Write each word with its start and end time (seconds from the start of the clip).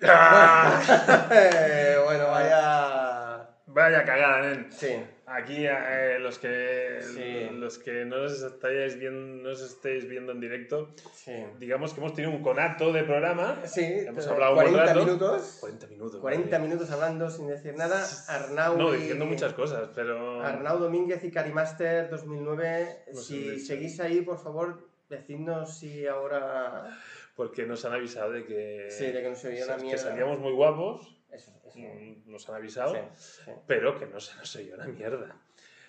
Eh, 0.00 1.96
bueno, 2.04 2.26
vaya. 2.28 3.48
Vaya 3.66 4.04
cagada, 4.04 4.40
nen. 4.42 4.70
Sí. 4.70 5.02
Aquí 5.26 5.64
eh, 5.66 6.18
los 6.20 6.38
que 6.38 7.00
Sí. 7.02 7.48
los 7.54 7.78
que 7.78 8.04
no 8.04 8.22
os 8.22 8.40
estáis 8.42 8.96
viendo, 8.98 9.42
no 9.42 9.50
os 9.50 9.60
estéis 9.62 10.06
viendo 10.08 10.32
en 10.32 10.40
directo, 10.40 10.90
Sí. 11.14 11.32
digamos 11.58 11.92
que 11.94 12.00
hemos 12.00 12.14
tenido 12.14 12.30
un 12.36 12.42
conato 12.42 12.92
de 12.92 13.02
programa. 13.04 13.56
Sí, 13.64 13.82
Hemos 14.06 14.26
hablado 14.28 14.52
un 14.52 14.56
buen 14.58 14.68
40 14.74 14.92
rato. 14.92 15.04
minutos. 15.06 15.56
40 15.60 15.86
minutos. 15.88 16.20
40 16.20 16.44
madre 16.44 16.58
mía. 16.58 16.68
minutos 16.68 16.90
hablando 16.92 17.30
sin 17.30 17.48
decir 17.48 17.74
nada. 17.74 18.06
Arnau. 18.28 18.76
No, 18.76 18.94
y- 18.94 18.98
diciendo 18.98 19.24
muchas 19.24 19.54
cosas, 19.54 19.88
pero 19.94 20.42
Arnau 20.42 20.78
Domínguez 20.78 21.24
y 21.24 21.30
Carimaster 21.32 22.10
2009. 22.10 23.04
No 23.12 23.20
sé 23.20 23.26
si 23.26 23.60
seguís 23.60 23.98
ahí, 24.00 24.20
por 24.20 24.38
favor, 24.40 24.86
decidnos 25.08 25.78
si 25.78 26.06
ahora. 26.06 26.90
Porque 27.34 27.66
nos 27.66 27.84
han 27.84 27.92
avisado 27.92 28.32
de 28.32 28.44
que, 28.44 28.86
Sí, 28.90 29.06
de 29.06 29.22
que 29.22 29.28
no 29.28 29.34
se 29.34 29.48
oía 29.48 29.64
una 29.64 29.76
que 29.76 29.98
salíamos 29.98 30.38
muy 30.38 30.52
guapos, 30.52 31.16
Eso, 31.32 31.52
eso. 31.66 31.78
mm, 31.78 32.30
nos 32.30 32.48
han 32.48 32.56
avisado, 32.56 32.94
Sí, 33.16 33.40
sí. 33.44 33.50
pero 33.66 33.98
que 33.98 34.06
no 34.06 34.20
se 34.20 34.36
nos 34.36 34.54
oye 34.56 34.72
una 34.74 34.86
mierda. 34.86 35.36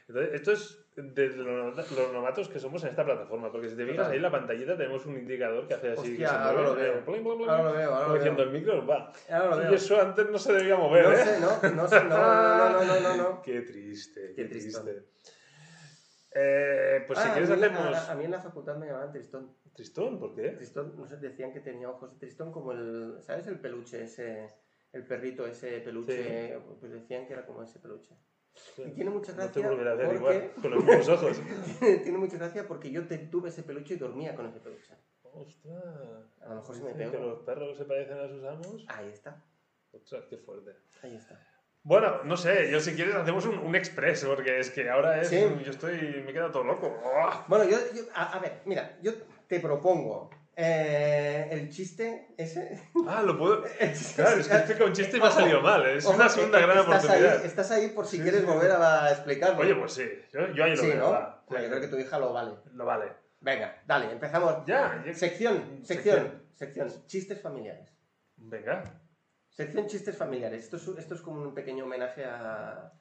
Entonces, 0.08 0.34
esto 0.36 0.52
es 0.52 0.81
de 0.95 1.30
lo, 1.30 1.72
lo 1.72 2.13
novatos 2.13 2.48
que 2.48 2.59
somos 2.59 2.84
en 2.84 2.89
esta 2.91 3.03
plataforma, 3.03 3.52
porque 3.52 3.67
si 3.70 3.76
te 3.76 3.86
fijas 3.88 4.08
ahí 4.08 4.17
en 4.17 4.22
la 4.22 4.30
pantallita 4.31 4.77
tenemos 4.77 5.03
un 5.08 5.17
indicador 5.17 5.67
que 5.67 5.73
hace 5.73 5.91
así. 5.94 6.00
Hostia, 6.12 6.16
que 6.17 6.27
se 6.27 6.36
ahora 6.36 6.62
lo 6.62 6.76
veo. 6.76 6.94
eh, 6.94 7.02
pling, 7.03 7.23
pling, 7.23 7.38
pling, 7.38 7.50
Ahora 7.50 7.64
lo 7.64 7.73
veo, 7.73 7.91
ahora 7.94 8.08
lo 8.09 8.14
diciendo 8.14 8.44
veo. 8.45 8.52
el 8.53 8.59
micro 8.59 8.86
va. 8.88 9.12
Ahora 9.31 9.55
lo 9.55 9.62
Y 9.64 9.66
veo. 9.66 9.73
eso 9.73 10.00
antes 10.00 10.30
no 10.30 10.38
se 10.38 10.53
debía 10.53 10.75
mover, 10.77 11.05
No 11.05 11.12
¿eh? 11.12 11.17
sé, 11.17 11.39
no, 11.39 11.70
no 11.75 11.88
sé, 11.88 12.03
no, 12.03 12.09
no, 12.17 12.70
no, 12.70 12.86
no, 12.86 13.00
no, 13.00 13.16
no. 13.17 13.41
Qué 13.44 13.62
triste, 13.62 14.34
Qué 14.36 14.44
qué, 14.44 14.45
tristón. 14.45 14.86
triste. 14.86 15.03
Eh, 16.38 17.03
pues 17.07 17.17
si 17.20 17.30
Ah, 17.30 17.31
quieres 17.31 17.49
a, 17.49 17.55
mí, 17.55 17.63
a- 17.63 17.66
hacemos... 17.67 18.09
a, 18.09 18.16
mí 18.16 18.25
en 18.25 18.31
la 18.31 18.41
facultad 18.41 18.75
me 18.75 18.88
llamaban 18.88 19.12
Tristón. 19.13 19.55
Tristón, 19.73 20.20
¿por 20.20 20.35
qué? 20.35 20.49
Tristón, 20.49 20.94
no 20.98 21.08
sé, 21.08 21.16
decían 21.17 21.53
que 21.53 21.61
tenía 21.61 21.89
ojos 21.89 22.11
de 22.11 22.20
Tristón 22.20 22.52
como 22.52 22.73
el, 22.73 23.17
¿sabes? 23.21 23.48
El 23.48 23.59
peluche 23.61 24.03
ese, 24.03 24.49
el 24.91 25.05
perrito 25.08 25.48
ese 25.48 25.80
peluche, 25.80 26.59
pues 26.80 26.91
decían 26.91 27.25
que 27.25 27.34
era 27.34 27.45
como 27.45 27.64
ese 27.64 27.80
peluche. 27.80 28.16
Y 28.77 28.92
tiene 28.92 29.09
mucha 29.11 29.31
No 29.33 29.38
te 29.38 29.44
gracia 29.61 29.69
volverá 29.69 29.92
a 29.92 29.95
ver 29.95 30.08
porque 30.08 30.19
igual, 30.19 30.52
con 30.61 30.72
los 30.72 30.83
mismos 30.86 31.09
ojos. 31.09 31.42
tiene 32.03 32.17
mucha 32.17 32.38
gracia 32.38 32.67
porque 32.67 32.92
yo 32.92 33.08
te- 33.08 33.17
tuve 33.17 33.49
ese 33.49 33.64
peluche 33.64 33.94
y 33.94 33.97
dormía 33.97 34.36
con 34.36 34.45
ese 34.47 34.59
peluche. 34.59 34.94
Ostras. 35.23 36.38
A 36.42 36.49
lo 36.49 36.55
mejor 36.55 36.75
se 36.75 36.83
me 36.83 36.94
pegó. 36.95 37.11
que 37.11 37.20
los 37.20 37.39
perros 37.44 37.77
se 37.77 37.86
parecen 37.86 38.17
a 38.20 38.27
sus 38.27 38.44
amos. 38.44 38.86
Ahí 38.89 39.08
está, 39.09 39.42
Ostras, 39.92 40.25
qué 40.30 40.38
fuerte. 40.38 40.72
ahí 41.02 41.16
está. 41.16 41.38
Bueno, 41.88 42.23
no 42.23 42.36
sé, 42.36 42.72
yo 42.72 42.80
si 42.80 42.95
quieres 42.95 43.14
hacemos 43.14 43.45
un, 43.45 43.59
un 43.59 43.75
express, 43.75 44.25
porque 44.25 44.59
es 44.59 44.72
que 44.72 44.89
ahora 44.89 45.22
es. 45.22 45.28
Sí. 45.30 45.39
Yo 45.64 45.69
estoy. 45.72 46.23
Me 46.25 46.31
he 46.31 46.33
quedado 46.33 46.50
todo 46.52 46.64
loco. 46.64 47.00
¡Oh! 47.05 47.44
Bueno, 47.47 47.64
yo, 47.66 47.77
yo- 47.94 48.03
a, 48.16 48.36
a 48.36 48.39
ver, 48.39 48.61
mira, 48.66 48.97
yo 49.03 49.11
te 49.47 49.59
propongo 49.59 50.31
eh, 50.55 51.47
el 51.52 51.69
chiste 51.69 52.30
ese. 52.39 52.89
Ah, 53.08 53.22
lo 53.22 53.38
puedo. 53.38 53.64
Claro, 54.16 54.39
es 54.39 54.47
que 54.47 54.53
he 54.55 54.58
explicado 54.58 54.88
un 54.88 54.94
chiste 54.94 55.17
y 55.17 55.19
me 55.22 55.27
ha 55.27 55.31
salido 55.31 55.61
mal. 55.61 55.86
Es 55.86 56.08
Ojo, 56.08 56.16
una 56.16 56.27
segunda 56.27 56.59
gran 56.59 56.77
estás 56.80 57.03
oportunidad. 57.05 57.38
Ahí, 57.42 57.45
estás 57.47 57.69
ahí 57.72 57.88
por 57.89 58.08
si 58.08 58.17
Sí, 58.17 58.23
quieres 58.23 58.42
sí. 58.42 58.47
volver 58.47 58.72
a 58.72 59.11
explicarlo. 59.11 59.61
Oye, 59.61 59.75
pues 59.75 59.94
sí, 59.94 60.09
yo, 60.33 60.47
yo 60.55 60.64
ahí 60.64 60.72
lo 60.72 60.77
sí, 60.81 60.88
veo. 60.88 60.97
¿no? 60.97 61.11
va. 61.11 61.44
Bueno, 61.47 61.64
yo 61.66 61.70
creo 61.70 61.81
que 61.81 61.88
tu 61.89 61.99
hija 61.99 62.17
lo 62.17 62.33
vale. 62.33 62.53
Lo 62.73 62.86
vale. 62.86 63.11
Venga, 63.42 63.80
dale, 63.86 64.11
empezamos. 64.11 64.66
Ya, 64.66 65.03
ya- 65.05 65.14
Sección, 65.14 65.81
sección, 65.83 66.42
sección, 66.55 66.89
chistes 67.05 67.39
familiares. 67.39 67.94
Venga. 68.38 68.83
Sección 69.56 69.88
chistes 69.88 70.17
familiares. 70.17 70.64
Esto 70.66 70.75
es, 70.75 70.88
esto 71.00 71.16
es 71.16 71.22
como 71.22 71.42
un 71.42 71.53
pequeño 71.53 71.86
homenaje 71.86 72.25
a, 72.25 72.92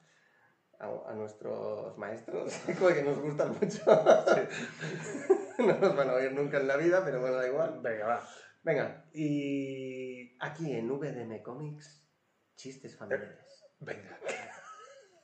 a, 0.79 0.87
a 1.09 1.15
nuestros 1.15 1.99
maestros, 1.99 2.55
que 2.95 3.03
nos 3.03 3.19
gustan 3.19 3.57
mucho. 3.61 3.83
no 5.59 5.79
nos 5.81 5.97
van 5.97 6.11
a 6.11 6.15
oír 6.15 6.33
nunca 6.33 6.59
en 6.61 6.69
la 6.69 6.77
vida, 6.77 7.05
pero 7.05 7.21
bueno, 7.21 7.37
da 7.37 7.49
igual. 7.49 7.81
Venga, 7.83 8.07
va. 8.07 8.29
Venga, 8.63 9.05
Y. 9.13 10.37
aquí 10.41 10.73
en 10.73 10.89
VDM 10.89 11.43
Comics, 11.43 12.07
chistes 12.55 12.97
familiares. 12.97 13.67
Venga. 13.81 14.17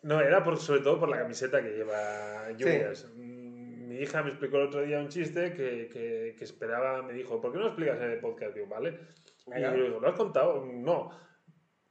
No, 0.03 0.21
era 0.21 0.43
por, 0.43 0.59
sobre 0.59 0.81
todo 0.81 0.99
por 0.99 1.09
la 1.09 1.19
camiseta 1.19 1.63
que 1.63 1.71
lleva 1.71 2.51
Lluvias. 2.57 3.07
Mm, 3.15 3.87
Mi 3.89 3.97
hija 3.99 4.23
me 4.25 4.31
explicó 4.31 4.57
el 4.57 4.67
otro 4.67 4.83
día 4.83 4.99
un 4.99 5.09
chiste 5.09 5.53
que, 5.55 5.89
que, 5.93 6.35
que 6.37 6.45
esperaba, 6.45 7.03
me 7.03 7.13
dijo, 7.13 7.41
¿por 7.41 7.53
qué 7.53 7.59
no 7.59 7.67
explicas 7.69 7.99
en 8.01 8.11
el 8.11 8.21
podcast? 8.21 8.55
Digo, 8.55 8.67
vale. 8.67 8.99
Y 9.47 9.51
Venga, 9.51 9.77
yo 9.77 9.85
digo, 9.85 10.01
¿lo 10.01 10.09
has 10.09 10.15
contado? 10.17 10.65
No. 10.67 11.11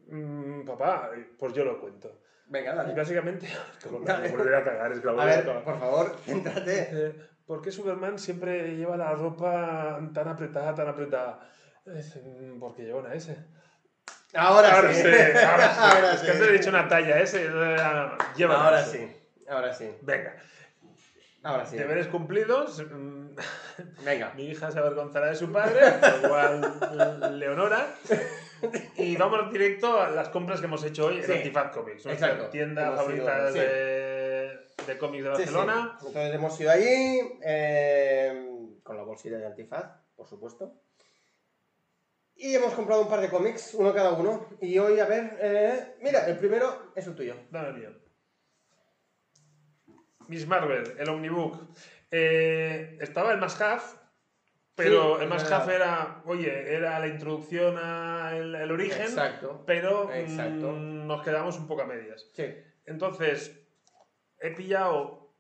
"Mm, 0.07 0.65
papá, 0.65 1.09
pues 1.37 1.53
yo 1.53 1.63
lo 1.65 1.79
cuento. 1.79 2.19
venga 2.47 2.73
Y 2.73 2.75
dale. 2.77 2.93
básicamente, 2.93 3.47
como 3.83 3.99
la 3.99 4.13
Dale. 4.13 4.29
volveré 4.29 4.57
a 4.57 4.63
cagar, 4.63 4.91
es 4.91 4.99
que 4.99 5.05
la 5.07 5.21
A 5.21 5.25
ver, 5.25 5.63
por 5.63 5.79
favor, 5.79 6.15
céntrate. 6.25 6.89
Eh, 6.91 7.29
¿Por 7.45 7.61
qué 7.63 7.71
Superman 7.71 8.19
siempre 8.19 8.75
lleva 8.75 8.95
la 8.95 9.13
ropa 9.15 9.99
tan 10.13 10.27
apretada, 10.27 10.75
tan 10.75 10.88
apretada? 10.88 11.39
Mm, 11.85 12.59
porque 12.59 12.83
lleva 12.83 12.99
una 12.99 13.13
S. 13.15 13.35
Ahora, 14.35 14.75
Ahora 14.75 14.93
sí. 14.93 15.01
sí, 15.01 15.07
ahora 15.07 15.73
sí. 15.73 15.79
Ahora 15.95 16.13
es 16.13 16.21
que 16.21 16.31
antes 16.31 16.47
he 16.47 16.51
dicho 16.51 16.69
una 16.69 16.88
talla 16.88 17.19
S. 17.19 17.38
eh, 17.43 17.47
Lleva 18.35 18.55
una 18.55 18.65
Ahora 18.65 18.81
S. 18.81 18.91
sí, 18.91 19.47
ahora 19.49 19.73
sí, 19.73 19.89
Venga, 20.03 20.35
ahora 21.41 21.65
sí. 21.65 21.77
deberes 21.77 22.07
cumplidos. 22.07 22.83
Mm, 23.39 24.05
Venga. 24.05 24.33
Mi 24.35 24.47
hija 24.47 24.72
se 24.72 24.79
avergonzará 24.79 25.27
de 25.27 25.35
su 25.35 25.51
padre, 25.51 25.81
lo 26.22 26.29
cual 26.29 27.39
Leonora. 27.39 27.95
Y 28.97 29.16
vamos 29.16 29.51
directo 29.51 30.01
a 30.01 30.09
las 30.09 30.29
compras 30.29 30.59
que 30.59 30.66
hemos 30.66 30.83
hecho 30.83 31.07
hoy 31.07 31.19
en. 31.19 31.31
Antifaz 31.31 31.72
Comics, 31.72 32.05
nuestra 32.05 32.27
Exacto. 32.27 32.50
tienda 32.50 32.91
favorita 32.95 33.51
sí. 33.53 33.59
de, 33.59 34.59
de 34.85 34.97
cómics 34.97 35.23
de 35.23 35.29
sí. 35.29 35.38
Barcelona. 35.38 35.97
Entonces 36.00 36.35
hemos 36.35 36.59
ido 36.59 36.72
allí 36.72 37.22
eh, 37.41 38.75
con 38.83 38.97
la 38.97 39.03
bolsilla 39.03 39.38
de 39.38 39.45
antifaz, 39.47 39.85
por 40.16 40.27
supuesto. 40.27 40.73
Y 42.35 42.56
hemos 42.56 42.73
comprado 42.73 43.01
un 43.01 43.09
par 43.09 43.19
de 43.19 43.29
cómics, 43.29 43.73
uno 43.73 43.94
cada 43.94 44.11
uno. 44.13 44.47
Y 44.61 44.77
hoy, 44.77 45.00
a 45.00 45.06
ver, 45.06 45.38
eh, 45.41 45.95
mira, 46.01 46.25
el 46.27 46.38
primero 46.38 46.91
es 46.95 47.06
el 47.06 47.16
tuyo. 47.16 47.35
Dame 47.51 47.69
el 47.69 47.73
mío. 47.75 47.89
Miss 50.27 50.47
Marvel, 50.47 50.95
el 50.97 51.09
Omnibook. 51.09 51.57
Eh, 52.11 52.97
estaba 53.01 53.33
el 53.33 53.43
Have, 53.43 53.81
pero 54.75 55.17
Sí, 55.17 55.23
el 55.23 55.29
verdad. 55.29 55.61
Have 55.61 55.75
era, 55.75 56.21
oye, 56.25 56.73
era 56.75 56.99
la 56.99 57.07
introducción 57.07 57.77
al 57.77 58.55
el 58.55 58.71
origen, 58.71 59.03
Exacto. 59.03 59.63
pero 59.65 60.07
mm, 60.09 61.05
nos 61.07 61.21
quedamos 61.23 61.57
un 61.57 61.67
poco 61.67 61.81
a 61.81 61.85
medias. 61.85 62.29
Sí. 62.33 62.45
Entonces, 62.85 63.59
he 64.39 64.51
pillado, 64.51 65.35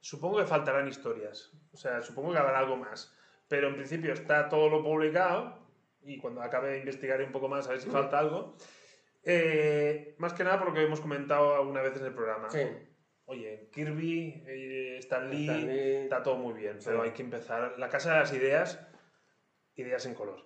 supongo 0.00 0.38
que 0.38 0.46
faltarán 0.46 0.88
historias, 0.88 1.52
o 1.72 1.76
sea, 1.76 2.00
supongo 2.02 2.32
que 2.32 2.38
habrá 2.38 2.58
algo 2.58 2.76
más, 2.76 3.14
pero 3.48 3.68
en 3.68 3.76
principio 3.76 4.12
está 4.12 4.48
todo 4.48 4.68
lo 4.68 4.82
publicado 4.82 5.58
y 6.02 6.18
cuando 6.18 6.40
acabe 6.42 6.70
de 6.70 6.78
investigar 6.78 7.20
un 7.22 7.32
poco 7.32 7.48
más 7.48 7.66
a 7.66 7.72
ver 7.72 7.80
si 7.80 7.90
falta 7.90 8.18
algo. 8.18 8.56
Eh, 9.28 10.14
más 10.18 10.32
que 10.32 10.44
nada 10.44 10.58
por 10.58 10.68
lo 10.68 10.74
que 10.74 10.84
hemos 10.84 11.00
comentado 11.00 11.56
algunas 11.56 11.82
veces 11.82 12.00
en 12.00 12.06
el 12.06 12.14
programa. 12.14 12.48
Sí. 12.48 12.60
Oye, 13.26 13.68
Kirby, 13.72 14.42
eh, 14.46 14.96
Stan 14.98 15.28
Lee, 15.30 15.42
Stan 15.48 15.66
Lee. 15.66 15.94
está 16.04 16.22
todo 16.22 16.36
muy 16.36 16.54
bien, 16.54 16.78
pero 16.84 17.02
hay 17.02 17.10
que 17.10 17.22
empezar. 17.22 17.74
La 17.78 17.88
casa 17.88 18.12
de 18.14 18.20
las 18.20 18.32
ideas, 18.32 18.80
ideas 19.74 20.06
en 20.06 20.14
color. 20.14 20.44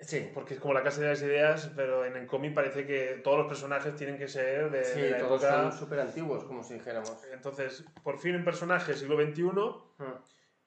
Sí. 0.00 0.30
Porque 0.32 0.54
es 0.54 0.60
como 0.60 0.72
la 0.72 0.82
casa 0.82 1.02
de 1.02 1.08
las 1.08 1.20
ideas, 1.22 1.70
pero 1.76 2.06
en 2.06 2.16
el 2.16 2.26
cómic 2.26 2.54
parece 2.54 2.86
que 2.86 3.20
todos 3.22 3.36
los 3.38 3.48
personajes 3.48 3.94
tienen 3.96 4.16
que 4.16 4.28
ser 4.28 4.70
de, 4.70 4.82
Sí, 4.84 5.00
de 5.00 5.10
la 5.10 5.18
todos 5.18 5.42
época. 5.42 5.62
son 5.70 5.72
súper 5.78 6.00
antiguos, 6.00 6.44
como 6.44 6.62
si 6.62 6.74
dijéramos. 6.74 7.22
Entonces, 7.32 7.84
por 8.02 8.18
fin 8.18 8.36
un 8.36 8.44
personaje 8.44 8.94
siglo 8.94 9.16
XXI. 9.20 9.42
Mm. 9.42 10.04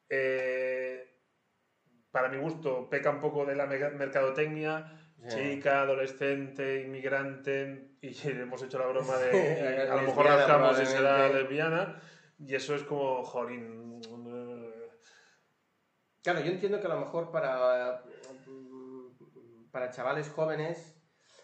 eh, 0.09 1.09
para 2.11 2.29
mi 2.29 2.37
gusto, 2.37 2.87
peca 2.91 3.09
un 3.09 3.19
poco 3.19 3.43
de 3.45 3.55
la 3.55 3.65
mercadotecnia. 3.65 5.02
Chica, 5.27 5.81
adolescente, 5.81 6.81
inmigrante. 6.81 7.97
Y 8.01 8.13
hemos 8.27 8.61
hecho 8.63 8.79
la 8.79 8.87
broma 8.87 9.17
de. 9.17 9.81
A 9.91 9.95
lo 9.95 10.01
mejor 10.03 10.25
rascamos 10.25 10.81
y 10.81 10.85
será 10.85 11.29
lesbiana. 11.29 12.01
Y 12.39 12.55
eso 12.55 12.75
es 12.75 12.83
como, 12.83 13.23
jolín. 13.23 14.01
eh, 14.27 14.89
Claro, 16.23 16.39
yo 16.39 16.51
entiendo 16.51 16.79
que 16.79 16.87
a 16.87 16.93
lo 16.93 16.99
mejor 17.01 17.31
para, 17.31 18.01
mm, 18.47 19.69
para 19.71 19.91
chavales 19.91 20.29
jóvenes, 20.29 20.95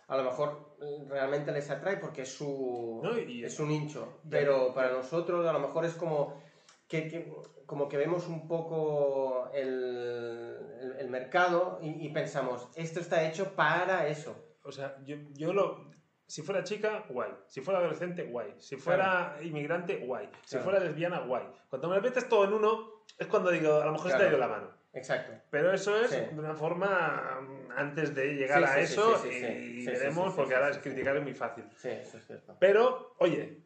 a 0.07 0.16
lo 0.18 0.23
mejor 0.23 0.77
realmente 1.07 1.51
les 1.51 1.69
atrae 1.69 1.98
porque 1.98 2.21
es 2.24 2.30
su, 2.33 3.01
No, 3.03 3.18
y- 3.18 3.44
es 3.44 3.59
un 3.59 3.71
hincho. 3.71 4.21
y- 4.24 4.30
Pero 4.30 4.74
para 4.74 4.92
nosotros 4.92 5.45
a 5.48 5.53
lo 5.53 5.59
mejor 5.59 5.86
es 5.86 5.94
como 5.95 6.42
que, 6.88 7.07
que- 7.07 7.31
como 7.65 7.88
que 7.89 7.98
vemos 7.98 8.27
un 8.27 8.48
poco 8.48 9.50
el, 9.53 10.57
el- 11.00 11.10
mercado 11.10 11.80
y, 11.81 12.06
y 12.06 12.10
pensamos, 12.10 12.69
esto 12.75 13.00
está 13.00 13.28
hecho 13.28 13.56
para 13.56 14.07
eso. 14.07 14.36
O 14.63 14.72
sea, 14.72 14.98
yo, 15.06 15.16
yo 15.34 15.54
lo. 15.54 15.90
Si 16.28 16.44
fuera 16.44 16.63
chica, 16.63 17.06
guay. 17.10 17.31
Si 17.48 17.62
fuera 17.62 17.80
adolescente, 17.80 18.24
guay. 18.25 18.54
Si 18.60 18.75
fuera 18.75 19.38
inmigrante, 19.42 19.98
guay. 19.98 20.30
Si 20.44 20.51
Claro. 20.51 20.63
fuera 20.66 20.80
lesbiana, 20.80 21.19
guay. 21.22 21.44
Cuando 21.69 21.90
me 21.90 21.96
lo 21.96 22.01
metes 22.04 22.30
todo 22.30 22.44
en 22.46 22.54
uno, 22.54 23.04
es 23.18 23.25
cuando 23.28 23.50
digo, 23.50 23.81
a 23.81 23.86
lo 23.86 23.94
mejor 23.94 24.12
se 24.12 24.18
te 24.18 24.24
ha 24.25 24.28
ido 24.30 24.38
la 24.38 24.48
mano. 24.48 24.69
Exacto. 24.94 25.31
Pero 25.50 25.72
eso 25.74 25.96
es 26.00 26.10
Sí. 26.12 26.18
de 26.19 26.40
una 26.40 26.54
forma 26.54 27.40
mm, 27.42 27.72
antes 27.75 28.13
de 28.13 28.34
llegar 28.36 28.60
Sí, 28.60 28.63
a 28.66 28.74
sí, 28.75 28.94
eso 28.94 29.25
y 29.25 29.86
veremos, 29.86 30.34
porque 30.36 30.54
ahora 30.56 30.69
es 30.69 30.78
criticar 30.80 31.16
es 31.18 31.24
muy 31.24 31.34
fácil. 31.34 31.63
Sí, 31.78 31.90
eso 31.90 32.18
es 32.18 32.25
cierto. 32.28 32.56
Pero, 32.60 33.16
oye, 33.19 33.63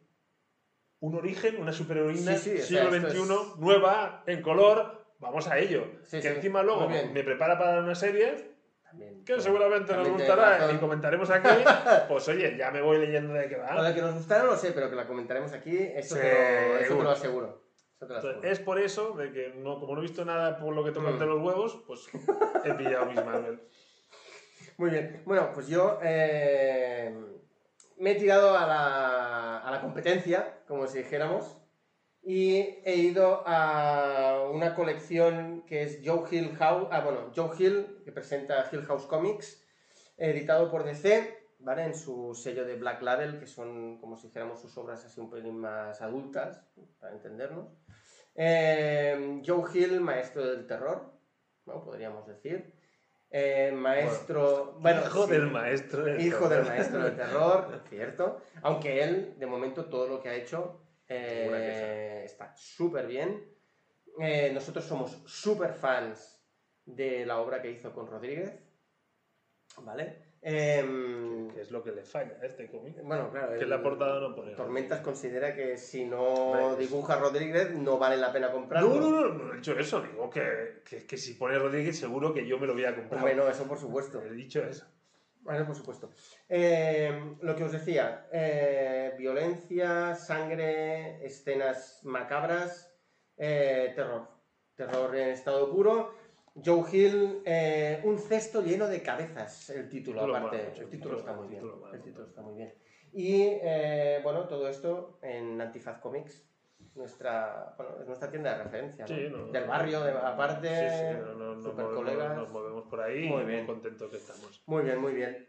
un 1.00 1.14
origen, 1.16 1.60
una 1.60 1.72
superheroína, 1.72 2.36
siglo 2.38 2.90
XXI, 2.90 3.20
es- 3.20 3.56
nueva, 3.58 4.22
en 4.26 4.40
color, 4.40 5.03
vamos 5.24 5.48
a 5.48 5.58
ello. 5.58 5.84
Sí, 6.04 6.18
que 6.20 6.22
sí, 6.22 6.28
encima 6.28 6.62
luego 6.62 6.88
me 6.88 7.22
prepara 7.24 7.58
para 7.58 7.80
una 7.80 7.94
serie, 7.94 8.52
también. 8.84 9.24
Que 9.24 9.40
seguramente 9.40 9.92
nos 9.96 10.08
gustará 10.08 10.58
razón. 10.58 10.76
y 10.76 10.78
comentaremos 10.78 11.28
aquí. 11.30 11.48
Pues 12.08 12.28
oye, 12.28 12.56
ya 12.56 12.70
me 12.70 12.80
voy 12.80 12.98
leyendo 12.98 13.34
de 13.34 13.48
qué 13.48 13.56
Lo 13.56 13.62
va. 13.64 13.88
de 13.88 13.94
que 13.94 14.00
nos 14.02 14.14
gustará 14.14 14.44
no 14.44 14.50
lo 14.52 14.56
sé, 14.56 14.70
pero 14.72 14.88
que 14.88 14.96
la 14.96 15.06
comentaremos 15.06 15.52
aquí, 15.52 15.76
eso, 15.76 16.14
Sí, 16.14 16.20
te, 16.20 16.28
lo, 16.28 16.36
eso 16.36 16.78
te 16.78 16.78
lo 16.78 16.86
seguro. 16.86 17.10
aseguro. 17.10 17.46
Eso 17.96 18.06
te 18.06 18.12
lo 18.12 18.18
aseguro. 18.18 18.34
Entonces, 18.36 18.52
es 18.58 18.64
por 18.64 18.78
eso 18.78 19.14
de 19.16 19.32
que 19.32 19.54
no, 19.56 19.80
como 19.80 19.94
no 19.94 19.98
he 20.00 20.02
visto 20.02 20.24
nada 20.24 20.58
por 20.58 20.74
lo 20.74 20.84
que 20.84 20.92
toca 20.92 21.08
Mm. 21.08 21.12
entre 21.12 21.26
los 21.26 21.42
huevos, 21.42 21.82
pues 21.86 22.06
he 22.64 22.74
pillado 22.74 23.06
mis 23.06 23.16
Marvel. 23.24 23.60
Muy 24.76 24.90
bien. 24.90 25.22
Bueno, 25.24 25.50
pues 25.54 25.68
yo 25.68 25.98
eh, 26.02 27.14
me 27.98 28.10
he 28.12 28.14
tirado 28.16 28.56
a 28.56 28.66
la, 28.66 29.58
a 29.58 29.70
la 29.70 29.80
competencia, 29.80 30.58
como 30.68 30.86
si 30.86 30.98
dijéramos, 30.98 31.56
y 32.24 32.80
he 32.84 32.96
ido 32.96 33.42
a 33.46 34.48
una 34.50 34.74
colección 34.74 35.62
que 35.66 35.82
es 35.82 36.00
Joe 36.02 36.24
Hill 36.30 36.56
House, 36.56 36.88
ah, 36.90 37.00
bueno, 37.00 37.30
Joe 37.36 37.50
Hill, 37.58 38.00
que 38.04 38.12
presenta 38.12 38.68
Hill 38.72 38.84
House 38.86 39.04
Comics, 39.04 39.62
editado 40.16 40.70
por 40.70 40.84
DC, 40.84 41.48
¿vale? 41.58 41.84
En 41.84 41.94
su 41.94 42.34
sello 42.34 42.64
de 42.64 42.76
Black 42.76 43.02
Label, 43.02 43.38
que 43.38 43.46
son, 43.46 43.98
como 43.98 44.16
si 44.16 44.28
dijéramos, 44.28 44.60
sus 44.60 44.76
obras 44.78 45.04
así 45.04 45.20
un 45.20 45.28
pelín 45.28 45.58
más 45.58 46.00
adultas, 46.00 46.62
para 46.98 47.12
entendernos. 47.12 47.68
Eh, 48.34 49.42
Joe 49.44 49.64
Hill, 49.72 50.00
maestro 50.00 50.46
del 50.46 50.66
terror, 50.66 51.12
¿no? 51.66 51.84
Podríamos 51.84 52.26
decir. 52.26 52.72
Eh, 53.30 53.72
maestro... 53.72 54.78
Bueno, 54.80 55.02
Hijo 55.02 55.26
sí. 55.26 55.32
del 55.32 55.50
maestro. 55.50 56.04
del 56.04 56.20
Hijo 56.20 56.48
del 56.48 56.64
maestro 56.64 57.04
del 57.04 57.16
terror, 57.16 57.82
cierto. 57.90 58.40
Aunque 58.62 59.02
él, 59.02 59.34
de 59.38 59.46
momento, 59.46 59.86
todo 59.86 60.08
lo 60.08 60.22
que 60.22 60.30
ha 60.30 60.34
hecho 60.34 60.83
eh, 61.08 62.22
está 62.24 62.54
súper 62.56 63.06
bien. 63.06 63.44
Eh, 64.20 64.50
nosotros 64.52 64.84
somos 64.84 65.22
súper 65.26 65.72
fans 65.74 66.42
de 66.84 67.26
la 67.26 67.38
obra 67.40 67.60
que 67.60 67.70
hizo 67.70 67.92
con 67.92 68.06
Rodríguez. 68.06 68.52
¿Vale? 69.82 70.34
Em, 70.46 71.48
Que 71.50 71.62
es 71.62 71.70
lo 71.70 71.82
que 71.82 71.90
le 71.90 72.04
falla 72.04 72.36
a 72.40 72.44
este 72.46 72.68
cómic. 72.70 72.96
bueno, 73.02 73.30
claro. 73.30 73.58
Que 73.58 73.64
la 73.64 73.82
portada 73.82 74.20
no 74.20 74.34
pone. 74.34 74.54
Tormentas 74.54 75.00
considera 75.00 75.54
que 75.54 75.78
si 75.78 76.04
no 76.04 76.76
dibuja 76.76 77.16
Rodríguez 77.16 77.70
no 77.70 77.98
vale 77.98 78.18
la 78.18 78.30
pena 78.30 78.52
comprarlo. 78.52 78.90
No, 78.94 79.00
no, 79.10 79.20
no, 79.28 79.34
no 79.34 79.52
he 79.54 79.56
dicho 79.56 79.72
eso. 79.78 80.02
Digo 80.02 80.28
que, 80.28 80.82
que, 80.88 81.06
que 81.06 81.16
si 81.16 81.34
pone 81.34 81.58
Rodríguez, 81.58 81.98
seguro 81.98 82.34
que 82.34 82.46
yo 82.46 82.58
me 82.58 82.66
lo 82.66 82.74
voy 82.74 82.84
a 82.84 82.94
comprar. 82.94 83.20
Hombre, 83.20 83.34
no, 83.34 83.48
eso 83.48 83.66
por 83.66 83.78
supuesto. 83.78 84.22
He 84.22 84.32
dicho 84.32 84.62
eso. 84.62 84.86
Bueno, 85.44 85.66
por 85.66 85.76
supuesto. 85.76 86.10
Eh, 86.48 87.36
lo 87.42 87.54
que 87.54 87.64
os 87.64 87.72
decía, 87.72 88.26
eh, 88.32 89.12
violencia, 89.18 90.14
sangre, 90.14 91.24
escenas 91.24 92.00
macabras, 92.04 92.90
eh, 93.36 93.92
terror. 93.94 94.26
Terror 94.74 95.14
en 95.14 95.28
estado 95.28 95.70
puro. 95.70 96.14
Joe 96.64 96.84
Hill, 96.90 97.42
eh, 97.44 98.00
un 98.04 98.18
cesto 98.18 98.62
lleno 98.62 98.86
de 98.86 99.02
cabezas, 99.02 99.68
el 99.70 99.88
título, 99.88 100.20
Título 100.20 100.36
aparte. 100.36 100.72
el 100.80 100.88
título 100.88 101.18
está 101.18 101.32
muy 101.34 101.48
bien. 101.48 101.60
título 101.62 101.92
El 101.92 102.02
título 102.02 102.26
está 102.26 102.42
muy 102.42 102.54
bien. 102.54 102.74
Y 103.12 103.58
bueno, 104.22 104.48
todo 104.48 104.68
esto 104.68 105.18
en 105.22 105.60
Antifaz 105.60 106.00
Comics, 106.00 106.48
nuestra, 106.94 107.74
bueno, 107.76 107.96
es 108.00 108.06
nuestra 108.06 108.30
tienda 108.30 108.56
de 108.56 108.64
referencia. 108.64 109.04
¿no? 109.06 109.14
Sí, 109.14 109.28
no, 109.30 109.46
Del 109.48 109.64
barrio, 109.64 110.00
de, 110.02 110.12
aparte, 110.12 110.68
Sí, 110.68 110.96
sí, 110.96 111.18
no, 111.20 111.34
no, 111.34 111.54
nos, 111.54 111.64
super 111.64 111.84
movemos, 111.86 112.04
colegas. 112.04 112.36
nos 112.36 112.48
movemos 112.50 112.84
por 112.86 113.00
ahí 113.00 113.28
Muy 113.28 113.42
y 113.42 113.46
bien. 113.46 113.58
muy 113.60 113.66
contentos 113.66 114.10
que 114.10 114.16
estamos. 114.16 114.62
Muy 114.66 114.82
bien, 114.84 115.00
muy 115.00 115.12
bien. 115.14 115.48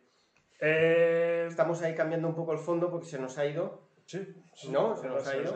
Eh, 0.60 1.46
Estamos 1.48 1.82
ahí 1.82 1.94
cambiando 1.96 2.28
un 2.28 2.36
poco 2.36 2.54
el 2.54 2.60
fondo 2.60 2.90
porque 2.90 3.08
se 3.08 3.20
nos 3.20 3.38
ha 3.38 3.46
ido. 3.46 3.90
sí, 4.06 4.36
¿No? 4.72 4.96
¿Se 4.96 5.08
nos 5.08 5.28
ha 5.28 5.36
ido? 5.38 5.54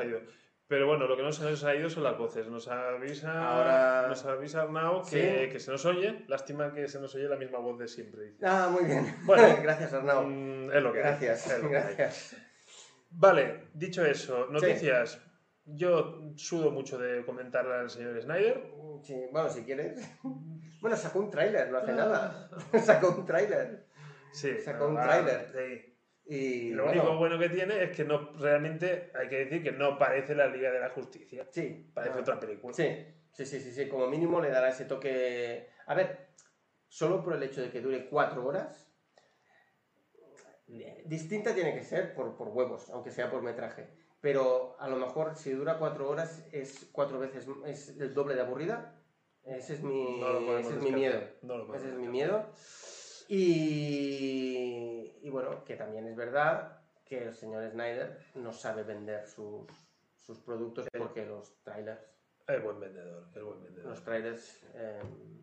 Pero 0.68 0.86
bueno, 0.86 1.07
lo 1.07 1.18
que 1.18 1.24
no 1.24 1.31
se 1.31 1.44
nos 1.45 1.63
ha 1.63 1.74
ido 1.74 1.89
son 1.89 2.03
las 2.03 2.15
voces. 2.15 2.47
Nos 2.47 2.68
avisa, 2.68 3.31
Ahora- 3.57 4.07
nos 4.07 4.24
avisa 4.25 4.62
Arnau 4.62 5.01
que, 5.01 5.45
Sí. 5.47 5.51
que 5.51 5.59
se 5.59 5.71
nos 5.71 5.83
oye. 5.85 6.25
Lástima 6.27 6.71
que 6.74 6.88
se 6.88 7.00
nos 7.00 7.15
oye 7.15 7.27
la 7.27 7.38
misma 7.38 7.57
voz 7.57 7.80
de 7.80 7.88
siempre. 7.88 8.35
Ah, 8.44 8.69
muy 8.71 8.85
bien. 8.85 9.15
Bueno. 9.25 9.42
gracias, 9.63 9.94
Arnau. 9.94 10.25
Mm, 10.27 10.71
es 10.71 10.83
lo 10.83 10.94
que 10.94 11.00
hay, 11.00 11.03
Gracias, 11.06 11.47
es 11.51 11.63
lo 11.63 11.69
que 11.69 11.77
hay. 11.77 11.95
gracias. 11.95 12.35
Vale, 13.09 13.69
dicho 13.74 14.06
eso, 14.06 14.45
noticias. 14.51 15.19
Yo 15.75 16.33
sudo 16.36 16.71
mucho 16.71 16.98
de 16.98 17.24
comentar 17.25 17.66
al 17.68 17.89
señor 17.89 18.21
Snyder. 18.21 18.71
Sí, 19.04 19.16
bueno, 19.31 19.50
si 19.50 19.63
quieres. 19.63 19.98
Bueno, 20.81 20.95
sacó 20.95 21.19
un 21.19 21.30
tráiler, 21.30 21.69
no 21.69 21.77
hace 21.80 21.92
Ah. 21.92 21.95
nada. 21.95 22.50
sacó 22.81 23.10
un 23.10 23.25
tráiler. 23.25 23.86
Sí, 24.31 24.57
Sacó 24.63 24.88
un 24.88 24.95
tráiler. 24.95 25.45
sí. 25.51 25.95
Y 26.25 26.69
lo 26.69 26.86
bueno, 26.86 27.01
único 27.01 27.18
bueno 27.18 27.38
que 27.38 27.50
tiene 27.50 27.83
es 27.83 27.94
que 27.94 28.06
no 28.06 28.31
realmente 28.39 29.12
hay 29.13 29.27
que 29.27 29.39
decir 29.45 29.62
que 29.62 29.74
no 29.74 29.98
parece 29.98 30.36
la 30.36 30.48
Liga 30.48 30.71
de 30.71 30.80
la 30.80 30.89
Justicia. 30.92 31.45
Sí. 31.51 31.92
Parece 31.94 32.16
ah, 32.18 32.21
otra 32.21 32.39
película. 32.39 32.74
Sí, 32.74 32.86
sí, 33.33 33.45
sí, 33.45 33.60
sí, 33.60 33.71
sí. 33.74 33.89
Como 33.89 34.07
mínimo 34.07 34.39
le 34.39 34.51
dará 34.51 34.69
ese 34.69 34.86
toque. 34.86 35.68
A 35.88 35.95
ver, 35.95 36.30
solo 36.88 37.21
por 37.24 37.33
el 37.33 37.44
hecho 37.44 37.62
de 37.62 37.69
que 37.71 37.81
dure 37.81 38.07
cuatro 38.07 38.45
horas. 38.45 38.89
Distinta 41.06 41.54
tiene 41.56 41.74
que 41.74 41.83
ser 41.83 42.13
por, 42.13 42.38
por 42.38 42.48
huevos, 42.50 42.89
aunque 42.92 43.12
sea 43.12 43.30
por 43.30 43.42
metraje. 43.42 43.89
Pero 44.21 44.75
a 44.80 44.89
lo 44.89 44.98
mejor 44.98 45.36
si 45.36 45.51
dura 45.51 45.77
cuatro 45.77 46.10
horas 46.10 46.45
es 46.51 46.89
cuatro 46.92 47.19
veces, 47.19 47.48
es 47.66 47.98
el 48.00 48.13
doble 48.13 48.36
de 48.36 48.42
aburrida. 48.42 48.95
Ese 49.44 49.75
es 49.75 49.81
mi, 49.81 50.19
No 50.19 50.57
ese 50.57 50.75
es 50.75 50.81
mi 50.81 50.92
miedo. 50.92 51.21
No 51.42 51.74
Ese 51.74 51.88
es 51.88 51.95
mi 51.95 52.07
miedo. 52.07 52.45
Y, 53.30 55.13
y 55.21 55.30
bueno, 55.30 55.63
que 55.63 55.75
también 55.75 56.07
es 56.07 56.16
verdad 56.16 56.81
que 57.06 57.25
el 57.25 57.33
señor 57.33 57.69
Snyder 57.71 58.19
no 58.36 58.51
sabe 58.51 58.83
vender 58.83 59.27
sus, 59.27 59.68
sus 60.18 60.39
productos 60.39 60.88
porque 60.98 61.25
los 61.25 61.56
trailers, 61.63 62.01
Es 62.50 62.63
buen 62.63 62.80
vendedor, 62.80 63.28
es 63.36 63.44
buen 63.44 63.62
vendedor. 63.63 63.90
los 63.92 64.04
trailers, 64.04 64.63
eh, 64.74 65.01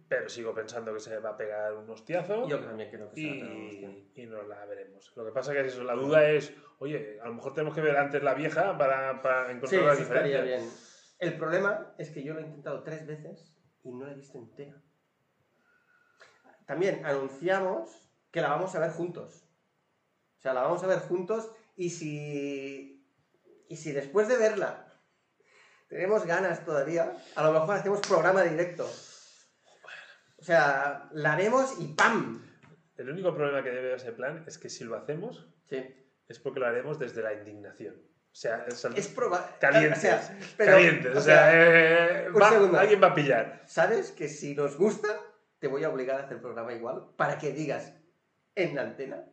Pero 0.09 0.29
sigo 0.29 0.53
pensando 0.55 0.93
que 0.93 1.01
se 1.01 1.19
va 1.19 1.31
a 1.31 1.37
pegar 1.37 1.73
un 1.75 1.89
hostiazo 1.89 2.47
yo 2.49 2.59
también 2.61 2.91
creo 2.91 3.11
que 3.11 3.17
se 3.21 3.29
va 3.29 3.33
a 3.33 3.37
una 3.37 3.67
opción. 3.67 3.93
y, 4.15 4.23
y 4.23 4.27
no 4.27 4.43
la 4.43 4.65
veremos. 4.67 5.13
Lo 5.17 5.25
que 5.25 5.33
pasa 5.33 5.53
que 5.53 5.61
es 5.61 5.69
eso, 5.69 5.85
la 5.85 5.95
duda 5.95 6.29
es, 6.31 6.53
oye, 6.79 7.19
a 7.23 7.29
lo 7.29 7.35
mejor 7.35 7.55
tenemos 7.55 7.75
que 7.75 7.81
ver 7.81 7.97
antes 7.97 8.23
la 8.23 8.35
vieja 8.35 8.77
para, 8.77 9.23
para 9.23 9.47
Sí, 9.47 9.53
encontrar 9.53 9.83
las 9.85 9.97
sí 9.99 10.03
estaría 10.03 10.43
diferencias. 10.43 10.63
bien. 10.63 10.97
El 11.19 11.39
problema 11.39 11.95
es 11.99 12.11
que 12.11 12.23
yo 12.23 12.35
lo 12.35 12.41
he 12.41 12.43
intentado 12.43 12.83
tres 12.83 13.07
veces 13.07 13.57
y 13.85 13.93
no 13.93 14.05
la 14.07 14.13
he 14.13 14.17
visto 14.17 14.37
entera. 14.39 14.83
También 16.67 17.05
anunciamos 17.07 18.11
que 18.33 18.41
la 18.41 18.49
vamos 18.49 18.75
a 18.75 18.81
ver 18.81 18.91
juntos. 18.91 19.45
O 20.39 20.41
sea, 20.41 20.53
la 20.53 20.63
vamos 20.63 20.83
a 20.83 20.87
ver 20.89 20.99
juntos 20.99 21.51
y 21.77 21.91
si, 21.91 23.07
y 23.69 23.77
si 23.77 23.93
después 23.93 24.29
de 24.29 24.37
verla 24.37 24.86
tenemos 25.89 26.25
ganas 26.27 26.65
todavía, 26.65 27.17
a 27.35 27.43
lo 27.45 27.53
mejor 27.53 27.77
hacemos 27.77 28.01
programa 28.01 28.43
directo. 28.43 28.89
O 30.39 30.43
sea, 30.43 31.09
la 31.13 31.37
vemos 31.37 31.75
y 31.81 31.89
¡pam! 31.95 32.43
El 32.97 33.11
único 33.11 33.35
problema 33.35 33.63
que 33.63 33.71
debe 33.71 33.95
ese 33.95 34.13
plan 34.13 34.45
es 34.47 34.59
que 34.59 34.69
si 34.71 34.85
lo 34.85 34.97
hacemos 34.97 35.49
Sí. 35.69 35.85
es 36.29 36.39
porque 36.39 36.61
lo 36.61 36.67
haremos 36.67 36.99
desde 36.99 37.23
la 37.23 37.33
indignación. 37.35 37.95
O 37.97 38.39
sea, 38.39 38.67
es, 38.67 39.09
probable. 39.09 39.47
calientes. 39.61 39.99
O 39.99 40.01
sea, 40.03 40.39
pero- 40.59 40.73
calientes. 40.73 41.17
o 41.17 41.21
sea, 41.23 41.51
eh, 41.55 42.29
va- 42.31 42.81
alguien 42.81 43.03
va 43.03 43.07
a 43.09 43.15
pillar. 43.15 43.63
¿Sabes 43.67 44.13
que 44.13 44.29
si 44.29 44.55
nos 44.55 44.77
gusta, 44.77 45.09
te 45.59 45.69
voy 45.69 45.85
a 45.85 45.89
obligar 45.89 46.21
a 46.21 46.25
hacer 46.25 46.41
programa 46.43 46.75
igual 46.75 47.07
para 47.17 47.39
que 47.39 47.53
digas 47.53 47.95
en 48.55 48.75
la 48.75 48.83
antena 48.83 49.25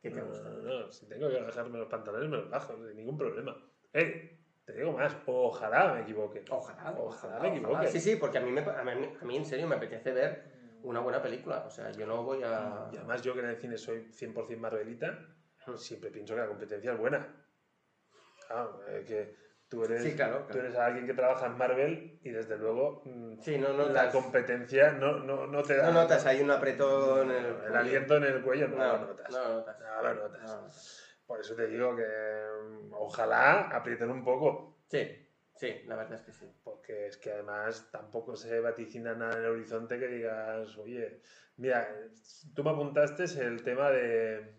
que 0.00 0.10
te 0.10 0.20
No, 0.20 0.26
gusta? 0.26 0.48
no, 0.48 0.62
no, 0.62 0.92
si 0.92 1.06
tengo 1.08 1.28
que 1.28 1.40
bajarme 1.40 1.78
los 1.78 1.88
pantalones, 1.88 2.30
me 2.30 2.36
los 2.36 2.48
bajo, 2.50 2.76
sin 2.86 2.96
ningún 2.96 3.18
problema. 3.18 3.56
Eh, 3.92 4.35
te 4.66 4.72
digo 4.72 4.92
más, 4.92 5.16
ojalá 5.26 5.94
me 5.94 6.00
equivoque. 6.02 6.44
Ojalá, 6.50 6.92
Ojalá 6.98 7.38
me 7.38 7.48
equivoque. 7.48 7.86
Sí, 7.86 8.00
sí, 8.00 8.16
porque 8.16 8.38
a 8.38 8.40
mí, 8.40 8.50
me, 8.50 8.60
a, 8.62 8.82
mí, 8.82 9.16
a 9.20 9.24
mí 9.24 9.36
en 9.36 9.46
serio 9.46 9.68
me 9.68 9.76
apetece 9.76 10.10
ver 10.12 10.42
una 10.82 10.98
buena 11.00 11.22
película. 11.22 11.62
O 11.64 11.70
sea, 11.70 11.92
yo 11.92 12.04
no 12.04 12.24
voy 12.24 12.42
a... 12.42 12.88
Y 12.92 12.96
además 12.96 13.22
yo 13.22 13.32
que 13.34 13.40
en 13.40 13.46
el 13.50 13.56
cine 13.56 13.78
soy 13.78 14.10
100% 14.10 14.58
Marvelita, 14.58 15.18
siempre 15.76 16.10
pienso 16.10 16.34
que 16.34 16.40
la 16.40 16.48
competencia 16.48 16.92
es 16.92 16.98
buena. 16.98 17.44
Claro, 18.48 18.80
eh, 18.88 19.04
que 19.06 19.34
tú 19.68 19.84
eres, 19.84 20.02
Sí, 20.02 20.14
claro, 20.16 20.40
tú 20.46 20.54
claro. 20.54 20.66
eres 20.66 20.76
alguien 20.78 21.06
que 21.06 21.14
trabaja 21.14 21.46
en 21.46 21.56
Marvel 21.56 22.18
y 22.22 22.30
desde 22.30 22.58
luego 22.58 23.02
mm, 23.04 23.38
Sí, 23.40 23.58
no 23.58 23.68
la 23.68 23.84
notas, 23.86 24.12
competencia 24.12 24.92
no, 24.92 25.18
no, 25.18 25.46
no 25.46 25.62
te 25.62 25.76
da... 25.76 25.86
no 25.90 26.02
notas 26.02 26.26
ahí 26.26 26.40
un 26.40 26.50
apretón 26.50 27.30
en 27.30 27.36
el... 27.44 27.56
el 27.66 27.76
aliento 27.76 28.16
en 28.16 28.24
el 28.24 28.42
cuello, 28.42 28.66
no, 28.68 28.76
No, 28.78 28.92
lo 28.98 29.06
notas. 29.06 29.30
no 29.30 29.38
lo 29.48 29.54
notas. 29.54 29.78
No 29.80 30.02
lo 30.02 30.14
notas. 30.28 31.02
Por 31.26 31.40
eso 31.40 31.54
te 31.56 31.66
digo 31.66 31.96
que 31.96 32.04
mm, 32.04 32.92
ojalá 32.94 33.62
aprieten 33.68 34.10
un 34.10 34.22
poco. 34.24 34.78
Sí, 34.88 35.28
sí, 35.54 35.82
la 35.86 35.96
verdad 35.96 36.14
es 36.14 36.22
que 36.22 36.32
sí. 36.32 36.46
Porque 36.62 37.06
es 37.08 37.16
que 37.16 37.32
además 37.32 37.88
tampoco 37.90 38.36
se 38.36 38.60
vaticina 38.60 39.14
nada 39.14 39.32
en 39.34 39.40
el 39.44 39.50
horizonte 39.50 39.98
que 39.98 40.06
digas, 40.06 40.76
oye, 40.78 41.20
mira, 41.56 41.88
tú 42.54 42.62
me 42.62 42.70
apuntaste 42.70 43.24
el 43.44 43.62
tema 43.62 43.90
de, 43.90 44.54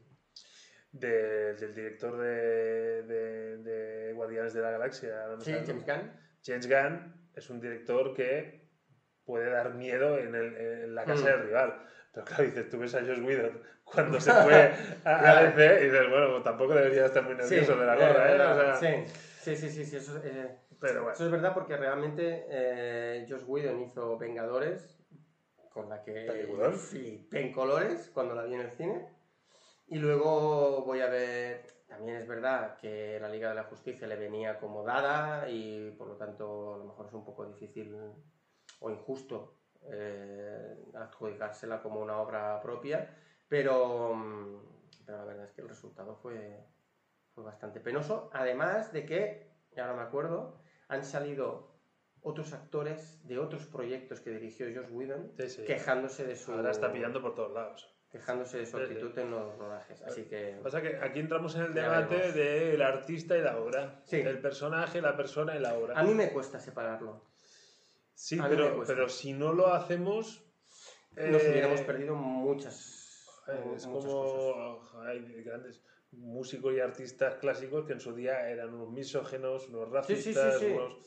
de- 0.91 1.53
del 1.55 1.73
director 1.75 2.17
de, 2.17 3.03
de- 3.03 3.57
de 3.57 4.13
Guardianes 4.13 4.53
de 4.53 4.61
la 4.61 4.71
Galaxia. 4.71 5.27
no 5.27 5.41
Sí, 5.41 5.53
James 5.65 5.85
Gunn. 5.85 6.11
James 6.43 6.67
Gunn 6.67 7.29
es 7.33 7.49
un 7.49 7.59
director 7.61 8.13
que 8.13 8.67
puede 9.25 9.49
dar 9.49 9.73
miedo 9.73 10.17
en, 10.17 10.35
el- 10.35 10.55
en 10.57 10.95
la 10.95 11.05
casa 11.05 11.21
Mm. 11.21 11.25
del 11.25 11.41
rival. 11.43 11.85
Pero 12.17 12.25
claro, 12.25 12.43
dices, 12.45 12.69
tú 12.69 12.79
ves 12.79 12.95
a 12.95 13.01
Josh 13.01 13.23
Whedon 13.23 13.61
cuando 13.83 14.19
se 14.19 14.31
fue 14.31 14.73
a, 15.03 15.37
a. 15.37 15.43
DC 15.43 15.81
y 15.81 15.85
dices, 15.85 16.09
bueno, 16.09 16.31
pues 16.31 16.43
tampoco 16.43 16.73
debería 16.73 17.05
estar 17.05 17.23
muy 17.23 17.35
nervioso 17.35 17.75
de 17.75 17.85
la 17.85 17.95
gorra, 17.95 18.31
¿eh? 18.31 18.41
O 18.41 18.55
sea, 18.55 18.75
sí, 18.75 19.11
sí, 19.39 19.55
sí, 19.55 19.69
sí, 19.69 19.85
sí, 19.85 19.95
eso, 19.97 20.19
eh, 20.23 20.57
Pero 20.79 21.01
bueno. 21.01 21.13
eso 21.13 21.25
es 21.25 21.31
verdad 21.31 21.53
porque 21.53 21.77
realmente 21.77 22.47
eh, 22.49 23.27
Josh 23.29 23.43
Whedon 23.45 23.81
hizo 23.81 24.17
Vengadores 24.17 24.97
con 25.71 25.89
la 25.89 26.01
que 26.01 26.49
flipé 26.75 27.39
en 27.39 27.53
colores 27.53 28.09
cuando 28.11 28.33
la 28.33 28.43
vi 28.43 28.55
en 28.55 28.61
el 28.61 28.71
cine. 28.71 29.07
Y 29.85 29.99
luego 29.99 30.83
voy 30.85 31.01
a 31.01 31.07
ver, 31.07 31.67
también 31.87 32.17
es 32.17 32.27
verdad 32.27 32.77
que 32.77 33.19
la 33.21 33.29
Liga 33.29 33.49
de 33.49 33.55
la 33.55 33.65
Justicia 33.65 34.07
le 34.07 34.15
venía 34.15 34.57
como 34.59 34.83
dada 34.83 35.47
y 35.51 35.91
por 35.91 36.07
lo 36.07 36.15
tanto 36.15 36.73
a 36.73 36.77
lo 36.79 36.85
mejor 36.85 37.05
es 37.05 37.13
un 37.13 37.23
poco 37.23 37.45
difícil 37.45 37.95
o 38.79 38.89
injusto 38.89 39.56
eh, 39.85 40.75
adjudicársela 40.95 41.81
como 41.81 42.01
una 42.01 42.17
obra 42.19 42.59
propia, 42.61 43.09
pero, 43.47 44.13
mm, 44.15 44.59
pero 45.05 45.17
la 45.19 45.23
verdad 45.25 45.45
es 45.45 45.51
que 45.51 45.61
el 45.61 45.69
resultado 45.69 46.15
fue, 46.15 46.63
fue 47.33 47.43
bastante 47.43 47.79
penoso. 47.79 48.29
Además 48.33 48.91
de 48.93 49.05
que, 49.05 49.51
ahora 49.77 49.93
me 49.93 50.01
acuerdo, 50.01 50.59
han 50.89 51.03
salido 51.03 51.75
otros 52.21 52.51
actores 52.53 53.25
de 53.27 53.39
otros 53.39 53.65
proyectos 53.67 54.19
que 54.19 54.31
dirigió 54.31 54.65
Josh 54.73 54.91
Whedon 54.91 55.31
Sí, 55.37 55.49
sí. 55.49 55.63
quejándose 55.65 56.25
de 56.25 56.35
su 56.35 56.51
Ahora 56.51 56.71
está 56.71 56.91
pillando 56.91 57.21
por 57.21 57.35
todos 57.35 57.53
lados. 57.53 57.93
quejándose 58.09 58.57
de 58.57 58.65
su 58.65 58.77
Sí, 58.77 58.85
sí. 58.85 58.91
actitud 58.93 59.17
en 59.19 59.31
los 59.31 59.57
rodajes. 59.57 60.01
Así 60.03 60.23
que 60.25 60.59
Pasa 60.63 60.81
que 60.81 60.97
aquí 60.97 61.19
entramos 61.19 61.55
en 61.55 61.61
el 61.63 61.73
debate 61.73 62.31
del 62.33 62.81
artista 62.81 63.37
y 63.37 63.41
la 63.41 63.57
obra. 63.59 64.01
Sí. 64.05 64.21
Del 64.23 64.39
personaje, 64.41 65.01
la 65.01 65.15
persona 65.15 65.55
y 65.55 65.59
la 65.59 65.75
obra. 65.75 65.97
a 65.97 66.03
mí 66.03 66.13
me 66.13 66.31
cuesta 66.31 66.59
separarlo. 66.59 67.21
Sí, 68.17 68.37
pero, 68.49 68.83
pero 68.85 69.07
si 69.09 69.33
no 69.33 69.53
lo 69.53 69.67
hacemos. 69.73 70.43
Nos 71.11 71.43
eh, 71.43 71.49
hubiéramos 71.51 71.81
perdido 71.81 72.15
muchas, 72.15 73.25
eh, 73.47 73.73
Es 73.75 73.87
muchas 73.87 74.11
cosas. 74.11 74.89
como 74.91 75.01
hay 75.03 75.19
grandes 75.43 75.81
músicos 76.11 76.73
y 76.75 76.79
artistas 76.79 77.35
clásicos 77.35 77.85
que 77.85 77.93
en 77.93 77.99
su 77.99 78.13
día 78.13 78.49
eran 78.49 78.73
unos 78.73 78.89
misógenos, 78.91 79.67
unos 79.69 79.89
Sí, 80.05 80.15
sí, 80.15 80.21
sí, 80.21 80.33
racistas, 80.33 80.59
sí. 80.59 80.65
unos... 80.67 80.97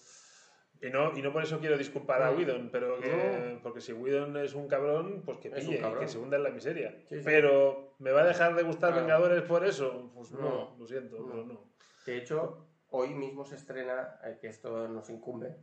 Y 0.82 0.88
no, 0.90 1.16
y 1.16 1.20
no 1.22 1.32
por 1.32 1.42
eso 1.42 1.60
quiero 1.60 1.76
disculpar 1.76 2.22
a 2.22 2.30
No. 2.30 2.38
Whedon, 2.38 2.70
pero 2.72 2.98
que, 3.00 3.58
porque 3.62 3.80
si 3.82 3.92
Whedon 3.92 4.36
es 4.38 4.54
un 4.54 4.66
cabrón, 4.66 5.22
pues 5.26 5.38
que 5.38 5.50
pille, 5.50 5.80
que 5.98 6.08
se 6.08 6.18
hunda 6.18 6.38
en 6.38 6.42
la 6.42 6.50
miseria. 6.50 6.92
Sí, 7.08 7.18
sí. 7.18 7.22
Pero, 7.24 7.94
¿me 7.98 8.12
va 8.12 8.22
a 8.22 8.26
dejar 8.26 8.54
de 8.56 8.62
gustar 8.62 8.92
Claro. 8.92 9.06
Vengadores 9.06 9.42
por 9.42 9.66
eso? 9.66 10.10
Pues 10.14 10.32
no, 10.32 10.40
No. 10.40 10.76
lo 10.78 10.86
siento, 10.88 11.18
No. 11.18 11.26
pero 11.28 11.44
no. 11.44 11.64
De 12.06 12.16
hecho, 12.16 12.66
hoy 12.88 13.10
mismo 13.14 13.44
se 13.44 13.56
estrena, 13.56 14.18
eh, 14.24 14.38
que 14.40 14.48
esto 14.48 14.88
nos 14.88 15.10
incumbe, 15.10 15.54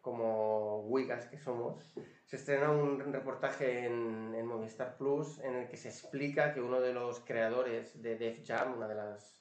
como 0.00 0.80
Wigas 0.86 1.26
que 1.28 1.38
somos, 1.38 1.94
se 2.24 2.36
estrena 2.36 2.70
un 2.70 3.12
reportaje 3.12 3.84
en, 3.86 4.34
en 4.34 4.46
Movistar 4.46 4.96
Plus 4.96 5.38
en 5.40 5.56
el 5.56 5.68
que 5.68 5.76
se 5.76 5.88
explica 5.88 6.54
que 6.54 6.60
uno 6.60 6.80
de 6.80 6.92
los 6.92 7.20
creadores 7.20 8.00
de 8.00 8.16
Def 8.16 8.46
Jam, 8.46 8.76
una 8.76 8.88
de 8.88 8.94
las 8.94 9.40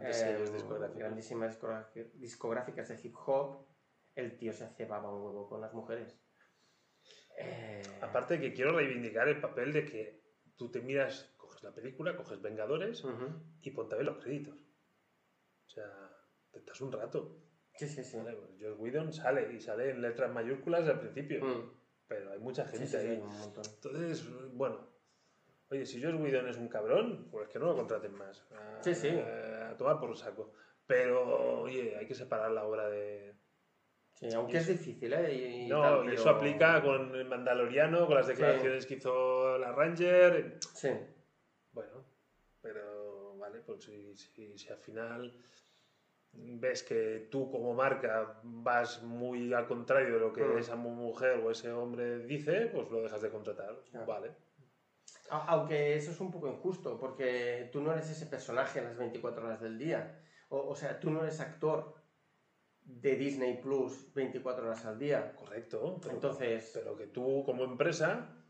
eh, 0.00 0.44
grandísimas 0.94 1.58
discográficas 2.14 2.88
de 2.88 3.00
hip 3.02 3.14
hop, 3.26 3.66
el 4.14 4.36
tío 4.36 4.52
se 4.52 4.68
cebaba 4.68 5.12
un 5.12 5.22
huevo 5.22 5.48
con 5.48 5.60
las 5.60 5.72
mujeres. 5.72 6.18
Eh, 7.38 7.82
Aparte 8.00 8.40
que 8.40 8.52
quiero 8.52 8.72
reivindicar 8.72 9.28
el 9.28 9.40
papel 9.40 9.72
de 9.72 9.84
que 9.84 10.22
tú 10.56 10.70
te 10.70 10.80
miras, 10.80 11.34
coges 11.36 11.62
la 11.62 11.72
película, 11.72 12.16
coges 12.16 12.40
Vengadores 12.42 13.04
y 13.62 13.70
ponte 13.70 13.94
a 13.94 13.98
ver 13.98 14.06
los 14.06 14.22
créditos. 14.22 14.58
O 15.66 15.70
sea, 15.70 15.86
te 16.50 16.58
estás 16.58 16.80
un 16.80 16.92
rato. 16.92 17.41
Sí, 17.74 17.88
sí, 17.88 18.04
sí. 18.04 18.16
Vale, 18.18 18.36
pues 18.36 18.50
Joss 18.60 18.78
Whedon 18.78 19.12
sale 19.12 19.52
y 19.52 19.60
sale 19.60 19.90
en 19.90 20.02
letras 20.02 20.30
mayúsculas 20.32 20.86
al 20.88 21.00
principio, 21.00 21.44
Mm. 21.44 21.70
pero 22.06 22.32
hay 22.32 22.38
mucha 22.38 22.64
gente 22.66 22.86
sí, 22.86 22.92
sí, 22.92 22.96
ahí. 22.96 23.16
un. 23.18 23.32
Entonces, 23.42 24.24
bueno, 24.54 24.88
oye, 25.70 25.86
si 25.86 26.02
Joss 26.02 26.14
Whedon 26.14 26.48
es 26.48 26.56
un 26.58 26.68
cabrón, 26.68 27.28
pues 27.30 27.48
que 27.48 27.58
no 27.58 27.66
lo 27.66 27.76
contraten 27.76 28.12
más. 28.14 28.44
A, 28.52 28.82
Sí, 28.82 28.94
sí. 28.94 29.08
a 29.08 29.74
tomar 29.76 29.98
por 29.98 30.10
un 30.10 30.16
saco. 30.16 30.52
Pero, 30.86 31.60
oye, 31.62 31.96
hay 31.96 32.06
que 32.06 32.14
separar 32.14 32.50
la 32.50 32.64
obra 32.64 32.88
de... 32.90 33.34
Sí, 34.14 34.28
aunque 34.34 34.58
es 34.58 34.66
difícil, 34.68 35.12
¿eh? 35.14 35.34
Y, 35.34 35.66
no, 35.68 35.80
tal, 35.80 36.10
y 36.12 36.14
eso 36.14 36.28
aplica 36.28 36.82
con 36.82 37.14
el 37.14 37.24
Mandaloriano, 37.26 38.06
con 38.06 38.16
las 38.16 38.26
declaraciones 38.26 38.84
que 38.86 38.94
hizo 38.94 39.56
la 39.58 39.72
Ranger. 39.72 40.58
Sí. 40.74 40.90
Bueno, 41.72 42.04
pero 42.60 43.36
vale, 43.38 43.60
pues 43.60 43.82
si, 43.84 44.14
si, 44.14 44.58
si 44.58 44.68
al 44.68 44.78
final 44.78 45.34
ves 46.34 46.82
que 46.82 47.28
tú 47.30 47.50
como 47.50 47.74
marca 47.74 48.40
vas 48.42 49.02
muy 49.02 49.52
al 49.52 49.66
contrario 49.66 50.14
de 50.14 50.20
lo 50.20 50.32
que 50.32 50.42
Mm. 50.42 50.58
esa 50.58 50.76
mu- 50.76 50.90
mujer 50.90 51.38
o 51.40 51.50
ese 51.50 51.70
hombre 51.72 52.20
dice, 52.20 52.66
pues 52.72 52.90
lo 52.90 53.02
dejas 53.02 53.20
de 53.22 53.30
contratar. 53.30 53.82
Claro. 53.90 54.06
Vale. 54.06 54.36
Aunque 55.30 55.94
eso 55.96 56.10
es 56.10 56.20
un 56.20 56.30
poco 56.30 56.48
injusto, 56.48 56.98
porque 56.98 57.68
tú 57.72 57.80
no 57.80 57.92
eres 57.92 58.10
ese 58.10 58.26
personaje 58.26 58.82
las 58.82 58.96
24 58.96 59.44
horas 59.44 59.60
del 59.60 59.78
día. 59.78 60.20
O, 60.48 60.68
o 60.68 60.74
sea, 60.76 61.00
tú 61.00 61.10
no 61.10 61.22
eres 61.22 61.40
actor 61.40 61.94
de 62.80 63.16
Disney 63.16 63.58
Plus 63.60 64.12
24 64.14 64.66
horas 64.66 64.84
al 64.84 64.98
día. 64.98 65.34
Correcto. 65.36 65.98
Pero, 66.02 66.14
Entonces, 66.14 66.70
pero 66.74 66.96
que 66.96 67.06
tú 67.06 67.42
como 67.46 67.64
empresa, 67.64 68.41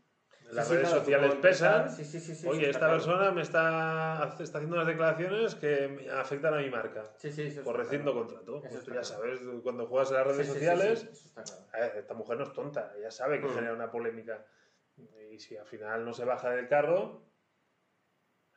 las 0.53 0.67
sí, 0.67 0.73
redes 0.73 0.87
claro, 0.87 0.99
sociales 1.01 1.35
pesan. 1.35 1.75
empresa- 1.81 1.89
Sí, 1.95 2.05
sí, 2.05 2.19
sí, 2.19 2.35
sí, 2.35 2.47
Oye, 2.47 2.65
esta 2.69 2.79
claro. 2.79 2.93
persona 2.93 3.31
me 3.31 3.41
está, 3.41 4.35
está 4.39 4.57
haciendo 4.57 4.75
unas 4.75 4.87
declaraciones 4.87 5.55
que 5.55 5.87
me 5.87 6.09
afectan 6.09 6.53
a 6.53 6.57
mi 6.57 6.69
marca. 6.69 7.03
Sí, 7.17 7.31
sí, 7.31 7.43
eso 7.43 7.63
Por 7.63 7.79
está 7.79 7.83
rescindo 7.91 8.11
claro. 8.13 8.27
contrato. 8.27 8.61
Pues 8.61 8.83
tú 8.83 8.93
ya 8.93 9.03
sabes, 9.03 9.39
cuando 9.63 9.87
juegas 9.87 10.09
en 10.11 10.17
las 10.17 10.27
redes 10.27 10.47
sociales. 10.47 11.31
A 11.73 11.79
ver, 11.79 11.97
esta 11.97 12.13
mujer 12.13 12.37
no 12.37 12.43
es 12.43 12.53
tonta, 12.53 12.93
ella 12.97 13.11
sabe 13.11 13.39
que 13.39 13.47
Mm. 13.47 13.53
genera 13.55 13.73
una 13.73 13.91
polémica. 13.91 14.45
Y 15.31 15.39
si 15.39 15.57
al 15.57 15.65
final 15.65 16.05
no 16.05 16.13
se 16.13 16.23
baja 16.25 16.51
del 16.51 16.67
carro, 16.67 17.23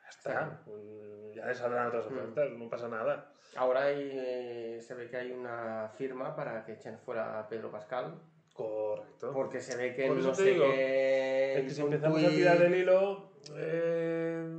ya 0.03 0.09
está. 0.09 0.61
Pues 0.65 1.35
ya 1.35 1.45
le 1.45 1.55
saldrán 1.55 1.87
otras 1.87 2.05
Mm. 2.09 2.13
ofertas, 2.17 2.51
no 2.51 2.69
pasa 2.69 2.87
nada. 2.87 3.31
Ahora 3.55 3.83
hay, 3.85 4.09
eh, 4.13 4.79
se 4.81 4.93
ve 4.93 5.09
que 5.09 5.17
hay 5.17 5.31
una 5.31 5.89
firma 5.97 6.35
para 6.35 6.63
que 6.65 6.73
echen 6.73 6.99
fuera 6.99 7.39
a 7.39 7.47
Pedro 7.47 7.71
Pascal, 7.71 8.19
Correcto. 8.57 9.31
porque 9.33 9.61
se 9.61 9.77
ve 9.77 9.93
que 9.93 10.07
Por 10.07 10.17
no 10.17 10.33
sé 10.33 10.43
digo, 10.43 10.65
qué... 10.71 11.53
Es 11.59 11.63
que 11.63 11.69
si 11.69 11.81
empezamos 11.81 12.23
a 12.23 12.29
tirar 12.29 12.59
del 12.59 12.75
hilo, 12.75 13.31
eh, 13.55 14.57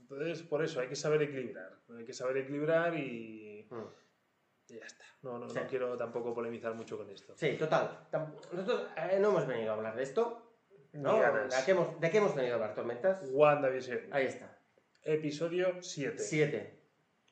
entonces 0.00 0.42
por 0.42 0.64
eso 0.64 0.80
hay 0.80 0.88
que 0.88 0.96
saber 0.96 1.22
equilibrar. 1.22 1.78
Hay 1.96 2.04
que 2.04 2.12
saber 2.12 2.36
equilibrar 2.38 2.96
y, 2.96 3.66
Mm. 3.70 3.82
y 4.68 4.78
ya 4.78 4.86
está. 4.86 5.04
No, 5.22 5.38
no, 5.38 5.48
Sí. 5.48 5.58
no 5.58 5.66
quiero 5.66 5.96
tampoco 5.96 6.32
polemizar 6.34 6.74
mucho 6.74 6.96
con 6.96 7.10
esto. 7.10 7.34
Sí, 7.36 7.56
total. 7.58 8.06
Nosotros 8.52 8.88
eh, 8.96 9.18
no 9.20 9.28
hemos 9.30 9.46
venido 9.46 9.72
a 9.72 9.74
hablar 9.74 9.96
de 9.96 10.02
esto. 10.02 10.40
¿no? 10.92 11.14
¿De 11.18 11.48
qué, 11.64 11.72
hemos, 11.72 12.00
¿De 12.00 12.08
qué 12.10 12.18
hemos 12.18 12.36
venido 12.36 12.54
a 12.54 12.56
hablar, 12.56 12.74
Tormentas? 12.74 13.28
WandaVision. 13.32 14.00
Ahí 14.12 14.26
está. 14.26 14.56
Episodio 15.02 15.82
7. 15.82 16.18
Siete. 16.22 16.80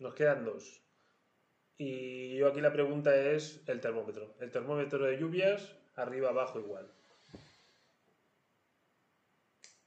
Nos 0.00 0.14
quedan 0.14 0.44
dos. 0.44 0.82
Y 1.78 2.36
yo 2.36 2.48
aquí 2.48 2.60
la 2.60 2.72
pregunta 2.72 3.14
es 3.14 3.62
el 3.68 3.80
termómetro. 3.80 4.34
El 4.40 4.50
termómetro 4.50 5.04
de 5.04 5.16
lluvias, 5.16 5.76
arriba, 5.96 6.30
abajo, 6.30 6.58
igual. 6.60 6.90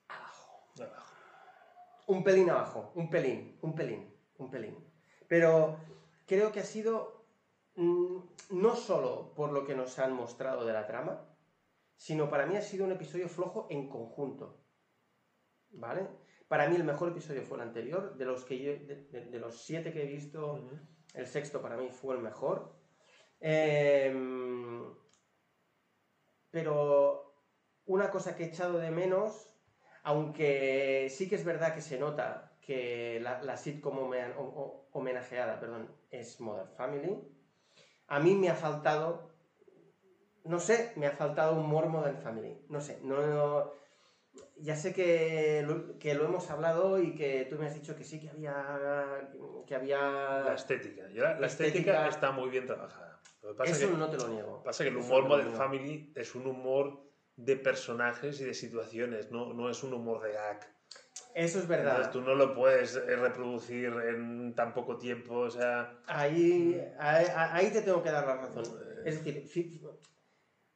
Abajo. 0.07 0.63
Abajo. 0.79 1.13
Un 2.07 2.24
pelín 2.24 2.50
abajo, 2.50 2.91
un 2.95 3.09
pelín, 3.09 3.57
un 3.62 3.74
pelín, 3.75 4.13
un 4.38 4.51
pelín. 4.51 4.77
Pero 5.27 5.77
creo 6.27 6.51
que 6.51 6.59
ha 6.59 6.63
sido 6.65 7.25
mm, 7.75 8.17
no 8.51 8.75
solo 8.75 9.33
por 9.33 9.51
lo 9.51 9.65
que 9.65 9.75
nos 9.75 9.97
han 10.00 10.13
mostrado 10.13 10.65
de 10.65 10.74
la 10.74 10.85
trama, 10.85 11.25
sino 11.97 12.29
para 12.29 12.45
mí 12.45 12.55
ha 12.57 12.62
sido 12.62 12.85
un 12.85 12.91
episodio 12.91 13.27
flojo 13.27 13.67
en 13.71 13.89
conjunto. 13.89 14.62
¿Vale? 15.71 16.07
Para 16.47 16.69
mí 16.69 16.75
el 16.75 16.83
mejor 16.83 17.09
episodio 17.09 17.41
fue 17.41 17.57
el 17.57 17.63
anterior, 17.63 18.15
de 18.15 18.25
los, 18.25 18.45
que 18.45 18.59
yo- 18.59 18.71
de, 18.85 19.07
de- 19.12 19.25
de 19.25 19.39
los 19.39 19.63
siete 19.63 19.91
que 19.91 20.03
he 20.03 20.05
visto, 20.05 20.69
el 21.15 21.25
sexto 21.25 21.59
para 21.62 21.75
mí 21.75 21.89
fue 21.89 22.15
el 22.15 22.21
mejor. 22.21 22.71
Em, 23.39 24.93
pero 26.55 27.35
una 27.85 28.09
cosa 28.12 28.38
que 28.38 28.45
he 28.45 28.47
echado 28.47 28.77
de 28.79 28.89
menos, 28.89 29.53
aunque 30.03 31.07
sí 31.09 31.27
que 31.27 31.35
es 31.35 31.43
verdad 31.43 31.75
que 31.75 31.81
se 31.81 32.00
nota 32.00 32.57
que 32.62 33.19
la, 33.21 33.41
la 33.43 33.57
sitcom 33.57 33.97
homenajeada 34.93 35.59
perdón, 35.59 35.93
es 36.09 36.39
Modern 36.39 36.71
Family, 36.77 37.13
a 38.07 38.21
mí 38.21 38.35
me 38.35 38.47
ha 38.50 38.55
faltado, 38.55 39.31
no 40.45 40.62
sé, 40.62 40.93
me 40.95 41.07
ha 41.07 41.12
faltado 41.12 41.59
humor 41.59 41.88
Modern 41.89 42.19
Family. 42.19 42.65
No 42.69 42.79
sé, 42.79 43.00
no, 43.03 43.17
no- 43.27 43.71
ya 44.57 44.77
sé 44.77 44.93
que 44.93 45.62
lo, 45.67 46.00
que 46.00 46.13
lo 46.13 46.24
hemos 46.25 46.50
hablado 46.50 47.01
y 47.01 47.15
que 47.15 47.45
tú 47.50 47.57
me 47.57 47.67
has 47.67 47.74
dicho 47.75 47.97
que 47.97 48.05
sí, 48.05 48.21
que 48.21 48.29
había... 48.29 49.29
Que 49.67 49.75
había 49.75 50.00
La 50.45 50.53
estética. 50.55 51.09
Yo 51.09 51.24
la, 51.24 51.38
la 51.38 51.47
estética, 51.47 51.91
Estética- 51.91 52.07
está 52.07 52.31
muy 52.31 52.50
bien 52.50 52.65
trabajada. 52.65 53.14
Lo 53.45 53.51
que 53.51 53.57
pasa 53.59 53.71
Eso 53.71 53.91
que, 53.91 53.97
no 53.97 54.09
te 54.09 54.17
lo 54.17 54.27
niego. 54.29 54.63
pasa 54.63 54.83
que 54.83 54.89
el 54.89 54.97
humor 54.97 55.23
no 55.23 55.29
Modern. 55.29 55.53
Family 55.53 56.11
es 56.15 56.33
un 56.35 56.47
humor 56.47 56.99
de 57.35 57.55
personajes 57.57 58.41
y 58.41 58.45
de 58.45 58.53
situaciones, 58.53 59.29
no, 59.31 59.53
no 59.53 59.69
es 59.69 59.83
un 59.83 59.93
humor 59.93 60.21
de 60.23 60.31
gag. 60.33 60.59
Eso 61.35 61.59
es 61.59 61.65
Entonces 61.65 61.67
verdad. 61.85 62.11
tú 62.11 62.21
no 62.21 62.33
lo 62.33 62.55
puedes 62.55 62.95
eh, 62.95 63.15
reproducir 63.17 63.85
en 64.09 64.55
tan 64.55 64.73
poco 64.73 64.97
tiempo, 64.97 65.35
o 65.35 65.49
sea... 65.49 65.99
Ahí, 66.07 66.81
ahí, 66.97 67.25
ahí 67.35 67.71
te 67.71 67.81
tengo 67.81 68.01
que 68.01 68.09
dar 68.09 68.25
la 68.25 68.37
razón. 68.37 68.63
Es 69.05 69.23
decir, 69.23 69.45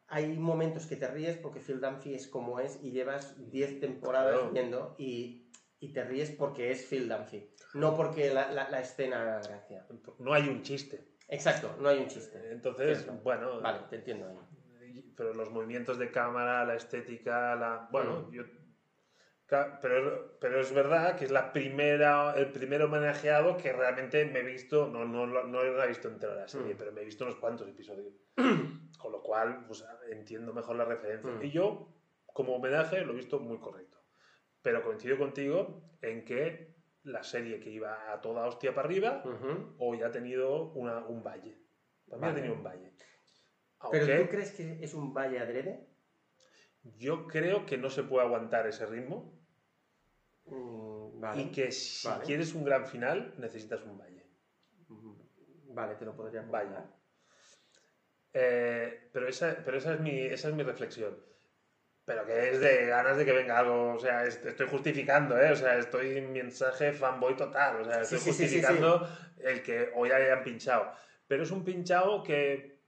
hay 0.07 0.37
momentos 0.37 0.85
que 0.85 0.95
te 0.95 1.07
ríes 1.07 1.37
porque 1.37 1.59
Phil 1.59 1.79
Dunphy 1.81 2.13
es 2.13 2.27
como 2.27 2.59
es 2.59 2.79
y 2.83 2.91
llevas 2.91 3.49
10 3.51 3.79
temporadas 3.79 4.35
Claro. 4.37 4.51
viendo 4.51 4.95
y, 4.97 5.49
y 5.79 5.93
te 5.93 6.03
ríes 6.03 6.31
porque 6.31 6.71
es 6.71 6.83
Phil 6.85 7.07
Dunphy, 7.07 7.49
no 7.75 7.95
porque 7.95 8.33
la, 8.33 8.51
la- 8.51 8.69
la 8.69 8.81
escena 8.81 9.21
haga 9.21 9.39
gracia. 9.41 9.87
No 10.19 10.33
hay 10.33 10.49
un 10.49 10.61
chiste. 10.63 11.07
Exacto, 11.29 11.75
no 11.79 11.89
hay 11.89 11.99
un 11.99 12.07
chiste. 12.07 12.51
Entonces, 12.51 13.03
Cierto. 13.03 13.21
bueno, 13.23 13.61
Vale, 13.61 13.79
te 13.89 13.97
entiendo 13.97 14.27
ahí. 14.81 15.13
pero 15.15 15.33
los 15.33 15.49
movimientos 15.51 15.97
de 15.99 16.09
cámara, 16.11 16.65
la 16.65 16.75
estética, 16.75 17.55
la... 17.55 17.87
Bueno, 17.91 18.27
Mm. 18.27 18.31
yo... 18.33 18.43
Pero, 19.81 20.37
pero 20.39 20.59
es 20.61 20.71
verdad 20.71 21.15
que 21.17 21.25
es 21.25 21.31
la 21.31 21.51
primera, 21.51 22.35
el 22.37 22.51
primer 22.51 22.83
homenajeado 22.83 23.57
que 23.57 23.73
realmente 23.73 24.23
me 24.25 24.39
he 24.39 24.43
visto, 24.43 24.87
no, 24.87 25.05
no, 25.05 25.25
no 25.25 25.61
he 25.63 25.87
visto 25.87 26.07
entera 26.07 26.35
la 26.35 26.47
serie, 26.47 26.75
Mm. 26.75 26.77
pero 26.77 26.91
me 26.91 27.01
he 27.01 27.05
visto 27.05 27.23
unos 27.23 27.37
cuantos 27.37 27.67
episodios. 27.67 28.13
Con 28.99 29.11
lo 29.11 29.23
cual, 29.23 29.65
pues, 29.65 29.83
entiendo 30.11 30.53
mejor 30.53 30.75
la 30.75 30.85
referencia. 30.85 31.31
Mm. 31.31 31.43
Y 31.43 31.49
yo, 31.51 31.95
como 32.27 32.55
homenaje, 32.57 33.01
lo 33.01 33.13
he 33.13 33.15
visto 33.15 33.39
muy 33.39 33.57
correcto. 33.59 33.97
Pero 34.61 34.83
coincido 34.83 35.17
contigo 35.17 35.81
en 36.01 36.23
que 36.25 36.75
la 37.11 37.23
serie 37.23 37.59
que 37.59 37.69
iba 37.69 38.11
a 38.13 38.21
toda 38.21 38.47
hostia 38.47 38.73
para 38.73 38.87
arriba, 38.87 39.23
Ujú. 39.25 39.75
hoy 39.79 40.01
ha 40.03 40.11
tenido 40.11 40.71
una, 40.73 41.05
un 41.05 41.23
valle. 41.23 41.57
Para 42.07 42.17
mí 42.19 42.27
ha 42.27 42.29
Vale. 42.29 42.35
tenido 42.41 42.55
un 42.55 42.63
valle. 42.63 42.93
¿Pero 43.91 44.23
tú 44.23 44.29
crees 44.29 44.51
que 44.51 44.83
es 44.83 44.93
un 44.93 45.13
valle 45.13 45.39
adrede? 45.39 45.87
yo 46.97 47.27
creo 47.27 47.65
que 47.65 47.77
no 47.77 47.89
se 47.89 48.03
puede 48.03 48.25
aguantar 48.25 48.65
ese 48.67 48.85
ritmo 48.85 49.37
Mm, 50.45 51.19
vale. 51.19 51.41
y 51.43 51.51
que 51.51 51.71
si 51.71 52.07
Vale. 52.07 52.23
quieres 52.25 52.55
un 52.55 52.63
gran 52.63 52.85
final 52.87 53.35
necesitas 53.37 53.83
un 53.83 53.97
valle. 53.97 54.25
Mm, 54.87 55.75
Vale, 55.75 55.95
te 55.95 56.05
lo 56.05 56.15
podría 56.15 56.41
Vaya. 56.41 56.89
Eh, 58.33 59.09
pero 59.13 59.27
esa, 59.27 59.61
pero 59.63 59.77
esa, 59.77 59.93
es 59.93 59.99
mi, 59.99 60.21
esa 60.21 60.49
es 60.49 60.55
mi 60.55 60.63
reflexión. 60.63 61.15
Pero 62.09 62.25
que 62.25 62.49
es 62.49 62.59
de 62.59 62.87
ganas 62.87 63.17
de 63.17 63.23
que 63.25 63.31
venga 63.33 63.59
algo. 63.59 63.93
O 63.93 63.99
sea, 63.99 64.25
est- 64.25 64.43
estoy 64.43 64.67
justificando, 64.67 65.39
¿eh? 65.39 65.51
O 65.51 65.55
sea, 65.55 65.77
estoy 65.77 66.17
en 66.17 66.33
mensaje 66.33 66.91
fanboy 66.91 67.35
total. 67.35 67.81
O 67.81 67.85
sea, 67.85 68.01
estoy 68.01 68.17
sí, 68.17 68.25
sí, 68.25 68.33
sí, 68.33 68.43
justificando 68.45 69.07
el 69.37 69.61
que 69.61 69.91
hoy 69.93 70.09
hayan 70.09 70.43
pinchado. 70.43 70.91
Pero 71.27 71.43
es 71.43 71.51
un 71.51 71.63
pinchado 71.63 72.23
que, 72.23 72.81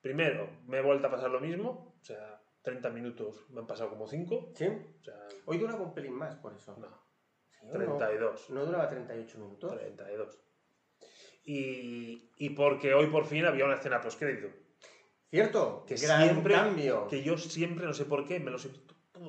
primero, 0.00 0.48
me 0.68 0.78
he 0.78 0.82
vuelto 0.82 1.08
a 1.08 1.10
pasar 1.10 1.30
lo 1.30 1.40
mismo. 1.40 1.96
O 2.00 2.04
sea, 2.04 2.40
30 2.62 2.90
minutos 2.90 3.44
me 3.50 3.58
han 3.58 3.66
pasado 3.66 3.90
como 3.90 4.06
5. 4.06 4.52
¿Sí? 4.54 4.68
O 4.68 5.02
sea, 5.02 5.16
Hoy 5.46 5.58
duraba 5.58 5.80
un 5.82 5.92
pelín 5.92 6.14
más, 6.14 6.36
por 6.36 6.54
eso. 6.54 6.76
no, 6.78 6.86
Sí, 7.50 7.66
¿o 7.66 7.76
no? 7.76 7.96
32. 7.96 8.50
No 8.50 8.64
duraba 8.66 8.88
38 8.88 9.36
minutos. 9.38 9.76
32. 9.80 10.38
Y, 11.44 12.30
y 12.36 12.50
porque 12.50 12.94
hoy 12.94 13.08
por 13.08 13.24
fin 13.26 13.44
había 13.46 13.64
una 13.64 13.74
escena 13.74 14.00
postcrédito. 14.00 14.48
Cierto, 15.30 15.84
Que 15.86 15.94
gran 15.96 16.24
siempre- 16.24 16.54
cambio. 16.54 17.06
Que 17.08 17.22
yo 17.22 17.38
siempre, 17.38 17.86
no 17.86 17.94
sé 17.94 18.04
por 18.04 18.26
qué, 18.26 18.40
me 18.40 18.50
lo 18.50 18.56
he 18.58 18.60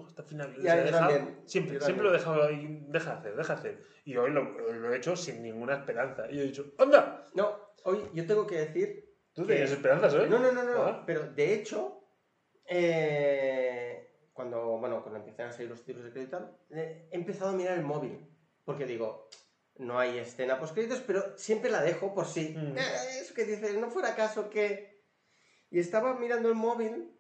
hasta 0.08 0.22
el 0.22 0.28
final. 0.28 0.56
También, 0.92 1.42
Siempre, 1.46 1.80
siempre 1.82 2.04
lo 2.04 2.10
he 2.10 2.18
dejado 2.18 2.44
ahí, 2.44 2.86
deja 2.90 3.14
hacer, 3.14 3.36
deja 3.36 3.54
hacer. 3.54 3.80
Y 4.06 4.16
hoy 4.16 4.32
lo, 4.32 4.44
lo 4.44 4.94
he 4.94 4.98
hecho 4.98 5.16
sin 5.16 5.44
ninguna 5.44 5.76
esperanza. 5.76 6.30
Y 6.32 6.40
he 6.40 6.44
dicho, 6.44 6.74
¡anda! 6.78 7.26
No, 7.36 7.56
hoy 7.84 8.00
yo 8.14 8.26
tengo 8.26 8.48
que 8.48 8.56
decir. 8.56 9.14
¿Tú 9.34 9.44
que- 9.46 9.54
tenías 9.54 9.72
esperanzas 9.72 10.14
hoy? 10.14 10.30
No, 10.30 10.40
no, 10.40 10.52
no, 10.52 10.64
no. 10.64 10.82
Ah. 10.84 11.04
Pero 11.06 11.28
de 11.32 11.54
hecho, 11.54 12.04
eh, 12.66 14.10
cuando, 14.34 14.78
bueno, 14.80 15.02
cuando 15.02 15.20
empiezan 15.20 15.48
a 15.50 15.52
salir 15.52 15.70
los 15.70 15.84
títulos 15.84 16.06
de 16.06 16.12
crédito 16.14 16.38
tal, 16.38 16.58
eh, 16.72 17.08
he 17.12 17.16
empezado 17.16 17.52
a 17.52 17.54
mirar 17.54 17.78
el 17.78 17.84
móvil. 17.84 18.28
Porque 18.66 18.86
digo, 18.86 19.28
no 19.78 20.00
hay 20.00 20.18
escena 20.20 20.60
post 20.60 20.74
créditos, 20.74 21.02
pero 21.06 21.38
siempre 21.38 21.70
la 21.70 21.82
dejo 21.82 22.14
por 22.14 22.26
si. 22.26 22.50
Mm. 22.58 22.78
eh, 22.78 22.82
eso 23.22 23.34
que 23.34 23.46
dices, 23.46 23.76
no 23.76 23.90
fuera 23.90 24.16
caso 24.16 24.50
que. 24.50 24.91
Y 25.72 25.80
estaba 25.80 26.14
mirando 26.14 26.50
el 26.50 26.56
móvil, 26.56 27.18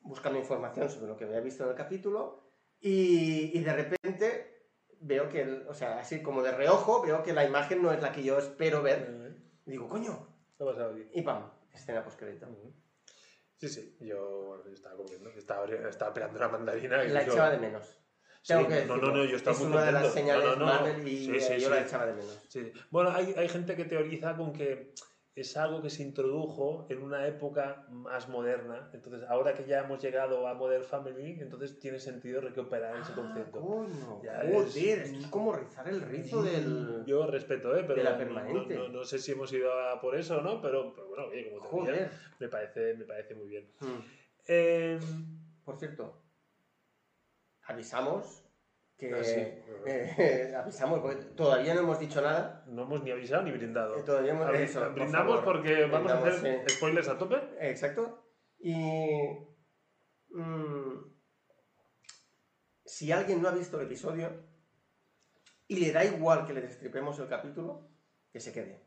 buscando 0.00 0.38
información 0.38 0.88
sobre 0.88 1.08
lo 1.08 1.16
que 1.16 1.24
había 1.24 1.40
visto 1.40 1.64
en 1.64 1.70
el 1.70 1.76
capítulo, 1.76 2.40
y, 2.80 3.56
y 3.56 3.60
de 3.62 3.72
repente 3.72 4.68
veo 5.00 5.28
que, 5.28 5.42
el- 5.42 5.66
o 5.68 5.74
sea, 5.74 5.98
así 5.98 6.22
como 6.22 6.42
de 6.42 6.52
reojo, 6.52 7.02
veo 7.02 7.22
que 7.22 7.32
la 7.32 7.44
imagen 7.44 7.82
no 7.82 7.92
es 7.92 8.00
la 8.00 8.12
que 8.12 8.22
yo 8.22 8.38
espero 8.38 8.82
ver. 8.82 9.06
Eh, 9.10 9.36
Y 9.66 9.70
digo, 9.72 9.88
coño, 9.88 10.28
¿Qué 10.56 10.64
ha 10.64 10.86
aquí? 10.86 11.08
y 11.14 11.22
pam, 11.22 11.50
escena 11.72 12.02
post 12.04 12.18
crédito. 12.18 12.46
Ujú. 12.48 12.72
Sí, 13.56 13.68
sí, 13.68 13.96
yo 14.00 14.44
bueno, 14.46 14.64
yo 14.66 14.72
estaba 14.74 14.96
comiendo, 14.96 15.28
estaba, 15.30 15.66
estaba 15.66 16.12
pelando 16.14 16.38
una 16.38 16.48
mandarina. 16.48 17.04
y 17.04 17.08
La 17.08 17.20
digo, 17.20 17.32
echaba 17.34 17.50
de 17.50 17.58
menos. 17.58 17.98
Sí, 18.42 18.54
Tengo 18.54 18.66
que 18.68 18.74
no, 18.74 18.80
decirlo. 18.80 18.96
no, 18.96 19.16
no, 19.18 19.24
yo 19.24 19.36
estaba 19.36 19.54
es 19.56 19.62
muy 19.62 19.72
una 19.72 19.84
de 19.84 19.92
las 19.92 20.02
contento. 20.02 20.18
señales 20.32 20.44
No, 20.44 20.56
no, 20.56 20.66
no. 20.66 20.66
Marvel 20.66 21.06
y 21.08 21.24
Sí, 21.26 21.30
eh, 21.36 21.40
sí, 21.40 21.52
yo 21.60 21.68
sí. 21.68 21.74
la 21.74 21.80
echaba 21.82 22.06
de 22.06 22.12
menos. 22.14 22.40
Sí. 22.48 22.72
Bueno, 22.90 23.10
hay, 23.10 23.34
hay 23.36 23.48
gente 23.48 23.76
que 23.76 23.84
teoriza 23.84 24.36
con 24.36 24.52
que 24.52 24.92
es 25.34 25.56
algo 25.56 25.80
que 25.80 25.88
se 25.88 26.02
introdujo 26.02 26.86
en 26.90 27.02
una 27.02 27.26
época 27.26 27.86
más 27.88 28.28
moderna. 28.28 28.90
Entonces, 28.92 29.22
ahora 29.28 29.54
que 29.54 29.64
ya 29.64 29.80
hemos 29.80 30.02
llegado 30.02 30.46
a 30.46 30.52
Modern 30.54 30.84
Family, 30.84 31.38
entonces 31.40 31.78
tiene 31.78 31.98
sentido 31.98 32.42
recuperar 32.42 32.96
ese 33.00 33.12
Ah, 33.12 33.16
concepto. 33.16 33.60
coño, 33.60 34.16
joder, 34.16 34.66
es- 34.66 34.76
es 34.76 35.26
como 35.28 35.54
rizar 35.54 35.88
el 35.88 36.02
rizo 36.02 36.42
del... 36.42 37.04
Yo 37.06 37.26
respeto, 37.26 37.74
¿eh? 37.74 37.82
Pero 37.82 37.94
de 37.94 38.04
la 38.04 38.12
no- 38.12 38.18
permanente. 38.18 38.74
No, 38.74 38.82
no- 38.82 38.88
no 38.90 39.04
sé 39.04 39.18
si 39.18 39.32
hemos 39.32 39.50
ido 39.54 39.72
a 39.72 40.00
por 40.02 40.16
eso 40.16 40.38
o 40.38 40.42
no, 40.42 40.60
pero, 40.60 40.92
pero 40.94 41.08
bueno, 41.08 41.24
oye, 41.28 41.50
como 41.50 41.62
Joder. 41.86 42.10
me 42.38 42.48
parece, 42.48 42.94
me 42.94 43.04
parece 43.06 43.34
muy 43.34 43.48
bien. 43.48 43.70
Hmm. 43.80 44.00
Eh, 44.48 44.98
Por 45.64 45.78
cierto, 45.78 46.20
avisamos 47.64 48.44
que... 49.08 49.14
Ah, 49.14 49.24
sí. 49.24 49.40
eh, 49.86 50.54
avisamos, 50.56 51.00
porque 51.00 51.24
todavía 51.36 51.74
no 51.74 51.80
hemos 51.80 51.98
dicho 51.98 52.20
nada. 52.20 52.64
no 52.68 52.82
hemos 52.82 53.02
ni 53.02 53.10
avisado 53.10 53.42
ni 53.42 53.50
brindado. 53.52 53.96
Eh, 53.96 54.02
todavía 54.02 54.32
hemos- 54.32 54.46
Abri- 54.46 54.60
eso, 54.60 54.90
brindamos 54.92 55.42
porque 55.42 55.86
vamos 55.86 56.12
a 56.12 56.18
hacer 56.18 56.64
sí. 56.68 56.74
spoilers 56.76 57.08
a 57.08 57.18
tope. 57.18 57.36
Exacto. 57.60 58.24
Y... 58.58 58.74
mm, 60.30 61.12
si 62.84 63.10
alguien 63.12 63.40
no 63.42 63.48
ha 63.48 63.52
visto 63.52 63.78
el 63.80 63.86
episodio 63.86 64.30
y 65.68 65.76
le 65.76 65.92
da 65.92 66.04
igual 66.04 66.46
que 66.46 66.52
le 66.52 66.60
destripemos 66.60 67.18
el 67.18 67.28
capítulo, 67.28 67.88
que 68.32 68.40
se 68.40 68.52
quede. 68.52 68.84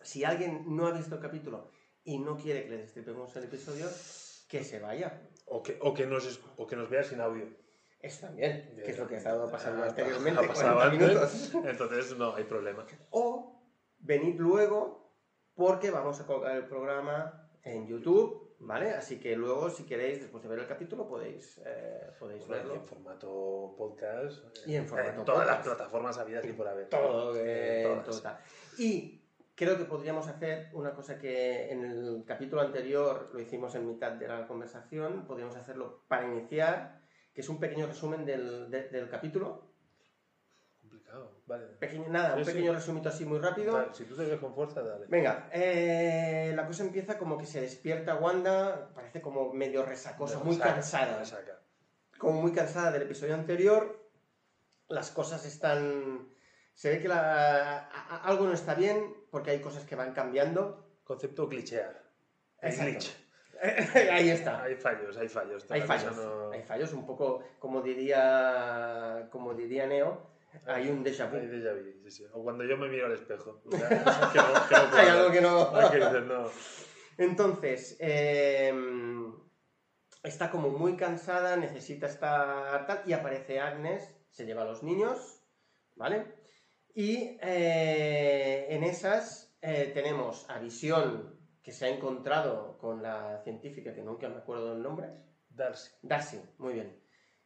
Si 0.00 0.22
alguien 0.24 0.64
no 0.76 0.86
ha 0.86 0.92
visto 0.92 1.14
el 1.16 1.20
capítulo 1.20 1.70
y 2.04 2.18
no 2.18 2.36
quiere 2.36 2.64
que 2.64 2.70
le 2.70 2.76
destripemos 2.78 3.34
el 3.36 3.44
episodio, 3.44 3.86
que 4.48 4.62
se 4.62 4.78
vaya. 4.78 5.22
O 5.46 5.62
que, 5.62 5.78
o 5.80 5.92
que, 5.94 6.06
nos, 6.06 6.40
o 6.56 6.66
que 6.66 6.76
nos 6.76 6.88
vea 6.88 7.02
sin 7.02 7.20
audio. 7.20 7.46
Eso 8.04 8.26
también, 8.26 8.74
que 8.84 8.90
es 8.90 8.98
lo 8.98 9.06
que 9.06 9.14
ha 9.14 9.18
estado 9.18 9.50
pasando 9.50 9.82
Ha- 9.82 9.88
anteriormente. 9.88 10.44
ha 10.44 10.46
pasado 10.48 10.74
40 10.76 11.04
antes. 11.04 11.54
minutos. 11.54 11.70
Entonces 11.70 12.16
no 12.18 12.34
hay 12.34 12.44
problema. 12.44 12.86
O 13.10 13.62
venid 13.98 14.38
luego 14.38 15.10
porque 15.54 15.90
vamos 15.90 16.20
a 16.20 16.26
colgar 16.26 16.56
el 16.56 16.66
programa 16.66 17.48
en 17.62 17.86
YouTube, 17.86 18.56
¿vale? 18.58 18.90
Así 18.90 19.18
que 19.20 19.36
luego, 19.36 19.70
si 19.70 19.84
queréis, 19.86 20.20
después 20.20 20.42
de 20.42 20.48
ver 20.50 20.58
el 20.58 20.66
capítulo, 20.66 21.06
podéis, 21.08 21.58
eh, 21.64 22.10
podéis 22.18 22.46
Bueno, 22.46 22.62
y 22.62 22.66
verlo. 22.68 22.74
en 22.82 22.84
formato 22.88 23.74
podcast. 23.78 24.44
eh, 24.58 24.62
Y 24.66 24.74
en 24.76 24.86
formato 24.86 25.22
todas 25.24 25.46
las 25.46 25.58
plataformas 25.64 26.18
habidas 26.18 26.44
y 26.44 26.52
por 26.52 26.68
haber. 26.68 26.88
Todo, 26.90 27.34
En 27.36 27.42
eh, 27.46 28.02
todas. 28.04 28.38
Y 28.78 29.22
creo 29.54 29.78
que 29.78 29.84
podríamos 29.84 30.26
hacer 30.28 30.68
una 30.74 30.92
cosa 30.92 31.18
que 31.18 31.70
en 31.70 31.84
el 31.84 32.24
capítulo 32.26 32.60
anterior 32.60 33.30
lo 33.32 33.40
hicimos 33.40 33.74
en 33.76 33.86
mitad 33.86 34.12
de 34.12 34.28
la 34.28 34.46
conversación, 34.46 35.24
podríamos 35.26 35.56
hacerlo 35.56 36.02
para 36.08 36.26
iniciar, 36.26 37.03
que 37.34 37.40
es 37.40 37.48
un 37.48 37.58
pequeño 37.58 37.86
resumen 37.86 38.24
del, 38.24 38.70
de- 38.70 38.88
del 38.88 39.08
capítulo. 39.08 39.66
Complicado. 40.80 41.32
Vale. 41.46 41.66
Pequeño, 41.80 42.08
nada, 42.08 42.34
un 42.36 42.38
Sí, 42.44 42.44
sí. 42.44 42.52
pequeño 42.52 42.72
resumito 42.74 43.08
así 43.08 43.24
muy 43.24 43.38
rápido. 43.38 43.72
Dale, 43.76 43.92
si 43.94 44.04
tú 44.04 44.14
te 44.16 44.24
ves 44.24 44.38
con 44.38 44.54
fuerza, 44.54 44.82
dale. 44.82 45.06
Venga, 45.08 45.48
eh, 45.52 46.52
la 46.54 46.66
cosa 46.66 46.84
empieza 46.84 47.18
como 47.18 47.36
que 47.36 47.46
se 47.46 47.60
despierta 47.60 48.14
Wanda, 48.16 48.90
parece 48.94 49.20
como 49.20 49.52
medio 49.52 49.84
resacosa, 49.84 50.38
muy 50.38 50.56
cansada. 50.58 51.22
Como 52.18 52.40
muy 52.40 52.52
cansada 52.52 52.92
del 52.92 53.02
episodio 53.02 53.34
anterior. 53.34 54.00
Las 54.88 55.10
cosas 55.10 55.44
están... 55.46 56.28
Se 56.74 56.90
ve 56.90 57.00
que 57.00 57.08
la- 57.08 57.88
algo 58.24 58.46
no 58.46 58.52
está 58.52 58.74
bien 58.74 59.14
porque 59.30 59.50
hay 59.50 59.60
cosas 59.60 59.84
que 59.84 59.96
van 59.96 60.12
cambiando. 60.12 60.86
Concepto 61.04 61.48
clichear. 61.48 62.02
El 62.60 62.76
glitch. 62.76 63.12
Ahí 64.12 64.30
está. 64.30 64.62
Hay 64.62 64.74
fallos, 64.76 65.16
hay 65.16 65.28
fallos. 65.28 65.70
Hay 65.70 65.80
fallos. 65.82 66.16
no- 66.16 66.50
Hay 66.52 66.62
fallos, 66.62 66.92
un 66.92 67.06
poco 67.06 67.42
como 67.58 67.80
diría, 67.82 69.28
como 69.30 69.54
diría 69.54 69.86
Neo, 69.86 70.30
hay 70.66 70.88
un 70.88 71.02
déjà 71.04 71.28
vu. 71.30 71.36
Hay 71.36 71.46
déjà 71.48 71.72
vu, 71.74 71.82
sí, 72.04 72.10
sí. 72.10 72.26
O 72.32 72.42
cuando 72.42 72.64
yo 72.64 72.76
me 72.76 72.88
miro 72.88 73.06
al 73.06 73.12
espejo. 73.12 73.62
O 73.66 73.76
sea, 73.76 73.88
que 73.88 74.38
no, 74.38 74.68
que 74.68 74.74
no 74.76 74.96
Hay 74.98 75.08
algo 75.08 75.32
que 75.32 75.40
no... 75.40 75.76
Hay 75.76 75.90
que 75.90 75.96
dices, 75.96 76.22
no. 76.24 76.50
Entonces, 77.16 77.96
eh, 78.00 78.74
está 80.22 80.50
como 80.50 80.68
muy 80.70 80.96
cansada, 80.96 81.56
necesita 81.56 82.06
estar 82.06 82.86
tal, 82.86 83.02
y 83.06 83.12
aparece 83.12 83.60
Agnes, 83.60 84.14
se 84.30 84.44
lleva 84.46 84.62
a 84.62 84.64
los 84.66 84.82
niños, 84.82 85.42
¿vale? 85.94 86.26
Y 86.94 87.38
eh, 87.40 88.66
en 88.70 88.82
esas 88.84 89.56
eh, 89.62 89.90
tenemos 89.94 90.48
a 90.50 90.58
Visión, 90.58 91.33
que 91.64 91.72
se 91.72 91.86
ha 91.86 91.88
encontrado 91.88 92.78
con 92.78 93.02
la 93.02 93.40
científica, 93.42 93.94
que 93.94 94.02
nunca 94.02 94.28
me 94.28 94.36
acuerdo 94.36 94.74
del 94.74 94.82
nombre, 94.82 95.08
Darcy. 95.48 95.90
Darcy, 96.02 96.40
muy 96.58 96.74
bien, 96.74 97.02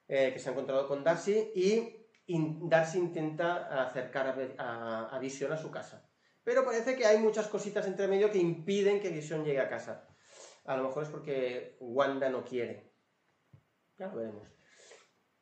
eh, 0.08 0.32
que 0.32 0.38
se 0.40 0.48
ha 0.48 0.52
encontrado 0.52 0.88
con 0.88 1.04
Darcy 1.04 1.52
y 1.54 2.06
in- 2.26 2.68
Darcy 2.68 2.98
intenta 2.98 3.82
acercar 3.84 4.26
a, 4.26 4.32
Ve- 4.32 4.56
a, 4.58 5.08
a 5.14 5.18
Visión 5.20 5.52
a 5.52 5.56
su 5.56 5.70
casa. 5.70 6.10
Pero 6.42 6.64
parece 6.64 6.96
que 6.96 7.06
hay 7.06 7.18
muchas 7.18 7.46
cositas 7.46 7.86
entre 7.86 8.08
medio 8.08 8.30
que 8.30 8.38
impiden 8.38 9.00
que 9.00 9.10
Visión 9.10 9.44
llegue 9.44 9.60
a 9.60 9.68
casa. 9.68 10.08
A 10.64 10.76
lo 10.76 10.82
mejor 10.84 11.04
es 11.04 11.10
porque 11.10 11.76
Wanda 11.80 12.28
no 12.28 12.44
quiere. 12.44 12.92
Ya 13.98 14.08
lo 14.08 14.16
veremos. 14.16 14.48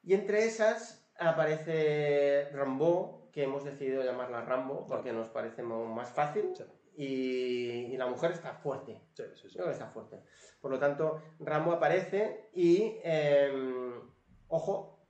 Y 0.03 0.15
entre 0.15 0.45
esas 0.45 1.11
aparece 1.19 2.51
Rambo, 2.53 3.31
que 3.33 3.45
hemos 3.45 3.65
decidido 3.65 4.05
llamarla 4.05 4.43
Rambo 4.43 4.87
porque 4.87 5.13
nos 5.13 5.29
parece 5.29 5.63
más 5.63 6.11
fácil. 6.11 6.53
Sí. 6.55 6.65
Y, 6.97 7.93
y 7.93 7.97
la 7.97 8.07
mujer 8.07 8.33
está 8.33 8.55
fuerte. 8.55 9.01
Sí, 9.15 9.23
sí, 9.35 9.49
sí. 9.49 9.55
Creo 9.55 9.67
que 9.67 9.73
está 9.73 9.89
fuerte. 9.89 10.21
Por 10.61 10.71
lo 10.71 10.79
tanto, 10.79 11.21
Rambo 11.39 11.73
aparece 11.73 12.49
y, 12.55 12.97
em, 13.03 14.01
ojo, 14.49 15.07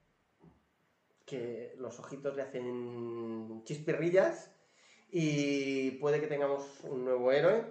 que 1.25 1.75
los 1.79 1.99
ojitos 1.99 2.37
le 2.37 2.43
hacen 2.43 3.63
chispirrillas 3.65 4.53
y 5.11 5.93
puede 5.93 6.21
que 6.21 6.27
tengamos 6.27 6.81
un 6.85 7.05
nuevo 7.05 7.33
héroe, 7.33 7.65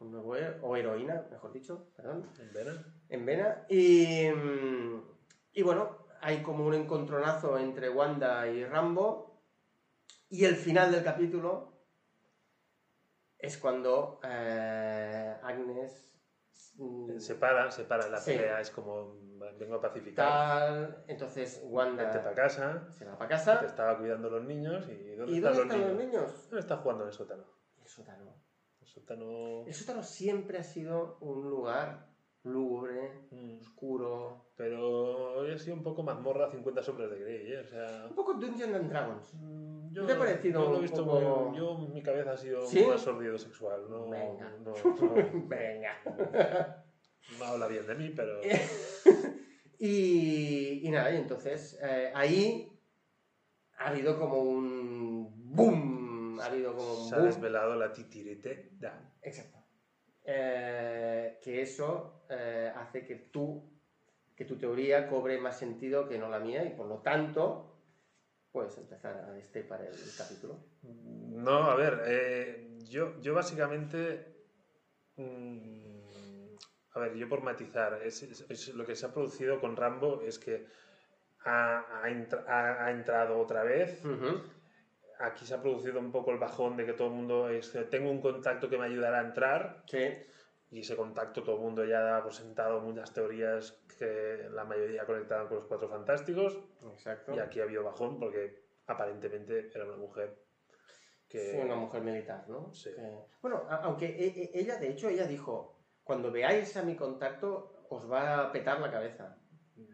un 0.00 0.12
nuevo 0.12 0.36
héroe, 0.36 0.58
o 0.62 0.76
heroína, 0.76 1.26
mejor 1.30 1.52
dicho, 1.52 1.90
perdón, 1.96 2.30
En 2.38 2.52
Vena. 2.52 2.84
en 3.08 3.26
Vena. 3.26 3.66
Y, 3.68 4.28
mm, 4.30 5.02
y 5.54 5.62
bueno, 5.62 5.98
hay 6.20 6.42
como 6.42 6.66
un 6.66 6.74
encontronazo 6.74 7.58
entre 7.58 7.88
Wanda 7.90 8.46
y 8.48 8.64
Rambo. 8.64 9.42
Y 10.30 10.44
el 10.44 10.56
final 10.56 10.92
del 10.92 11.02
capítulo 11.02 11.67
es 13.38 13.56
cuando 13.58 14.20
eh, 14.24 15.36
Agnes 15.42 16.14
mm, 16.76 17.18
Se 17.18 17.34
para, 17.36 17.70
se 17.70 17.84
para 17.84 18.08
la 18.08 18.18
Sí. 18.18 18.32
pelea, 18.32 18.60
es 18.60 18.70
como 18.70 19.16
vengo 19.58 19.76
a 19.76 19.80
pacificar. 19.80 20.26
tal, 20.28 21.04
entonces 21.06 21.54
Vente 21.62 21.66
Wanda 21.74 22.10
para 22.10 22.34
casa, 22.34 22.90
se 22.90 23.04
va 23.04 23.16
para 23.16 23.28
te 23.28 23.34
casa. 23.34 23.64
estaba 23.66 23.98
cuidando 23.98 24.28
los 24.30 24.44
niños 24.44 24.88
y 24.88 25.14
¿dónde 25.14 25.32
¿Y 25.32 25.36
están, 25.36 25.54
dónde 25.54 25.74
los, 25.74 25.76
están 25.76 25.80
los 25.80 25.96
niños? 25.98 26.12
niños? 26.12 26.42
¿Dónde 26.50 26.60
está 26.60 26.76
jugando 26.78 27.04
en 27.04 27.08
el 27.08 27.14
sótano? 27.14 27.44
El 27.80 27.88
sótano. 27.88 28.34
El 28.80 28.86
sótano... 28.86 29.64
El 29.66 29.74
sótano 29.74 30.02
siempre 30.02 30.58
ha 30.58 30.62
sido 30.64 31.18
un 31.20 31.48
lugar 31.48 32.07
lúgubre, 32.48 33.26
Mm, 33.30 33.58
oscuro, 33.60 34.46
Pero 34.56 35.36
hoy 35.38 35.52
ha 35.52 35.58
sido 35.58 35.76
un 35.76 35.82
poco 35.84 36.02
mazmorra 36.02 36.50
50 36.50 36.82
sombras 36.82 37.10
de 37.10 37.18
Grey, 37.20 37.52
¿eh? 37.52 37.58
O 37.60 37.64
sea... 37.64 38.06
un 38.08 38.14
poco 38.16 38.34
Dungeons 38.34 38.74
and 38.74 38.90
Dragons. 38.90 39.34
mm, 39.34 39.92
¿No 39.92 40.06
te 40.06 40.12
ha 40.12 40.18
parecido 40.18 40.64
yo 40.64 40.70
lo 40.72 40.78
he 40.78 40.82
visto 40.82 41.04
poco- 41.04 41.20
muy- 41.50 41.58
yo, 41.58 41.78
mi 41.78 42.02
cabeza 42.02 42.32
ha 42.32 42.36
sido 42.36 42.66
¿Sí? 42.66 42.84
más 42.84 43.00
sordido 43.00 43.38
sexual, 43.38 43.88
no, 43.88 44.08
Venga. 44.10 44.50
no, 44.64 44.72
no, 44.72 44.74
Venga. 45.48 46.84
no 47.38 47.44
habla 47.44 47.66
bien 47.68 47.86
de 47.86 47.94
mí, 47.94 48.12
pero... 48.16 48.40
Y, 49.80 50.80
y 50.86 50.90
nada, 50.90 51.12
y 51.12 51.18
entonces 51.18 51.78
eh, 51.80 52.10
ahí 52.12 52.68
ha 53.78 53.90
habido 53.90 54.18
como 54.18 54.38
un 54.40 55.54
boom. 55.54 56.40
Ha 56.40 56.46
habido 56.46 56.74
como 56.74 56.94
un 57.02 57.08
Se 57.08 57.14
ha 57.14 57.18
boom. 57.18 57.28
desvelado 57.28 57.76
la 57.76 57.92
titirete. 57.92 58.70
Da. 58.72 59.12
Exacto. 59.22 59.57
Eh, 60.30 61.38
que 61.42 61.62
eso 61.62 62.24
eh, 62.28 62.70
hace 62.76 63.06
que 63.06 63.14
tú, 63.32 63.64
que 64.36 64.44
tu 64.44 64.56
teoría 64.58 65.08
cobre 65.08 65.38
más 65.38 65.58
sentido 65.58 66.06
que 66.06 66.18
no 66.18 66.28
la 66.28 66.38
mía 66.38 66.64
y 66.66 66.74
por 66.76 66.86
lo 66.86 66.98
tanto 66.98 67.80
puedes 68.52 68.76
empezar 68.76 69.16
a 69.16 69.32
destapar 69.32 69.80
el 69.86 69.94
capítulo. 70.18 70.58
No, 70.82 71.70
a 71.70 71.74
ver, 71.76 72.02
eh, 72.06 72.78
yo, 72.90 73.18
yo 73.22 73.32
básicamente. 73.32 74.36
mm, 75.16 76.56
a 76.92 77.00
ver, 77.00 77.14
yo 77.14 77.26
por 77.28 77.40
matizar, 77.42 78.00
es, 78.04 78.22
es- 78.22 78.44
es 78.50 78.68
lo 78.74 78.84
que 78.84 78.96
se 78.96 79.06
ha 79.06 79.12
producido 79.14 79.58
con 79.60 79.76
Rambo 79.76 80.20
es 80.22 80.38
que 80.38 80.66
ha, 81.44 82.02
ha 82.02 82.10
entra- 82.10 82.44
ha- 82.46 82.84
ha 82.84 82.90
entrado 82.90 83.38
otra 83.38 83.62
vez. 83.62 84.04
Aquí 85.20 85.44
se 85.44 85.54
ha 85.54 85.60
producido 85.60 85.98
un 85.98 86.12
poco 86.12 86.30
el 86.30 86.38
bajón 86.38 86.76
de 86.76 86.86
que 86.86 86.92
todo 86.92 87.08
el 87.08 87.14
mundo 87.14 87.48
es, 87.48 87.76
tengo 87.90 88.10
un 88.10 88.20
contacto 88.20 88.68
que 88.70 88.78
me 88.78 88.86
ayudará 88.86 89.18
a 89.20 89.24
entrar 89.24 89.82
Sí, 89.86 90.06
y 90.70 90.80
ese 90.80 90.96
contacto 90.96 91.42
todo 91.42 91.56
el 91.56 91.62
mundo 91.62 91.84
ya 91.84 92.16
ha 92.18 92.22
presentado 92.22 92.80
muchas 92.80 93.12
teorías 93.12 93.72
que 93.98 94.48
la 94.52 94.64
mayoría 94.64 95.04
conectaban 95.06 95.48
con 95.48 95.56
los 95.58 95.66
cuatro 95.66 95.88
fantásticos 95.88 96.58
exacto. 96.92 97.34
y 97.34 97.38
aquí 97.40 97.58
ha 97.60 97.64
habido 97.64 97.82
bajón 97.84 98.18
porque 98.20 98.62
aparentemente 98.86 99.70
era 99.74 99.84
una 99.86 99.96
mujer 99.96 100.38
que... 101.28 101.38
Sí, 101.52 101.56
una 101.58 101.74
mujer 101.74 102.02
militar, 102.02 102.44
¿no? 102.48 102.72
Sí. 102.72 102.90
Que- 102.94 103.24
Bueno, 103.42 103.66
aunque 103.68 104.06
e- 104.06 104.28
e- 104.28 104.50
ella, 104.54 104.76
de 104.78 104.88
hecho, 104.90 105.08
ella 105.08 105.26
dijo, 105.26 105.78
cuando 106.04 106.30
veáis 106.30 106.76
a 106.76 106.82
mi 106.82 106.94
contacto, 106.96 107.84
os 107.90 108.10
va 108.10 108.40
a 108.40 108.52
petar 108.52 108.78
la 108.80 108.90
cabeza. 108.90 109.37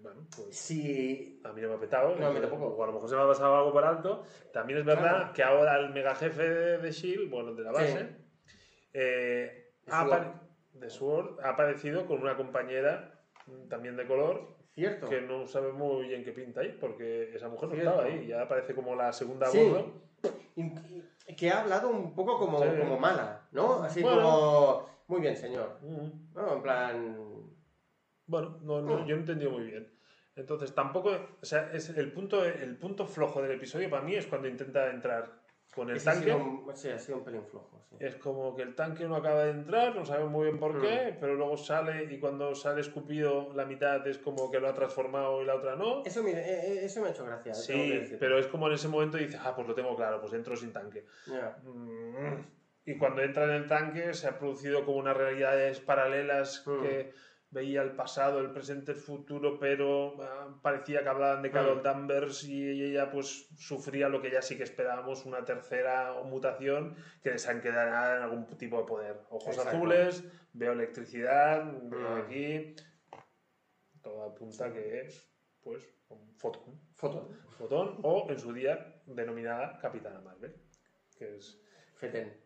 Bueno, 0.03 0.27
pues 0.35 0.57
Si... 0.57 1.41
a 1.45 1.53
mí 1.53 1.61
no 1.63 1.69
me 1.69 1.75
ha 1.75 1.79
petado. 1.81 2.15
No, 2.17 2.27
a 2.27 2.31
mí 2.31 2.41
tampoco. 2.41 2.67
o 2.67 2.83
a 2.83 2.87
lo 2.87 2.93
mejor 2.95 3.09
se 3.09 3.17
me 3.17 3.23
ha 3.23 3.27
pasado 3.27 3.57
algo 3.57 3.73
por 3.73 3.85
alto. 3.85 4.23
También 4.53 4.79
es 4.81 4.85
verdad 4.85 5.17
Claro. 5.19 5.33
que 5.35 5.43
ahora 5.43 5.79
el 5.79 5.91
mega 5.91 6.15
jefe 6.15 6.43
de, 6.49 6.79
de 6.79 6.89
S.H.I.E.L.D., 6.89 7.29
bueno, 7.31 7.55
de 7.55 7.63
la 7.63 7.73
base, 7.73 7.99
Sí. 7.99 8.59
eh, 8.93 9.73
De 9.85 9.93
ha, 9.93 10.01
Sword. 10.03 10.13
apare- 10.13 10.33
de 10.75 10.91
Sword, 10.91 11.41
ha 11.41 11.51
aparecido 11.51 12.07
con 12.07 12.21
una 12.21 12.37
compañera 12.37 13.23
también 13.69 13.97
de 13.97 14.07
color 14.07 14.57
Cierto. 14.75 15.09
que 15.09 15.21
no 15.21 15.47
sabe 15.47 15.73
muy 15.73 16.09
bien 16.09 16.25
qué 16.25 16.33
pinta 16.33 16.61
ahí, 16.63 16.77
porque 16.81 17.35
esa 17.35 17.49
mujer 17.49 17.69
no 17.71 17.75
estaba 17.77 18.05
ahí. 18.05 18.27
Ya 18.27 18.43
aparece 18.43 18.75
como 18.75 18.95
la 18.97 19.13
segunda 19.13 19.47
Sí. 19.47 19.59
bordo. 19.69 19.93
Que 21.37 21.51
ha 21.51 21.61
hablado 21.61 21.89
un 21.91 22.15
poco 22.15 22.39
como, 22.39 22.59
Sí. 22.63 22.69
como 22.79 22.99
mala, 22.99 23.47
¿no? 23.53 23.83
Así 23.83 24.03
Bueno. 24.03 24.23
como... 24.23 24.95
Muy 25.07 25.21
bien, 25.21 25.37
señor. 25.37 25.79
Mm. 25.83 26.33
¿No? 26.35 26.55
En 26.57 26.63
plan... 26.63 27.34
Bueno, 28.27 28.59
no, 28.63 28.81
no, 28.81 28.99
Mm. 29.01 29.07
yo 29.07 29.15
no 29.15 29.17
he 29.17 29.21
entendido 29.21 29.51
muy 29.51 29.65
bien. 29.65 29.91
Entonces, 30.37 30.75
tampoco, 30.75 31.11
o 31.41 31.45
sea, 31.45 31.71
es 31.73 31.91
el 31.91 32.11
punto, 32.13 32.45
el 32.45 32.77
punto 32.77 33.07
flojo 33.07 33.41
del 33.43 33.53
episodio 33.53 33.89
para 33.89 34.03
mí 34.03 34.17
es 34.17 34.27
cuando 34.27 34.49
intenta 34.49 34.91
entrar 34.91 35.43
con 35.73 35.91
el 35.91 35.97
ese 35.97 36.11
ha 36.11 36.13
tanque. 36.15 36.27
sido 36.33 36.39
un- 36.39 36.77
sí, 36.77 36.89
ha 36.89 36.99
sido 36.99 37.19
un 37.19 37.25
pelín 37.25 37.45
flojo. 37.45 37.85
sí. 37.89 37.97
Es 38.01 38.17
como 38.17 38.55
que 38.57 38.63
el 38.63 38.75
tanque 38.75 39.05
no 39.07 39.17
acaba 39.17 39.45
de 39.45 39.51
entrar, 39.53 39.95
no 39.95 40.05
sabe 40.05 40.25
muy 40.25 40.45
bien 40.47 40.59
por 40.59 40.75
Mm. 40.75 40.81
qué, 40.81 41.17
pero 41.21 41.35
luego 41.35 41.57
sale 41.57 42.05
y 42.13 42.19
cuando 42.19 42.55
sale 42.55 42.81
escupido 42.81 43.53
la 43.55 43.65
mitad 43.65 44.05
es 44.09 44.19
como 44.19 44.51
que 44.51 44.59
lo 44.59 44.69
ha 44.69 44.75
transformado 44.75 45.41
y 45.43 45.45
la 45.47 45.55
otra 45.57 45.77
no. 45.77 46.03
Eso, 46.05 46.23
mire, 46.23 46.41
eh, 46.41 46.73
eh, 46.81 46.85
eso 46.85 47.01
me 47.01 47.09
ha 47.09 47.11
hecho 47.11 47.25
gracia. 47.25 47.55
Sí, 47.55 48.17
pero 48.19 48.39
es 48.39 48.47
como 48.49 48.67
en 48.69 48.75
ese 48.75 48.89
momento 48.89 49.17
dices, 49.19 49.39
ah, 49.41 49.55
pues 49.55 49.69
lo 49.69 49.75
tengo 49.75 49.95
claro, 49.95 50.21
pues 50.21 50.33
entro 50.33 50.57
sin 50.57 50.73
tanque. 50.73 51.05
Ya. 51.27 51.57
Mm. 51.63 52.45
Y 52.87 52.99
cuando 52.99 53.23
entra 53.23 53.45
en 53.45 53.51
el 53.63 53.67
tanque 53.67 54.13
se 54.15 54.27
ha 54.29 54.39
producido 54.39 54.85
como 54.85 54.99
unas 54.99 55.17
realidades 55.17 55.81
paralelas 55.81 56.65
Mm. 56.67 56.83
que 56.83 57.13
veía 57.55 57.83
el 57.83 57.93
pasado, 57.93 58.41
el 58.41 58.51
presente, 58.51 58.93
el 58.93 58.99
futuro, 58.99 59.59
pero 59.59 60.21
ah, 60.21 60.59
parecía 60.61 61.03
que 61.03 61.09
hablaban 61.09 61.41
de 61.43 61.51
Carol 61.53 61.79
Mm. 61.79 61.83
Danvers 61.83 62.45
y 62.45 62.83
ella 62.83 63.09
pues 63.11 63.47
sufría 63.57 64.09
lo 64.09 64.21
que 64.21 64.31
ya 64.31 64.43
sí 64.43 64.57
que 64.57 64.65
esperábamos, 64.65 65.25
una 65.25 65.45
tercera 65.45 66.13
mutación 66.25 66.97
que 67.23 67.31
desencadenara 67.31 68.17
en 68.17 68.23
algún 68.25 68.47
tipo 68.59 68.79
de 68.79 68.85
poder. 68.89 69.21
Ojos 69.31 69.57
Exacto. 69.57 69.71
azules, 69.77 70.25
veo 70.53 70.73
electricidad, 70.73 71.65
veo 71.85 72.11
Mm. 72.17 72.21
aquí, 72.23 72.75
todo 74.03 74.25
apunta 74.25 74.73
que 74.73 75.03
es 75.03 75.31
pues 75.63 75.83
un 76.09 76.35
fotón. 76.37 76.79
Foto. 76.97 77.31
Fotón 77.57 77.99
o 78.03 78.27
en 78.29 78.39
su 78.39 78.53
día 78.53 79.01
denominada 79.07 79.79
Capitana 79.79 80.21
Marvel, 80.21 80.55
que 81.17 81.37
es 81.37 81.59
Feten. 81.95 82.37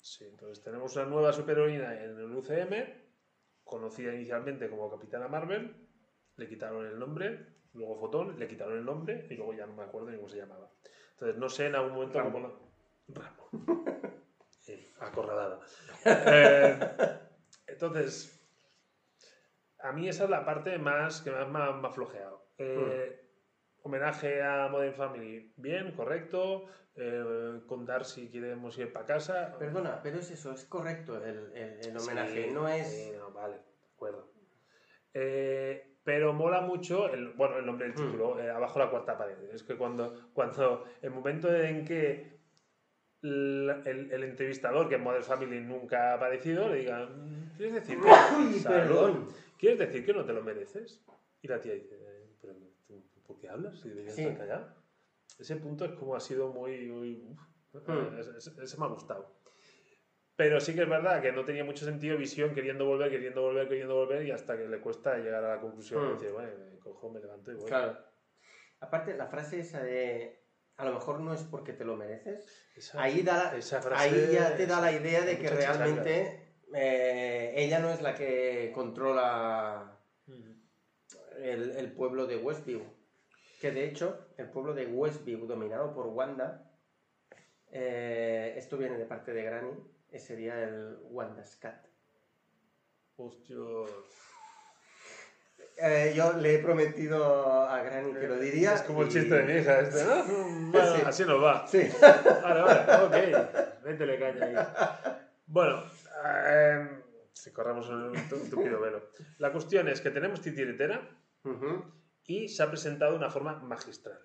Sí, 0.00 0.24
entonces 0.24 0.62
tenemos 0.64 0.96
una 0.96 1.04
nueva 1.04 1.32
superheroína 1.32 2.02
en 2.02 2.18
el 2.18 2.32
UCM, 2.34 3.05
conocida 3.66 4.14
inicialmente 4.14 4.70
como 4.70 4.90
Capitana 4.90 5.28
Marvel, 5.28 5.74
le 6.36 6.48
quitaron 6.48 6.86
el 6.86 6.98
nombre, 6.98 7.46
luego 7.74 7.98
Fotón, 7.98 8.38
le 8.38 8.46
quitaron 8.46 8.78
el 8.78 8.84
nombre 8.84 9.26
y 9.28 9.34
luego 9.34 9.52
ya 9.52 9.66
no 9.66 9.74
me 9.74 9.82
acuerdo 9.82 10.10
ni 10.10 10.16
cómo 10.16 10.28
se 10.28 10.38
llamaba. 10.38 10.70
Entonces 11.12 11.36
no 11.36 11.48
sé 11.48 11.66
en 11.66 11.74
algún 11.74 11.94
momento 11.94 12.18
Rambo. 12.18 12.32
cómo 12.32 12.48
la... 12.48 13.20
Rambo. 13.20 13.50
Eh, 14.68 14.84
acorralada. 14.98 15.60
Eh, 16.04 16.80
entonces, 17.68 18.36
a 19.78 19.92
mí 19.92 20.08
esa 20.08 20.24
es 20.24 20.30
la 20.30 20.44
parte 20.44 20.76
más 20.76 21.20
que 21.22 21.30
más 21.30 21.48
me 21.80 21.86
ha, 21.86 21.92
flojeado. 21.92 22.50
Eh, 22.58 23.25
Homenaje 23.86 24.42
a 24.42 24.66
Modern 24.68 24.94
Family, 24.94 25.52
bien, 25.56 25.92
correcto. 25.92 26.64
Eh, 26.96 27.60
con 27.68 27.86
Darcy 27.86 28.28
queremos 28.28 28.76
ir 28.78 28.92
para 28.92 29.06
casa. 29.06 29.56
Perdona, 29.58 30.00
pero 30.02 30.18
es 30.18 30.28
eso, 30.30 30.50
es 30.52 30.64
correcto 30.64 31.22
el, 31.24 31.52
el- 31.54 31.86
el 31.86 31.96
homenaje, 31.96 32.46
Sí, 32.48 32.50
no 32.52 32.66
es... 32.68 32.88
sí, 32.88 33.12
no, 33.16 33.30
vale, 33.30 33.54
de 33.58 33.86
acuerdo. 33.94 34.32
Eh, 35.14 35.98
pero 36.02 36.32
mola 36.32 36.62
mucho, 36.62 37.08
el, 37.12 37.28
bueno, 37.34 37.58
el 37.58 37.66
nombre 37.66 37.86
del 37.86 37.94
Mm. 37.96 38.06
título, 38.06 38.40
eh, 38.40 38.50
abajo 38.50 38.78
la 38.80 38.90
cuarta 38.90 39.16
pared. 39.16 39.36
Es 39.52 39.62
que 39.62 39.76
cuando, 39.76 40.30
cuando 40.32 40.84
el 41.00 41.10
momento 41.12 41.54
en 41.54 41.84
que 41.84 42.38
el, 43.22 43.82
el- 43.84 44.22
entrevistador, 44.24 44.88
que 44.88 44.96
en 44.96 45.02
Modern 45.04 45.22
Family 45.24 45.60
nunca 45.60 46.10
ha 46.10 46.14
aparecido, 46.14 46.68
le 46.68 46.78
diga, 46.78 47.06
"Mm, 47.06 47.56
¿quieres 47.56 47.74
decir 47.74 47.98
que. 48.00 48.08
¿quieres 49.58 49.78
decir 49.78 50.04
que 50.04 50.12
no 50.12 50.24
te 50.24 50.32
lo 50.32 50.42
mereces? 50.42 51.00
Y 51.42 51.48
la 51.48 51.60
tía 51.60 51.74
dice, 51.74 51.94
"Eh, 51.94 51.96
¿pero 51.96 52.04
tú, 52.04 52.05
por 53.26 53.38
qué 53.38 53.48
hablas? 53.48 53.78
Si 53.80 53.88
deberías 53.88 54.14
Sí. 54.14 54.22
estar 54.22 54.38
callado". 54.38 54.74
Ese 55.38 55.56
punto 55.56 55.84
es 55.84 55.92
como 55.92 56.14
ha 56.16 56.20
sido 56.20 56.48
muy... 56.48 56.86
muy 56.88 57.22
uf, 57.72 57.88
Mm. 57.88 58.18
ese- 58.18 58.38
ese- 58.38 58.62
ese 58.62 58.78
me 58.78 58.86
ha 58.86 58.88
gustado. 58.88 59.36
Pero 60.36 60.60
sí 60.60 60.74
que 60.74 60.82
es 60.82 60.88
verdad 60.88 61.20
que 61.22 61.32
no 61.32 61.44
tenía 61.44 61.64
mucho 61.64 61.84
sentido 61.84 62.16
visión 62.18 62.54
queriendo 62.54 62.84
volver, 62.86 63.10
queriendo 63.10 63.42
volver, 63.42 63.68
queriendo 63.68 63.94
volver 63.94 64.24
y 64.26 64.30
hasta 64.30 64.56
que 64.56 64.68
le 64.68 64.80
cuesta 64.80 65.16
llegar 65.18 65.42
a 65.44 65.56
la 65.56 65.60
conclusión 65.60 66.02
Mm. 66.04 66.08
y 66.08 66.12
decir, 66.14 66.32
bueno, 66.32 66.50
me 66.72 66.78
cojo, 66.78 67.10
me 67.10 67.20
levanto 67.20 67.52
y 67.52 67.54
voy. 67.56 67.66
Claro. 67.66 67.98
Aparte, 68.80 69.16
la 69.16 69.26
frase 69.26 69.60
esa 69.60 69.82
de 69.82 70.42
a 70.76 70.84
lo 70.84 70.92
mejor 70.92 71.20
no 71.20 71.32
es 71.32 71.42
porque 71.44 71.72
te 71.72 71.86
lo 71.86 71.96
mereces, 71.96 72.46
Esa, 72.76 73.00
ahí, 73.02 73.22
da, 73.22 73.56
esa 73.56 73.80
frase 73.80 74.04
ahí 74.10 74.28
ya 74.34 74.54
te 74.56 74.66
da 74.66 74.78
la 74.80 74.92
idea 74.92 75.22
de 75.22 75.38
que 75.38 75.48
realmente 75.48 76.54
eh, 76.74 77.54
ella 77.56 77.78
no 77.78 77.90
es 77.90 78.02
la 78.02 78.14
que 78.14 78.72
controla 78.74 79.98
Mm. 80.26 80.52
el, 81.38 81.70
el 81.76 81.92
pueblo 81.92 82.26
de 82.26 82.36
Westview. 82.36 82.82
Que 83.60 83.70
de 83.70 83.84
hecho, 83.86 84.28
el 84.36 84.48
pueblo 84.50 84.74
de 84.74 84.86
Westview, 84.86 85.46
dominado 85.46 85.94
por 85.94 86.06
Wanda, 86.08 86.70
eh, 87.70 88.54
esto 88.56 88.76
viene 88.76 88.98
de 88.98 89.06
parte 89.06 89.32
de 89.32 89.42
Granny, 89.42 89.72
ese 90.10 90.26
sería 90.26 90.62
el 90.62 90.98
Wandascat. 91.04 91.86
Hostia. 93.16 93.56
Eh, 95.78 96.12
yo 96.16 96.32
le 96.34 96.54
he 96.54 96.58
prometido 96.58 97.62
a 97.68 97.82
Granny 97.82 98.12
que 98.14 98.28
lo 98.28 98.38
diría. 98.38 98.74
Es 98.74 98.82
como 98.82 99.02
el 99.02 99.08
y- 99.08 99.10
chiste 99.12 99.34
de 99.34 99.42
mi 99.42 99.60
hija 99.60 99.80
este, 99.80 100.04
¿no? 100.04 100.24
Bueno, 100.72 100.96
Sí. 100.96 101.02
así 101.04 101.24
nos 101.24 101.42
va. 101.42 101.66
Sí. 101.66 101.88
Vale, 102.42 102.60
vale, 102.62 103.04
ok. 103.04 103.84
Métele 103.84 104.18
caña 104.18 104.44
ahí. 104.44 105.18
Bueno, 105.46 105.82
eh, 106.26 107.02
si 107.32 107.50
corramos 107.52 107.88
un 107.88 108.12
tu- 108.28 108.36
un 108.36 108.50
tupido 108.50 108.80
velo. 108.80 109.02
La 109.38 109.52
cuestión 109.52 109.88
es 109.88 110.00
que 110.00 110.10
tenemos 110.10 110.40
titiritera 110.40 111.08
Ujú. 111.44 111.84
Y 112.26 112.48
se 112.48 112.62
ha 112.62 112.68
presentado 112.70 113.12
de 113.12 113.18
una 113.18 113.30
forma 113.30 113.54
magistral. 113.60 114.18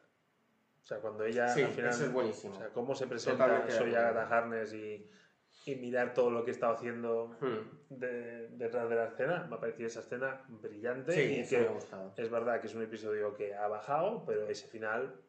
O 0.83 0.85
sea, 0.85 0.99
cuando 0.99 1.23
ella 1.23 1.47
Sí, 1.49 1.61
al 1.61 1.71
final. 1.71 1.91
eso 1.91 2.05
es 2.05 2.11
buenísimo. 2.11 2.53
O 2.55 2.57
sea, 2.57 2.69
cómo 2.69 2.95
se 2.95 3.07
presenta 3.07 3.69
Soy. 3.69 3.93
Agatha 3.95 4.27
Harness 4.35 4.73
y, 4.73 5.07
y 5.67 5.75
mirar 5.75 6.13
todo 6.13 6.31
lo 6.31 6.43
que 6.43 6.49
he 6.51 6.53
estado 6.53 6.73
haciendo 6.73 7.37
Hmm. 7.39 7.69
de- 7.89 8.47
detrás 8.49 8.89
de 8.89 8.95
la 8.95 9.05
escena. 9.05 9.45
Me 9.47 9.55
ha 9.55 9.59
parecido 9.59 9.87
esa 9.87 9.99
escena 9.99 10.43
brillante 10.49 11.11
Sí, 11.13 11.41
y 11.41 11.47
que 11.47 11.59
me 11.59 11.67
ha 11.67 11.71
gustado. 11.71 12.13
es 12.17 12.29
verdad 12.31 12.59
que 12.59 12.67
es 12.67 12.73
un 12.75 12.81
episodio 12.83 13.33
que 13.35 13.53
ha 13.53 13.67
bajado, 13.67 14.25
pero 14.25 14.47
ese 14.47 14.67
final, 14.67 15.21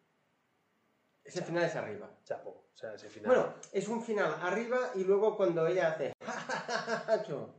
Ese 1.25 1.43
final 1.43 1.65
es 1.65 1.77
arriba. 1.77 2.11
chapo. 2.25 2.51
O 2.73 2.77
sea, 2.77 2.95
ese 2.95 3.09
final. 3.11 3.29
Bueno, 3.37 3.55
es 3.73 3.87
un 3.89 4.03
final 4.03 4.35
arriba 4.41 4.91
y 4.95 5.05
luego 5.05 5.37
cuando 5.37 5.67
ella 5.67 5.93
hace. 5.93 6.13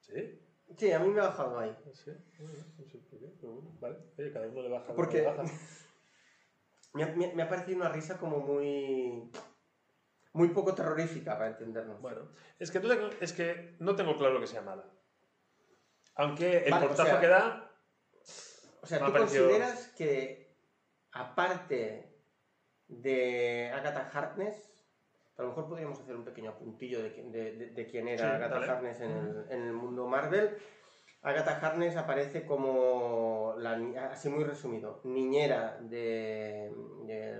¿Sí? 0.00 0.40
Sí, 0.76 0.90
a 0.92 0.98
mí 0.98 1.08
me 1.08 1.20
ha 1.20 1.24
bajado 1.28 1.58
ahí. 1.58 1.76
Sí, 1.92 2.10
no 2.40 2.86
sé 2.88 2.94
por 3.08 3.20
qué, 3.20 3.32
pero 3.40 3.52
bueno, 3.54 3.70
vale. 3.80 3.98
Oye, 4.18 4.32
cada 4.32 4.46
uno 4.48 4.62
le 4.62 4.68
baja 4.68 4.88
lo 4.88 4.94
Porque- 4.96 5.18
que 5.18 5.22
le 5.22 5.28
baja. 5.36 5.42
Me 6.94 7.02
ha, 7.02 7.06
me- 7.08 7.34
me 7.34 7.42
ha 7.42 7.48
parecido 7.48 7.78
una 7.78 7.88
risa 7.88 8.18
como 8.18 8.38
muy. 8.38 9.28
muy 10.32 10.48
poco 10.50 10.74
terrorífica 10.76 11.32
para 11.36 11.48
entendernos. 11.50 12.00
Bueno, 12.00 12.28
es 12.60 12.70
que, 12.70 12.78
no 12.78 12.88
tengo, 12.88 13.10
es 13.20 13.32
que 13.32 13.74
no 13.80 13.96
tengo 13.96 14.16
claro 14.16 14.38
que 14.40 14.46
sea 14.46 14.62
mala. 14.62 14.84
Aunque 16.14 16.58
el 16.64 16.70
Vale, 16.70 16.84
o 16.86 16.88
portazo 16.88 17.10
sea, 17.10 17.20
que 17.20 17.26
da, 17.26 17.72
o 18.80 18.86
sea, 18.86 18.98
¿tú 19.00 19.12
parecido- 19.12 19.48
consideras 19.48 19.88
que 19.96 20.56
aparte 21.10 22.16
de 22.86 23.72
Agatha 23.74 24.08
Harkness, 24.12 24.70
a 25.36 25.42
lo 25.42 25.48
mejor 25.48 25.68
podríamos 25.68 25.98
hacer 26.00 26.14
un 26.16 26.24
pequeño 26.24 26.50
apuntillo 26.50 27.02
de, 27.02 27.14
qui- 27.14 27.30
de- 27.30 27.52
de- 27.56 27.70
de 27.70 27.86
quién 27.86 28.08
era 28.08 28.18
Sí, 28.18 28.24
Agatha 28.36 28.54
dale. 28.54 28.66
Harkness 28.72 29.00
en 29.00 29.10
el, 29.10 29.46
en 29.50 29.62
el 29.62 29.72
mundo 29.72 30.06
Marvel? 30.06 30.56
Agatha 31.22 31.58
Harkness 31.58 31.96
aparece 31.96 32.44
como, 32.44 33.54
la, 33.58 33.80
así 34.10 34.28
muy 34.28 34.44
resumido, 34.44 35.00
niñera 35.04 35.78
de, 35.80 36.70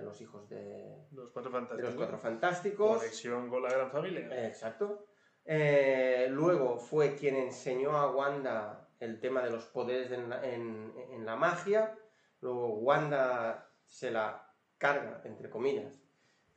los 0.02 0.20
hijos 0.22 0.48
de, 0.48 1.06
los 1.12 1.30
cuatro 1.30 1.50
fantásticos. 1.52 1.84
los 1.90 1.94
Cuatro 1.96 2.18
Fantásticos. 2.18 2.98
Conexión 2.98 3.50
con 3.50 3.62
la 3.62 3.68
gran 3.70 3.90
familia. 3.90 4.46
Exacto. 4.46 5.04
Eh, 5.44 6.28
luego 6.30 6.78
fue 6.78 7.14
quien 7.14 7.36
enseñó 7.36 7.96
a 7.98 8.10
Wanda 8.10 8.88
el 9.00 9.20
tema 9.20 9.42
de 9.42 9.50
los 9.50 9.66
poderes 9.66 10.10
en 10.12 10.30
la, 10.30 10.42
en- 10.42 10.94
en 11.10 11.26
la 11.26 11.36
magia. 11.36 11.94
Luego 12.40 12.78
Wanda 12.78 13.70
se 13.84 14.10
la 14.10 14.50
carga, 14.78 15.20
entre 15.24 15.50
comillas, 15.50 16.02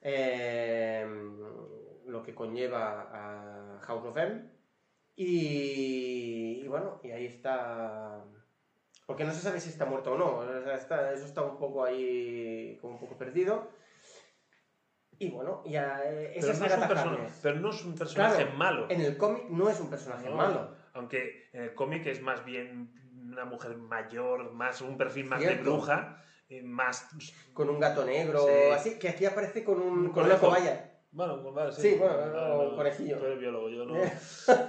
eh, 0.01 1.05
lo 2.05 2.23
que 2.23 2.33
conlleva 2.36 3.10
a 3.12 3.79
House 3.81 4.05
of 4.05 4.17
M. 4.17 4.49
Y, 5.15 6.62
y 6.63 6.67
bueno, 6.67 6.99
y 7.03 7.12
ahí 7.12 7.25
está. 7.25 8.23
Porque 9.05 9.23
no 9.23 9.33
se 9.33 9.41
sabe 9.41 9.60
si 9.60 9.69
está 9.69 9.86
muerto 9.86 10.12
o 10.13 10.17
no. 10.17 10.38
o 10.39 10.63
sea, 10.63 10.75
está- 10.75 11.13
eso 11.13 11.25
está 11.25 11.41
un 11.41 11.57
poco 11.57 11.83
ahí, 11.83 12.77
como 12.81 12.93
un 12.93 12.99
poco 12.99 13.17
perdido. 13.17 13.69
Y 15.19 15.29
bueno, 15.31 15.63
ya 15.65 16.01
eh, 16.05 16.38
pero, 16.39 16.53
no 16.53 16.65
es 16.65 16.77
un 16.77 16.88
persona- 16.88 17.27
pero 17.41 17.60
no 17.60 17.69
es 17.71 17.83
un 17.86 17.95
personaje 17.95 18.43
Claro, 18.43 18.57
malo. 18.57 18.86
En 18.89 19.01
el 19.01 19.17
cómic 19.17 19.49
no 19.49 19.67
es 19.69 19.79
un 19.79 19.89
personaje 19.89 20.29
No, 20.29 20.36
malo. 20.36 20.75
Aunque 20.93 21.49
en 21.53 21.63
el 21.63 21.73
cómic 21.73 22.05
es 22.05 22.21
más 22.21 22.45
bien 22.45 22.93
una 23.31 23.45
mujer 23.45 23.77
mayor, 23.77 24.53
más 24.53 24.81
un 24.81 24.97
perfil 24.97 25.25
más 25.25 25.41
de 25.41 25.55
bruja, 25.55 26.21
eh, 26.49 26.62
más. 26.63 27.07
Con 27.53 27.69
un 27.69 27.79
gato 27.79 28.05
negro, 28.05 28.45
Sí. 28.45 28.51
así, 28.73 28.99
que 28.99 29.10
aquí 29.10 29.25
aparece 29.25 29.63
con, 29.63 29.81
un, 29.81 29.97
Un 30.07 30.12
con 30.12 30.25
una 30.25 30.38
cobaya. 30.39 30.93
Bueno, 31.12 31.41
pues 31.41 31.53
vale, 31.55 31.71
sí. 31.71 31.81
Sí, 31.81 31.95
bueno, 31.95 32.15
Vale, 32.17 32.38
o 32.39 32.75
conejillo. 32.75 33.17
Tú 33.17 33.25
eres 33.25 33.39
biólogo, 33.39 33.69
yo 33.69 33.86
no. 33.86 33.95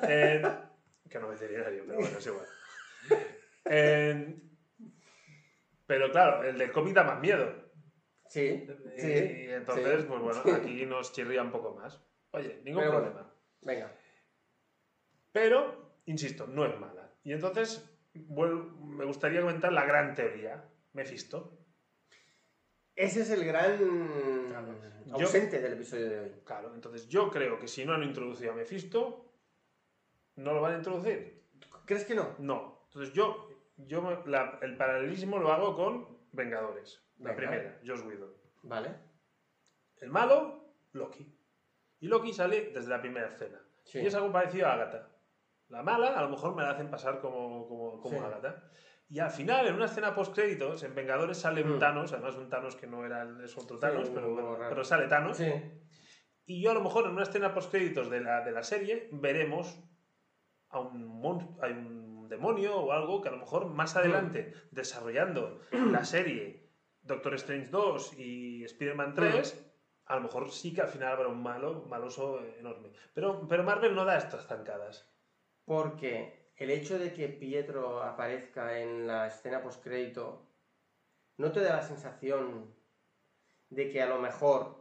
Eh, 0.08 0.42
que 1.10 1.18
no 1.18 1.28
veterinario, 1.28 1.84
pero 1.86 1.98
bueno, 2.00 2.18
es 2.18 2.26
igual. 2.26 2.46
Eh, 3.66 4.40
pero 5.86 6.10
claro, 6.10 6.44
el 6.44 6.58
del 6.58 6.70
cómic 6.72 6.94
da 6.94 7.04
más 7.04 7.20
miedo. 7.20 7.68
Sí, 8.28 8.66
Y, 8.96 9.00
sí. 9.00 9.08
y 9.08 9.48
entonces, 9.50 10.02
sí. 10.02 10.06
pues 10.08 10.20
bueno, 10.20 10.42
Sí. 10.42 10.50
aquí 10.50 10.86
nos 10.86 11.12
chirría 11.12 11.42
un 11.42 11.50
poco 11.50 11.74
más. 11.74 12.00
Oye, 12.32 12.60
ningún 12.64 12.82
Pero 12.82 12.92
bueno. 12.92 13.06
problema. 13.12 13.34
Venga. 13.62 13.92
Pero, 15.32 15.92
insisto, 16.06 16.46
no 16.46 16.66
es 16.66 16.78
mala. 16.78 17.10
Y 17.24 17.32
entonces, 17.32 17.88
me 18.14 19.04
gustaría 19.04 19.40
comentar 19.40 19.72
la 19.72 19.84
gran 19.86 20.14
teoría. 20.14 20.64
Mephisto. 20.92 21.58
Ese 22.98 23.20
es 23.22 23.30
el 23.30 23.44
gran 23.44 23.78
Claro. 24.48 24.74
Yo- 25.06 25.14
ausente 25.26 25.61
del 25.61 25.74
episodio 25.74 26.11
de 26.11 26.18
hoy. 26.20 26.32
Claro, 26.44 26.74
entonces 26.74 27.08
yo 27.08 27.30
creo 27.30 27.56
que 27.61 27.68
si 27.68 27.84
no 27.84 27.92
han 27.94 28.02
introducido 28.02 28.50
a 28.52 28.56
Mephisto, 28.56 29.32
no 30.34 30.52
lo 30.52 30.61
van 30.61 30.72
a 30.74 30.76
introducir. 30.78 31.44
¿Crees 31.87 32.04
que 32.04 32.16
no? 32.16 32.34
No. 32.38 32.82
Entonces 32.88 33.14
yo, 33.14 33.48
yo 33.76 34.22
la- 34.26 34.58
el 34.62 34.76
paralelismo 34.76 35.38
lo 35.38 35.52
hago 35.52 35.76
con 35.76 36.18
Vengadores. 36.32 37.00
La 37.18 37.37
primera, 37.37 37.80
Joss 37.87 38.02
Whedon. 38.02 38.32
Vale. 38.64 38.94
El 39.98 40.11
malo, 40.11 40.74
Loki. 40.92 41.32
Y 42.00 42.08
Loki 42.08 42.32
sale 42.32 42.70
desde 42.74 42.90
la 42.90 43.00
primera 43.00 43.28
escena. 43.28 43.61
Sí. 43.84 44.00
Y 44.00 44.06
es 44.06 44.14
algo 44.16 44.32
parecido 44.32 44.66
a 44.66 44.74
Agatha. 44.74 45.08
La 45.68 45.82
mala, 45.84 46.18
a 46.18 46.22
lo 46.22 46.30
mejor 46.30 46.54
me 46.56 46.62
la 46.62 46.70
hacen 46.70 46.90
pasar 46.90 47.20
como, 47.20 47.66
como, 47.68 48.00
como 48.00 48.18
Sí. 48.18 48.24
Agatha. 48.24 48.70
Y 49.11 49.21
al 49.21 49.31
final, 49.31 49.66
en 49.66 49.75
una 49.75 49.87
escena 49.87 50.14
post-créditos, 50.14 50.83
en 50.83 50.94
Vengadores 50.94 51.38
sale 51.38 51.62
un 51.62 51.77
Mm. 51.77 51.79
Thanos, 51.79 52.12
además 52.12 52.37
un 52.37 52.49
Thanos 52.51 52.77
que 52.77 52.87
no 52.87 53.05
era 53.07 53.23
el, 53.23 53.40
es 53.42 53.57
otro 53.57 53.79
Thanos, 53.79 54.11
pero, 54.11 54.31
bueno, 54.35 54.57
pero 54.68 54.85
sale 54.85 55.07
Thanos. 55.09 55.38
Sí. 55.38 55.51
Y 56.44 56.62
yo 56.62 56.71
a 56.71 56.75
lo 56.75 56.83
mejor 56.83 57.07
en 57.07 57.12
una 57.12 57.23
escena 57.23 57.55
post-créditos 57.55 58.11
de 58.11 58.21
la, 58.21 58.42
de 58.42 58.53
la 58.53 58.62
serie 58.62 59.09
veremos 59.12 59.79
a 60.71 60.81
un, 60.81 61.07
mon- 61.07 61.57
a 61.62 61.66
un 61.68 62.29
demonio 62.29 62.77
o 62.77 62.92
algo 62.92 63.23
que 63.23 63.29
a 63.29 63.33
lo 63.33 63.38
mejor 63.38 63.66
más 63.66 63.94
Mm. 63.94 63.99
adelante, 63.99 64.55
desarrollando 64.71 65.61
la 65.73 66.05
serie 66.05 66.68
Doctor 67.01 67.33
Strange 67.35 67.68
2 67.71 68.18
y 68.18 68.64
Spider-Man 68.64 69.14
3, 69.14 69.64
a 70.05 70.16
lo 70.16 70.23
mejor 70.23 70.51
sí 70.51 70.75
que 70.75 70.83
al 70.83 70.88
final 70.88 71.12
habrá 71.12 71.29
un 71.29 71.42
malo, 71.42 71.87
maloso 71.88 72.44
enorme. 72.59 72.90
Pero, 73.14 73.49
pero 73.49 73.64
Marvel 73.64 73.94
no 73.94 74.05
da 74.05 74.18
estas 74.18 74.47
zancadas. 74.47 75.11
Porque 75.64 76.38
el 76.59 76.71
hecho 76.71 76.99
de 76.99 77.12
que 77.12 77.29
Pietro 77.29 78.03
aparezca 78.03 78.79
en 78.79 79.07
la 79.07 79.29
escena 79.29 79.62
postcrédito 79.62 80.44
no 81.37 81.53
te 81.53 81.61
da 81.61 81.77
la 81.77 81.83
sensación 81.83 82.75
de 83.71 83.88
que 83.90 84.03
a 84.03 84.07
lo 84.07 84.18
mejor 84.18 84.79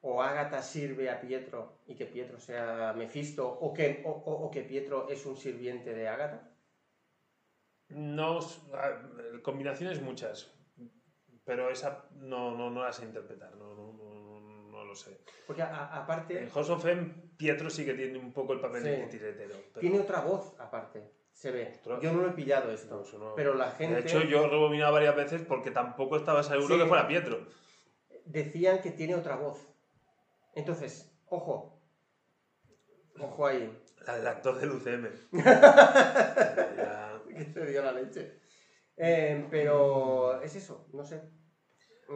o 0.00 0.22
Agatha 0.22 0.62
sirve 0.62 1.10
a 1.10 1.20
Pietro 1.20 1.80
y 1.86 1.96
que 1.96 2.06
Pietro 2.06 2.38
sea 2.38 2.92
Mephisto 2.96 3.48
o 3.48 3.74
que, 3.74 4.62
Pietro 4.68 5.08
es 5.08 5.26
un 5.26 5.36
sirviente 5.36 5.92
de 5.92 6.08
Agatha. 6.08 6.54
No, 7.88 8.38
combinaciones 9.42 10.00
muchas, 10.00 10.54
pero 11.44 11.70
esa 11.70 12.08
no, 12.12 12.56
no, 12.56 12.70
no 12.70 12.84
las 12.84 12.96
sé 12.96 13.06
interpretar, 13.06 13.56
no 13.56 13.87
lo 14.88 14.94
sé. 14.96 15.20
Porque 15.46 15.62
a- 15.62 15.86
aparte 15.96 16.42
En 16.42 16.50
House 16.50 16.70
of 16.70 16.84
M, 16.86 17.14
Pietro 17.36 17.70
sí 17.70 17.84
que 17.84 17.94
tiene 17.94 18.18
un 18.18 18.32
poco 18.32 18.52
el 18.54 18.60
papel 18.60 18.82
Sí. 18.82 18.88
de 18.88 18.96
titiretero. 19.06 19.54
pero- 19.72 19.80
tiene 19.80 20.00
otra 20.00 20.20
voz 20.22 20.54
aparte, 20.58 21.12
se 21.32 21.50
ve. 21.52 21.68
Ostras. 21.72 22.00
Yo 22.02 22.12
no 22.12 22.22
lo 22.22 22.28
he 22.28 22.32
pillado 22.32 22.72
esto, 22.72 22.96
No, 22.96 23.02
eso 23.02 23.18
no. 23.18 23.34
pero 23.36 23.54
la 23.54 23.70
gente 23.70 23.94
De 23.94 24.00
hecho, 24.00 24.22
yo 24.22 24.44
he 24.44 24.48
rebobinado 24.48 24.92
varias 24.94 25.14
veces 25.14 25.42
porque 25.46 25.70
tampoco 25.70 26.16
estaba 26.16 26.42
seguro 26.42 26.74
Sí. 26.74 26.80
que 26.82 26.88
fuera 26.88 27.06
Pietro. 27.06 27.46
decían 28.24 28.80
que 28.82 28.90
tiene 28.90 29.14
otra 29.14 29.36
voz. 29.36 29.58
Entonces, 30.54 31.10
ojo, 31.26 31.80
ojo 33.18 33.46
ahí. 33.46 33.72
La 34.06 34.16
del 34.16 34.26
actor 34.26 34.58
del 34.58 34.70
UCM. 34.72 35.08
Ya- 36.76 37.22
que 37.28 37.44
te 37.44 37.66
dio 37.66 37.82
la 37.82 37.92
leche. 37.92 38.40
Eh, 38.96 39.46
pero 39.50 40.40
es 40.42 40.56
eso, 40.56 40.88
no 40.92 41.04
sé. 41.04 41.22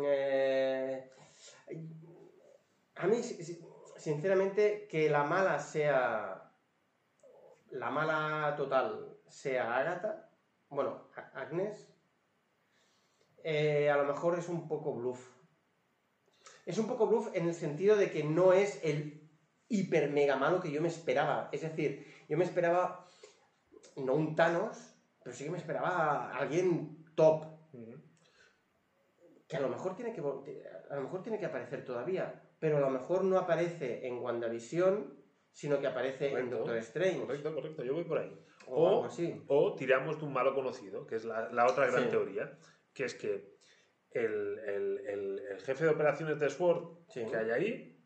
Eh, 0.04 1.10
a 2.94 3.06
mí, 3.06 3.22
si- 3.22 3.42
si- 3.44 3.60
sinceramente, 3.96 4.86
que 4.88 5.08
la 5.10 5.24
mala 5.24 5.58
sea. 5.58 6.48
La 7.70 7.90
mala 7.90 8.54
total 8.56 9.18
sea 9.28 9.78
Agatha, 9.78 10.28
bueno, 10.68 11.08
Agnes, 11.32 11.90
eh, 13.44 13.88
a 13.90 13.96
lo 13.96 14.04
mejor 14.04 14.38
es 14.38 14.48
un 14.48 14.68
poco 14.68 14.92
bluff. 14.92 15.26
Es 16.66 16.76
un 16.78 16.86
poco 16.86 17.06
bluff 17.06 17.28
en 17.34 17.48
el 17.48 17.54
sentido 17.54 17.96
de 17.96 18.10
que 18.10 18.24
no 18.24 18.52
es 18.52 18.78
el 18.84 19.30
hiper 19.68 20.10
mega 20.10 20.36
malo 20.36 20.60
que 20.60 20.70
yo 20.70 20.82
me 20.82 20.88
esperaba. 20.88 21.48
Es 21.50 21.62
decir, 21.62 22.06
yo 22.28 22.36
me 22.36 22.44
esperaba 22.44 23.06
no 23.96 24.14
un 24.14 24.34
Thanos, 24.36 24.94
pero 25.22 25.34
sí 25.34 25.44
que 25.44 25.50
me 25.50 25.58
esperaba 25.58 26.30
a 26.30 26.38
alguien 26.38 27.04
top, 27.14 27.46
que 29.48 29.56
a 29.56 29.60
lo 29.60 29.68
mejor 29.68 29.94
tiene 29.96 30.12
que 30.12 30.20
a 30.20 30.94
lo 30.96 31.02
mejor 31.02 31.22
tiene 31.22 31.38
que 31.38 31.46
aparecer 31.46 31.84
todavía, 31.84 32.41
pero 32.62 32.76
a 32.76 32.80
lo 32.80 32.90
mejor 32.90 33.24
no 33.24 33.38
aparece 33.38 34.06
en 34.06 34.18
WandaVision 34.20 35.20
sino 35.50 35.80
que 35.80 35.88
aparece 35.88 36.26
en 36.28 36.32
Correcto, 36.32 36.56
Doctor 36.58 36.76
Strange. 36.76 37.20
Correcto, 37.20 37.54
correcto, 37.54 37.82
yo 37.84 37.92
voy 37.94 38.04
por 38.04 38.18
ahí. 38.18 38.32
O, 38.68 38.84
O- 38.84 38.88
algo 38.88 39.04
así. 39.06 39.42
O 39.48 39.74
tiramos 39.74 40.18
de 40.18 40.24
un 40.24 40.32
malo 40.32 40.54
conocido, 40.54 41.04
que 41.06 41.16
es 41.16 41.24
la, 41.24 41.50
la 41.52 41.66
otra 41.66 41.88
gran 41.90 42.04
Sí. 42.04 42.10
teoría, 42.10 42.56
que 42.94 43.04
es 43.04 43.14
que 43.16 43.58
el, 44.12 44.58
el- 44.60 44.98
el- 45.06 45.38
el 45.50 45.60
jefe 45.60 45.84
de 45.84 45.90
operaciones 45.90 46.38
de 46.38 46.48
SWORD 46.48 46.84
Sí. 47.08 47.26
que 47.28 47.36
hay 47.36 47.50
ahí 47.50 47.98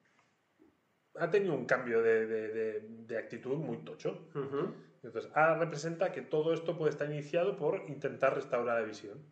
ha 1.17 1.31
tenido 1.31 1.55
un 1.55 1.67
cambio 1.67 2.03
de, 2.03 2.27
de- 2.27 2.49
de- 2.49 2.81
de 2.81 3.19
actitud 3.19 3.57
muy 3.59 3.77
tocho. 3.85 4.27
Entonces, 5.03 5.31
ahora 5.35 5.59
representa 5.59 6.11
que 6.13 6.23
todo 6.23 6.53
esto 6.55 6.77
puede 6.79 6.91
estar 6.93 7.09
iniciado 7.11 7.57
por 7.57 7.85
intentar 7.89 8.35
restaurar 8.35 8.81
la 8.81 8.87
visión. 8.87 9.23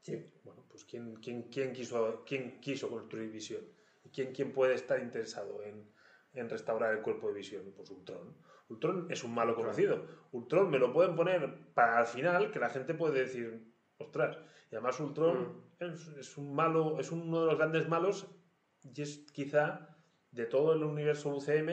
Sí. 0.00 0.32
Bueno, 0.44 0.64
pues 0.70 0.84
¿quién, 0.84 1.16
quién, 1.16 1.42
quién 1.50 1.72
quiso, 1.74 2.22
quién 2.26 2.58
quiso 2.60 2.88
construir 2.88 3.30
visión? 3.30 3.60
¿Y 4.04 4.10
quién, 4.10 4.32
quién 4.32 4.52
puede 4.52 4.74
estar 4.74 5.00
interesado 5.00 5.62
en, 5.62 5.90
en 6.32 6.50
restaurar 6.50 6.92
el 6.94 7.02
cuerpo 7.02 7.28
de 7.28 7.34
visión? 7.34 7.72
Pues 7.76 7.90
Ultron. 7.90 8.36
Ultron 8.68 9.06
es 9.10 9.22
un 9.24 9.34
malo 9.34 9.54
conocido. 9.54 10.06
Ultron 10.32 10.70
me 10.70 10.78
lo 10.78 10.92
pueden 10.92 11.14
poner 11.14 11.72
para 11.74 11.98
al 11.98 12.06
final 12.06 12.50
que 12.50 12.58
la 12.58 12.70
gente 12.70 12.94
puede 12.94 13.20
decir, 13.20 13.72
ostras. 13.98 14.38
Y 14.70 14.76
además 14.76 14.98
Ultron 15.00 15.62
es, 15.78 16.08
es 16.18 16.36
un 16.38 16.54
malo, 16.54 16.98
es 16.98 17.12
uno 17.12 17.40
de 17.40 17.46
los 17.46 17.58
grandes 17.58 17.88
malos 17.88 18.26
y 18.82 19.02
es 19.02 19.26
quizá 19.32 19.96
de 20.30 20.46
todo 20.46 20.72
el 20.72 20.82
universo 20.82 21.28
UCM 21.28 21.70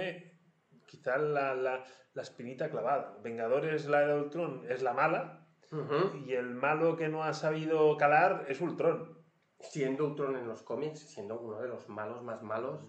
quizá 0.86 1.18
la, 1.18 1.54
la, 1.56 1.86
la 2.14 2.22
espinita 2.22 2.70
clavada. 2.70 3.18
Vengadores, 3.24 3.88
la 3.88 4.02
de 4.02 4.22
Ultron, 4.22 4.66
es 4.70 4.82
la 4.82 4.94
mala 4.94 5.48
y 6.26 6.34
el 6.34 6.56
malo 6.56 6.98
que 6.98 7.10
no 7.10 7.24
ha 7.24 7.34
sabido 7.34 7.96
calar 7.98 8.46
es 8.50 8.60
Ultron. 8.60 9.19
Siendo 9.60 10.06
Ultron 10.08 10.38
en 10.38 10.48
los 10.48 10.62
cómics, 10.64 11.00
siendo 11.00 11.40
uno 11.40 11.60
de 11.62 11.68
los 11.68 11.88
malos 11.90 12.24
más 12.24 12.42
malos. 12.42 12.80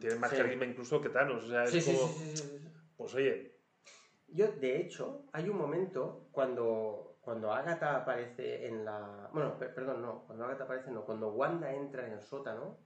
Tiene 0.00 0.16
más 0.16 0.30
Sí. 0.30 0.36
carisma 0.36 0.64
incluso 0.64 1.00
que 1.00 1.08
Thanos. 1.10 1.44
O 1.44 1.48
sea, 1.48 1.64
es 1.64 1.70
Sí, 1.70 1.80
como, 1.84 2.08
sí, 2.08 2.68
pues 2.96 3.14
oye, 3.14 3.52
Yo, 4.28 4.48
de 4.48 4.80
hecho, 4.80 5.26
hay 5.32 5.48
un 5.48 5.56
momento 5.56 6.28
cuando, 6.32 7.18
cuando 7.20 7.52
Agatha 7.52 7.94
aparece 7.96 8.66
en 8.66 8.84
la... 8.84 9.30
Bueno, 9.32 9.56
per- 9.56 9.72
perdón, 9.72 10.02
no. 10.02 10.24
Cuando 10.26 10.44
Agatha 10.44 10.64
aparece, 10.64 10.90
no. 10.90 11.04
Cuando 11.04 11.28
Wanda 11.28 11.72
entra 11.72 12.04
en 12.06 12.14
el 12.14 12.22
sótano, 12.22 12.76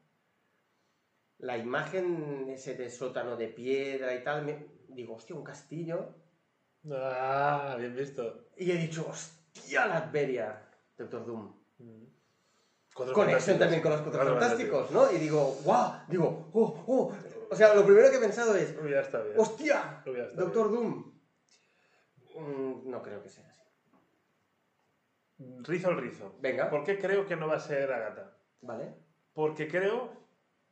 la 1.38 1.56
imagen 1.56 2.46
ese 2.50 2.74
de 2.74 2.90
sótano 2.90 3.36
de 3.38 3.48
piedra 3.48 4.14
y 4.14 4.22
tal, 4.22 4.44
me- 4.44 4.66
digo, 4.88 5.14
hostia, 5.14 5.34
un 5.34 5.42
castillo. 5.44 6.14
ah, 6.92 7.74
bien 7.78 7.96
visto. 7.96 8.48
Y 8.58 8.70
he 8.70 8.76
dicho, 8.76 9.06
hostia, 9.08 9.86
la 9.86 9.96
Adveria, 9.96 10.68
Doctor 10.98 11.24
Doom. 11.24 11.54
Mm. 11.78 12.04
Conexión 13.12 13.58
también 13.58 13.82
con 13.82 13.92
los 13.92 14.00
cuatro 14.02 14.20
Cuatro 14.20 14.38
fantásticos, 14.38 14.90
¿no? 14.90 15.10
Y 15.12 15.18
digo, 15.18 15.58
guau, 15.64 15.92
digo, 16.08 16.50
oh, 16.52 16.84
oh. 16.86 17.16
O 17.50 17.56
sea, 17.56 17.74
lo 17.74 17.84
primero 17.84 18.10
que 18.10 18.16
he 18.16 18.20
pensado 18.20 18.54
es, 18.54 18.80
bien. 18.82 19.00
hostia, 19.36 20.02
Doctor 20.34 20.70
Doom. 20.70 21.12
Mm, 22.36 22.90
no 22.90 23.02
creo 23.02 23.22
que 23.22 23.28
sea 23.28 23.48
así. 23.48 23.60
Rizo 25.62 25.90
el 25.90 25.96
rizo. 26.00 26.36
Venga, 26.40 26.70
¿Por 26.70 26.84
qué 26.84 26.98
creo 26.98 27.26
que 27.26 27.36
no 27.36 27.48
va 27.48 27.56
a 27.56 27.60
ser 27.60 27.92
Agatha? 27.92 28.36
vale. 28.60 28.94
Porque 29.32 29.68
creo 29.68 30.12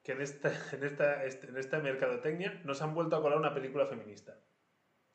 que 0.03 0.13
en 0.13 0.21
esta, 0.21 0.51
en 0.73 0.85
esta, 0.85 1.25
este- 1.25 1.49
en 1.49 1.57
esta 1.57 1.79
mercadotecnia 1.79 2.61
nos 2.65 2.83
han 2.83 2.95
vuelto 2.95 3.17
a 3.17 3.23
colar 3.23 3.39
una 3.39 3.55
película 3.55 3.87
feminista. 3.87 4.39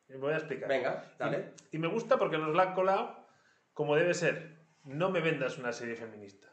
Y 0.09 0.13
me 0.13 0.19
voy 0.19 0.33
a 0.33 0.37
explicar. 0.37 0.67
Venga, 0.69 1.13
dale. 1.17 1.53
Y 1.71 1.77
me 1.77 1.87
gusta 1.87 2.17
porque 2.17 2.37
nos 2.37 2.55
la 2.55 2.63
han 2.63 2.73
colado 2.73 3.25
como 3.73 3.95
debe 3.95 4.13
ser. 4.13 4.63
No 4.83 5.09
me 5.11 5.21
vendas 5.21 5.57
una 5.57 5.71
serie 5.71 5.95
feminista. 5.95 6.52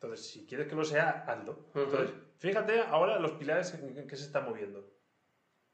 Entonces, 0.00 0.30
si 0.30 0.46
quieres 0.46 0.68
que 0.68 0.76
lo 0.76 0.84
sea, 0.84 1.24
hazlo. 1.26 1.66
Entonces, 1.74 2.14
fíjate 2.38 2.80
ahora 2.82 3.18
los 3.18 3.32
pilares 3.32 3.74
en 3.74 4.06
que 4.06 4.16
se 4.16 4.24
están 4.26 4.44
moviendo. 4.44 4.88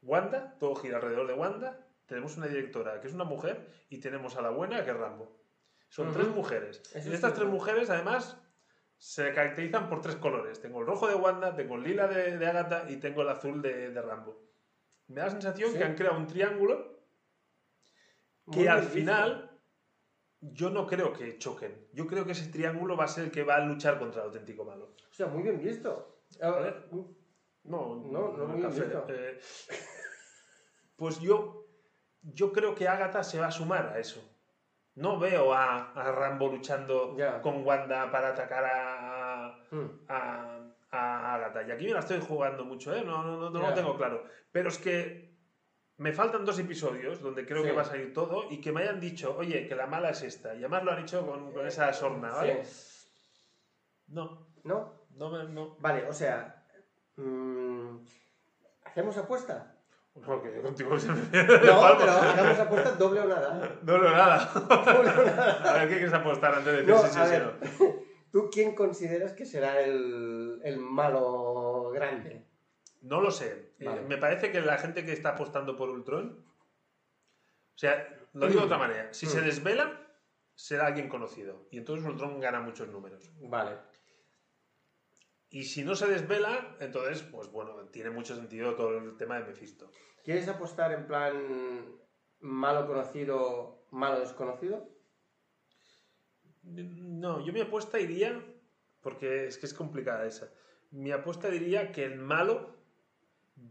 Wanda, 0.01 0.57
todo 0.59 0.75
gira 0.75 0.97
alrededor 0.97 1.27
de 1.27 1.33
Wanda. 1.33 1.85
Tenemos 2.07 2.35
una 2.37 2.47
directora 2.47 2.99
que 3.01 3.07
es 3.07 3.13
una 3.13 3.23
mujer 3.23 3.71
y 3.89 3.99
tenemos 3.99 4.35
a 4.35 4.41
la 4.41 4.49
buena 4.49 4.83
que 4.83 4.91
es 4.91 4.97
Rambo. 4.97 5.39
Son 5.89 6.11
tres 6.11 6.27
mujeres. 6.29 6.81
Eso 6.93 7.07
y 7.07 7.11
es 7.11 7.15
estas 7.15 7.35
tres 7.35 7.47
mujeres, 7.47 7.89
además, 7.91 8.37
se 8.97 9.31
caracterizan 9.33 9.89
por 9.89 10.01
tres 10.01 10.15
colores. 10.15 10.59
Tengo 10.59 10.81
el 10.81 10.87
rojo 10.87 11.07
de 11.07 11.15
Wanda, 11.15 11.55
tengo 11.55 11.75
el 11.75 11.83
lila 11.83 12.07
de, 12.07 12.37
de 12.37 12.47
Agatha 12.47 12.85
y 12.89 12.97
tengo 12.97 13.21
el 13.21 13.29
azul 13.29 13.61
de, 13.61 13.91
de 13.91 14.01
Rambo. 14.01 14.41
Me 15.07 15.17
da 15.21 15.25
la 15.25 15.31
sensación 15.31 15.71
Sí. 15.71 15.77
que 15.77 15.83
han 15.83 15.95
creado 15.95 16.17
un 16.17 16.25
triángulo 16.27 16.99
que 18.51 18.59
Muy 18.59 18.67
al 18.67 18.83
final 18.83 19.54
yo 20.53 20.69
no 20.69 20.85
creo 20.87 21.13
que 21.13 21.37
choquen. 21.37 21.87
Yo 21.93 22.07
creo 22.07 22.25
que 22.25 22.31
ese 22.33 22.49
triángulo 22.51 22.95
va 22.97 23.05
a 23.05 23.07
ser 23.07 23.25
el 23.25 23.31
que 23.31 23.43
va 23.43 23.55
a 23.55 23.65
luchar 23.65 23.97
contra 23.99 24.21
el 24.21 24.27
auténtico 24.27 24.63
malo. 24.65 24.95
O 25.09 25.13
sea, 25.13 25.27
muy 25.27 25.43
bien 25.43 25.59
visto. 25.61 26.19
A 26.41 26.49
ver, 26.51 26.63
ver. 26.63 26.85
No, 26.91 27.95
No, 27.95 28.37
no 28.37 28.45
muy 28.45 28.57
bien 28.61 28.69
visto. 28.71 29.05
Eh, 29.09 29.39
pues 30.95 31.19
yo, 31.19 31.65
yo 32.21 32.51
creo 32.51 32.75
que 32.75 32.87
Agatha 32.87 33.23
se 33.23 33.39
va 33.39 33.47
a 33.47 33.51
sumar 33.51 33.87
a 33.87 33.99
eso. 33.99 34.21
No 34.95 35.19
veo 35.19 35.53
a, 35.53 35.91
a 35.91 36.11
Rambo 36.11 36.47
luchando 36.47 37.15
con 37.41 37.65
Wanda 37.65 38.09
para 38.11 38.29
atacar 38.29 38.63
a, 38.65 39.61
Mm. 39.71 40.05
a, 40.07 40.59
a 40.91 41.35
Agatha. 41.35 41.63
Y 41.67 41.71
aquí 41.71 41.85
me 41.87 41.93
la 41.93 41.99
estoy 41.99 42.21
jugando 42.21 42.63
mucho, 42.63 42.93
¿eh? 42.95 43.03
No, 43.05 43.23
no, 43.23 43.37
no, 43.37 43.49
no 43.49 43.59
lo 43.59 43.73
tengo 43.73 43.97
claro. 43.97 44.23
Pero 44.51 44.69
es 44.69 44.77
que 44.77 45.34
me 45.97 46.11
faltan 46.11 46.43
dos 46.45 46.59
episodios 46.59 47.21
donde 47.21 47.45
creo 47.45 47.61
Sí. 47.61 47.69
que 47.69 47.75
va 47.75 47.81
a 47.83 47.85
salir 47.85 48.13
todo 48.13 48.47
y 48.51 48.59
que 48.61 48.71
me 48.71 48.81
hayan 48.81 48.99
dicho, 48.99 49.35
oye, 49.37 49.67
que 49.67 49.75
la 49.75 49.87
mala 49.87 50.09
es 50.09 50.21
esta. 50.23 50.53
Y 50.53 50.59
además 50.59 50.83
lo 50.83 50.91
han 50.91 51.01
hecho 51.03 51.25
con, 51.25 51.51
con 51.53 51.65
esa 51.65 51.91
sorna, 51.93 52.31
¿vale? 52.31 52.65
Sí. 52.65 53.07
No, 54.07 54.45
¿No? 54.63 55.05
no, 55.15 55.43
no. 55.43 55.75
Vale, 55.79 56.07
o 56.07 56.13
sea. 56.13 56.63
mm, 57.15 57.97
¿Hacemos 58.83 59.17
apuesta? 59.17 59.71
Porque 60.25 60.61
contigo 60.61 60.97
se 60.99 61.07
me 61.11 61.15
No, 61.15 61.27
pero 61.29 62.11
hagamos 62.11 62.59
apuesta 62.59 62.91
doble 62.91 63.19
o 63.21 63.25
nada. 63.27 63.77
No 63.83 63.97
leo 63.97 64.11
nada. 64.11 64.45
Doble 64.53 65.09
o 65.09 65.25
nada. 65.25 65.71
A 65.71 65.73
ver, 65.79 65.89
¿qué 65.89 65.95
quieres 65.95 66.13
apostar 66.13 66.53
antes 66.55 66.65
de 66.73 66.83
decir 66.83 66.93
No, 66.93 67.01
sí, 67.01 67.07
sí, 67.11 67.19
sí, 67.25 67.83
no? 67.83 68.05
¿Tú 68.31 68.49
quién 68.51 68.75
consideras 68.75 69.33
que 69.33 69.45
será 69.45 69.79
el, 69.81 70.59
el 70.63 70.77
malo 70.77 71.89
grande? 71.93 72.44
No 73.05 73.21
lo 73.21 73.29
sé. 73.29 73.73
Eh, 73.79 74.03
me 74.07 74.17
parece 74.17 74.51
que 74.51 74.61
la 74.61 74.77
gente 74.79 75.05
que 75.05 75.13
está 75.13 75.29
apostando 75.29 75.75
por 75.75 75.89
Ultron. 75.89 76.43
O 77.75 77.77
sea, 77.77 78.19
lo 78.33 78.47
digo 78.47 78.61
de 78.61 78.65
otra 78.65 78.79
manera. 78.79 79.13
Si 79.13 79.27
se 79.27 79.41
Mm. 79.41 79.45
desvela, 79.45 80.07
será 80.55 80.87
alguien 80.87 81.07
conocido. 81.07 81.67
Y 81.69 81.77
entonces 81.77 82.05
Ultron 82.05 82.39
gana 82.39 82.61
muchos 82.61 82.87
números. 82.87 83.29
Vale. 83.41 83.77
Y 85.49 85.63
si 85.65 85.83
no 85.83 85.95
se 85.95 86.07
desvela, 86.07 86.75
entonces, 86.79 87.21
pues 87.21 87.47
bueno, 87.49 87.75
tiene 87.89 88.09
mucho 88.09 88.35
sentido 88.35 88.73
todo 88.75 88.97
el 88.97 89.15
tema 89.17 89.39
de 89.39 89.45
Mephisto. 89.45 89.91
¿Quieres 90.23 90.47
apostar 90.47 90.91
en 90.91 91.05
plan 91.05 91.95
malo 92.39 92.87
conocido, 92.87 93.85
malo 93.91 94.19
desconocido? 94.19 94.89
No, 96.63 97.45
yo 97.45 97.53
mi 97.53 97.61
apuesta 97.61 97.99
iría, 97.99 98.43
porque 99.01 99.45
es 99.45 99.57
que 99.59 99.67
es 99.67 99.73
complicada 99.75 100.25
esa. 100.25 100.51
Mi 100.89 101.11
apuesta 101.11 101.49
diría 101.49 101.91
que 101.91 102.03
el 102.05 102.15
malo 102.17 102.74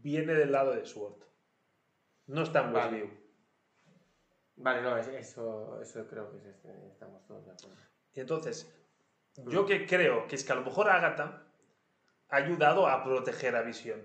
viene 0.01 0.33
del 0.33 0.51
lado 0.51 0.73
de 0.75 0.85
Sword. 0.85 1.23
No 2.27 2.41
está 2.43 2.63
en 2.65 2.73
Vale. 2.73 3.01
Westview. 3.03 3.25
Vale, 4.57 4.81
no, 4.81 4.97
es- 4.97 5.07
eso, 5.07 5.81
eso 5.81 6.07
creo 6.07 6.31
que 6.31 6.37
es 6.37 6.45
este, 6.45 6.87
estamos 6.87 7.25
todos 7.25 7.45
de 7.45 7.51
acuerdo. 7.51 7.75
Y 8.13 8.19
entonces, 8.21 8.73
yo 9.47 9.65
que 9.65 9.85
creo 9.85 10.27
que 10.27 10.35
es 10.35 10.43
que 10.43 10.53
a 10.53 10.55
lo 10.55 10.63
mejor 10.63 10.89
Agatha 10.89 11.43
ha 12.29 12.35
ayudado 12.37 12.87
a 12.87 13.03
proteger 13.03 13.55
a 13.55 13.61
Visión. 13.61 14.01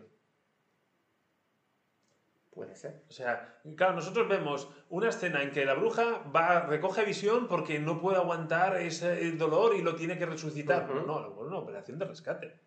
Puede 2.51 2.75
ser. 2.75 3.05
O 3.09 3.13
sea, 3.13 3.61
claro, 3.77 3.95
nosotros 3.95 4.29
vemos 4.29 4.69
una 4.89 5.09
escena 5.09 5.43
en 5.43 5.53
que 5.53 5.65
la 5.65 5.75
bruja 5.75 6.19
va, 6.35 6.67
recoge 6.67 7.03
a 7.03 7.05
Visión 7.05 7.47
porque 7.47 7.79
no 7.79 8.01
puede 8.01 8.17
aguantar 8.19 8.77
ese 8.79 9.23
el 9.23 9.39
dolor 9.39 9.77
y 9.77 9.83
lo 9.83 9.95
tiene 9.95 10.19
que 10.19 10.27
resucitar. 10.27 10.91
Ujú. 10.91 11.07
No, 11.07 11.19
a 11.19 11.23
lo 11.23 11.29
mejor 11.31 11.47
una 11.47 11.59
operación 11.59 11.99
de 12.01 12.07
rescate. 12.07 12.61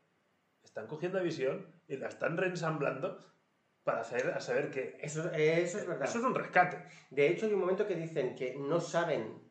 Están 0.64 0.88
cogiendo 0.88 1.22
Visión 1.22 1.68
y 1.88 1.98
la 1.98 2.08
están 2.08 2.38
reensamblando 2.38 3.20
para 3.84 4.02
hacer, 4.02 4.32
a 4.32 4.40
saber 4.40 4.72
que 4.72 4.98
Eso, 5.02 5.30
eso 5.32 5.78
es 5.78 5.88
verdad. 5.88 6.08
eso 6.08 6.20
es 6.20 6.24
un 6.24 6.36
rescate. 6.36 6.84
De 7.10 7.28
hecho, 7.28 7.46
hay 7.46 7.54
un 7.54 7.60
momento 7.60 7.86
que 7.86 7.96
dicen 7.96 8.36
que 8.36 8.56
no 8.56 8.80
saben, 8.80 9.42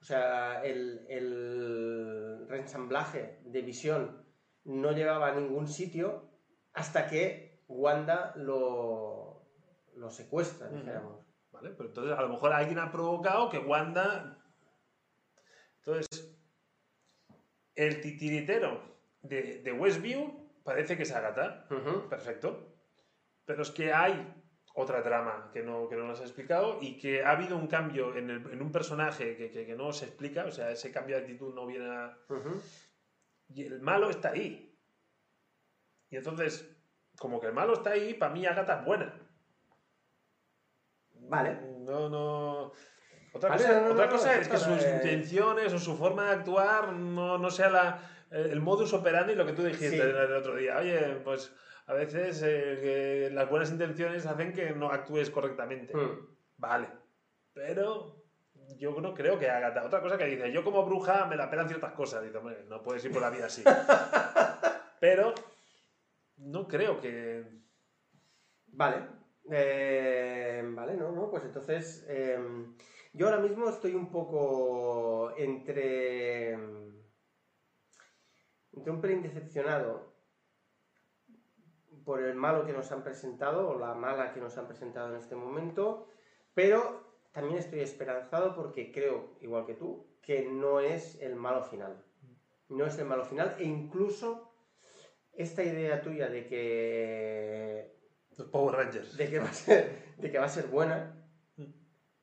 o 0.00 0.04
sea, 0.04 0.64
el, 0.64 1.06
el 1.08 2.46
reensamblaje 2.48 3.38
de 3.44 3.62
visión 3.62 4.26
no 4.64 4.92
llegaba 4.92 5.28
a 5.28 5.34
ningún 5.34 5.68
sitio 5.68 6.28
hasta 6.72 7.06
que 7.06 7.62
Wanda 7.68 8.32
lo, 8.36 9.46
lo 9.94 10.10
secuestra, 10.10 10.68
dijéramos. 10.68 11.24
¿Vale? 11.52 11.70
Pero 11.70 11.88
entonces 11.88 12.18
a 12.18 12.22
lo 12.22 12.28
mejor 12.28 12.52
alguien 12.52 12.78
ha 12.78 12.90
provocado 12.90 13.48
que 13.48 13.58
Wanda. 13.58 14.42
Entonces, 15.78 16.36
el 17.74 18.00
titiritero 18.00 18.82
de, 19.22 19.62
de 19.62 19.72
Westview 19.72 20.45
parece 20.66 20.96
que 20.98 21.04
es 21.04 21.12
Agatha. 21.12 21.66
Perfecto. 22.10 22.76
Pero 23.46 23.62
es 23.62 23.70
que 23.70 23.92
hay 23.94 24.34
otra 24.74 25.02
trama 25.02 25.48
que 25.52 25.62
no, 25.62 25.88
que 25.88 25.96
no 25.96 26.04
nos 26.04 26.20
ha 26.20 26.24
explicado 26.24 26.78
y 26.82 26.98
que 26.98 27.24
ha 27.24 27.30
habido 27.30 27.56
un 27.56 27.66
cambio 27.68 28.14
en, 28.14 28.28
el- 28.28 28.50
en 28.52 28.60
un 28.60 28.70
personaje 28.72 29.36
que, 29.36 29.50
que- 29.50 29.64
que 29.64 29.74
no 29.74 29.92
se 29.92 30.04
explica. 30.04 30.44
O 30.44 30.50
sea, 30.50 30.70
ese 30.70 30.92
cambio 30.92 31.16
de 31.16 31.22
actitud 31.22 31.54
no 31.54 31.64
viene 31.66 31.88
a. 31.88 32.18
Y 33.48 33.64
el 33.64 33.80
malo 33.80 34.10
está 34.10 34.30
ahí. 34.30 34.76
Y 36.10 36.16
entonces, 36.16 36.68
como 37.18 37.40
que 37.40 37.46
el 37.46 37.52
malo 37.54 37.72
está 37.74 37.90
ahí, 37.90 38.12
para 38.14 38.32
mí 38.34 38.44
Agatha 38.44 38.80
es 38.80 38.84
buena. 38.84 39.14
Vale. 41.28 41.58
No, 41.80 42.08
no. 42.08 42.72
Otra 43.32 43.50
Vale, 43.50 43.62
cosa, 43.62 43.80
no, 43.80 43.86
no, 43.88 43.92
otra 43.92 44.06
no, 44.06 44.12
cosa 44.12 44.34
no, 44.34 44.40
es 44.40 44.48
que 44.48 44.56
sus 44.56 44.82
intenciones 44.82 45.72
o 45.72 45.78
su 45.78 45.96
forma 45.96 46.24
de 46.26 46.30
actuar 46.32 46.92
no, 46.92 47.36
no 47.38 47.50
sea 47.50 47.68
la, 47.68 48.15
el 48.30 48.60
modus 48.60 48.92
operandi, 48.92 49.34
lo 49.34 49.46
que 49.46 49.52
tú 49.52 49.62
dijiste 49.62 49.90
Sí. 49.90 50.00
el, 50.00 50.32
otro 50.32 50.56
día. 50.56 50.78
Oye, 50.78 51.20
pues 51.24 51.54
a 51.86 51.94
veces 51.94 52.42
eh, 52.44 53.30
las 53.32 53.48
buenas 53.48 53.70
intenciones 53.70 54.26
hacen 54.26 54.52
que 54.52 54.70
no 54.70 54.90
actúes 54.90 55.30
correctamente. 55.30 55.96
Hmm. 55.96 56.26
Vale. 56.56 56.88
Pero 57.52 58.24
yo 58.76 59.00
no 59.00 59.14
creo 59.14 59.38
que 59.38 59.48
haga 59.48 59.84
Otra 59.84 60.00
cosa 60.00 60.18
que 60.18 60.26
dice, 60.26 60.50
yo 60.52 60.64
como 60.64 60.84
bruja 60.84 61.26
me 61.26 61.36
la 61.36 61.48
pelan 61.48 61.68
ciertas 61.68 61.92
cosas. 61.92 62.22
Dice, 62.24 62.38
hombre, 62.38 62.64
no 62.68 62.82
puedes 62.82 63.04
ir 63.04 63.12
por 63.12 63.22
la 63.22 63.30
vida 63.30 63.46
así. 63.46 63.62
Pero 65.00 65.34
no 66.38 66.66
creo 66.66 67.00
que. 67.00 67.44
Vale. 68.68 68.96
Eh, 69.50 70.62
vale, 70.74 70.96
no, 70.96 71.12
no, 71.12 71.30
pues 71.30 71.44
entonces. 71.44 72.04
eh, 72.08 72.38
yo 73.12 73.26
ahora 73.26 73.40
mismo 73.40 73.68
estoy 73.68 73.94
un 73.94 74.10
poco 74.10 75.32
entre. 75.38 76.58
Entre 78.76 78.92
un 78.92 79.00
pelín 79.00 79.22
decepcionado 79.22 80.14
por 82.04 82.22
el 82.22 82.34
malo 82.34 82.64
que 82.64 82.72
nos 82.72 82.92
han 82.92 83.02
presentado, 83.02 83.68
o 83.68 83.78
la 83.78 83.94
mala 83.94 84.32
que 84.32 84.40
nos 84.40 84.56
han 84.58 84.68
presentado 84.68 85.10
en 85.12 85.20
este 85.20 85.34
momento, 85.34 86.06
pero 86.54 87.04
también 87.32 87.58
estoy 87.58 87.80
esperanzado 87.80 88.54
porque 88.54 88.92
creo, 88.92 89.36
igual 89.40 89.66
que 89.66 89.74
tú, 89.74 90.06
que 90.22 90.46
no 90.46 90.80
es 90.80 91.20
el 91.20 91.34
malo 91.34 91.64
final. 91.64 92.04
No 92.68 92.86
es 92.86 92.98
el 92.98 93.06
malo 93.06 93.24
final, 93.24 93.56
e 93.58 93.64
incluso 93.64 94.52
esta 95.32 95.62
idea 95.62 96.00
tuya 96.00 96.28
de 96.28 96.46
que 96.46 97.96
Los 98.36 98.48
Power 98.48 98.76
Rangers. 98.76 99.16
de 99.16 99.28
que 99.28 99.38
va 99.38 99.48
a 99.48 99.52
ser, 99.52 100.14
de 100.16 100.30
que 100.30 100.38
va 100.38 100.46
a 100.46 100.48
ser 100.48 100.68
buena, 100.68 101.28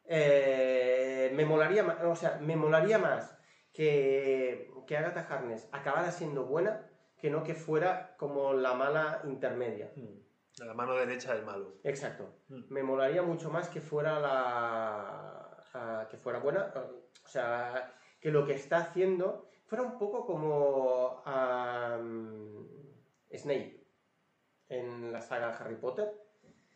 eh, 0.06 1.32
me 1.36 1.45
molaría 1.45 1.84
más, 1.84 2.04
o 2.04 2.16
sea, 2.16 2.39
me 2.41 2.56
molaría 2.56 2.97
más 2.97 3.38
que, 3.72 4.73
que 4.86 4.98
Agatha 4.98 5.22
Harkness 5.30 5.68
acabara 5.72 6.12
siendo 6.12 6.46
buena 6.46 6.90
que 7.18 7.30
no 7.30 7.44
que 7.44 7.56
fuera 7.56 8.16
como 8.18 8.54
la 8.54 8.74
mala 8.74 9.22
intermedia. 9.26 9.92
Mm. 9.96 10.64
La 10.66 10.74
mano 10.74 10.94
derecha 10.96 11.34
del 11.34 11.46
malo. 11.46 11.76
Exacto. 11.84 12.30
Mm. 12.50 12.62
Me 12.70 12.84
molaría 12.84 13.22
mucho 13.24 13.50
más 13.50 13.70
que 13.70 13.82
fuera 13.82 14.20
la 14.20 15.64
a- 15.74 16.08
que 16.10 16.18
fuera 16.18 16.40
buena, 16.40 16.72
o 16.76 17.28
sea, 17.28 17.94
que 18.20 18.30
lo 18.32 18.46
que 18.46 18.54
está 18.54 18.78
haciendo 18.78 19.48
fuera 19.66 19.84
un 19.84 19.98
poco 19.98 20.26
como 20.26 21.22
am, 21.26 22.68
Snape 23.36 23.84
en 24.70 25.12
la 25.12 25.22
saga 25.22 25.58
Harry 25.58 25.76
Potter. 25.76 26.20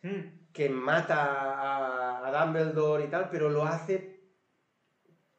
Mm. 0.02 0.52
que 0.52 0.68
mata 0.68 1.24
a, 1.24 2.26
a 2.28 2.44
Dumbledore 2.46 3.04
y 3.04 3.08
tal, 3.08 3.28
pero 3.30 3.48
lo 3.48 3.64
hace 3.64 4.20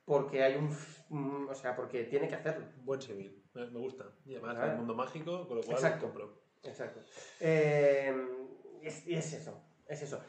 porque 0.05 0.43
hay 0.43 0.55
un... 0.57 0.69
un- 1.09 1.47
o 1.49 1.55
sea, 1.55 1.75
porque 1.75 2.03
tiene 2.05 2.27
que 2.27 2.35
hacerlo. 2.35 2.65
Buen 2.83 3.01
civil. 3.01 3.43
Me, 3.53 3.65
gusta. 3.79 4.05
Y 4.25 4.33
además 4.35 4.57
Vale. 4.57 4.71
el 4.71 4.77
mundo 4.77 4.95
mágico, 4.95 5.47
con 5.47 5.57
lo 5.57 5.63
cual 5.63 5.77
Exacto. 5.77 6.05
compro. 6.05 6.41
Exacto. 6.63 7.01
Eh, 7.39 8.13
y 8.81 8.87
es, 8.87 9.03
es 9.07 9.33
eso, 9.33 9.61
es 9.87 10.01
eso. 10.01 10.21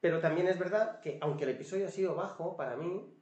Pero 0.00 0.20
también 0.20 0.46
es 0.48 0.58
verdad 0.58 1.00
que, 1.00 1.18
aunque 1.20 1.44
el 1.44 1.50
episodio 1.50 1.86
ha 1.86 1.90
sido 1.90 2.14
bajo, 2.14 2.56
para 2.56 2.76
mí, 2.76 3.18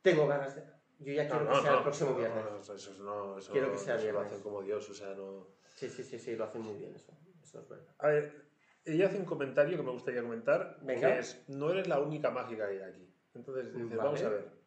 tengo 0.00 0.26
ganas 0.26 0.56
de... 0.56 0.62
Yo 1.00 1.12
ya 1.12 1.28
quiero 1.28 1.48
que 1.48 1.60
sea 1.60 1.74
el 1.76 1.82
próximo 1.82 2.14
viernes. 2.14 2.44
no, 2.44 2.74
eso, 2.74 3.02
no, 3.02 3.38
eso, 3.38 3.52
Quiero 3.52 3.72
que 3.72 3.78
sea 3.78 3.96
eso 3.96 4.04
lo 4.06 4.10
viernes. 4.12 4.32
hacen 4.32 4.42
como 4.42 4.62
Dios, 4.62 4.88
o 4.88 4.94
sea, 4.94 5.08
no... 5.14 5.48
Sí, 5.74 5.88
sí, 5.90 6.02
sí, 6.04 6.18
sí, 6.18 6.36
lo 6.36 6.44
hacen 6.44 6.62
muy 6.62 6.76
bien 6.76 6.94
eso. 6.94 7.12
Eso 7.42 7.60
es 7.60 7.68
verdad. 7.68 7.94
A 7.98 8.06
ver, 8.08 8.46
ella 8.84 9.06
hace 9.08 9.18
un 9.18 9.24
comentario 9.24 9.76
que 9.76 9.82
me 9.82 9.90
gustaría 9.90 10.22
comentar, 10.22 10.78
Venga. 10.82 11.08
que 11.12 11.18
es, 11.18 11.44
no 11.48 11.70
eres 11.70 11.88
la 11.88 12.00
única 12.00 12.30
mágica 12.30 12.68
que 12.68 12.74
hay 12.82 12.90
aquí. 12.90 13.14
Entonces, 13.34 13.72
dices, 13.74 13.88
Vale. 13.90 14.02
vamos 14.02 14.22
a 14.22 14.28
ver. 14.28 14.61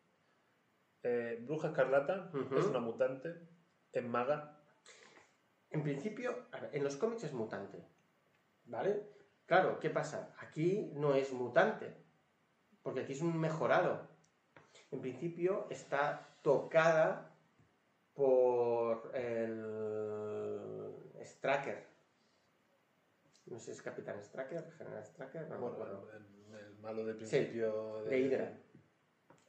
Eh, 1.08 1.38
Bruja 1.45 1.68
Escarlata 1.68 2.32
es 2.58 2.66
una 2.66 2.80
mutante, 2.80 3.36
es 3.91 4.03
maga. 4.03 4.60
En 5.70 5.84
principio, 5.84 6.47
en 6.72 6.84
los 6.84 6.95
cómics 6.95 7.26
es 7.26 7.32
mutante, 7.32 7.86
¿vale? 8.64 9.03
Claro, 9.45 9.80
¿qué 9.80 9.91
pasa? 9.91 10.34
Aquí 10.39 10.91
no 10.95 11.14
es 11.14 11.32
mutante, 11.32 11.95
porque 12.82 13.01
aquí 13.01 13.14
es 13.14 13.22
un 13.22 13.39
mejorado. 13.39 14.08
En 14.89 14.99
principio 14.99 15.68
está 15.70 16.39
tocada 16.41 17.38
por 18.16 19.16
el 19.16 19.62
Stracker. 21.24 21.86
No 23.45 23.60
sé 23.60 23.66
si 23.66 23.72
es 23.74 23.82
Capitán 23.84 24.24
Stracker, 24.24 24.72
General 24.72 25.06
Stracker, 25.06 25.47
no 25.49 25.60
Bueno, 25.60 26.08
el, 26.10 26.56
el 26.56 26.80
malo 26.80 27.06
del 27.06 27.16
principio 27.16 28.03
de 28.06 28.20
Hydra. 28.20 28.64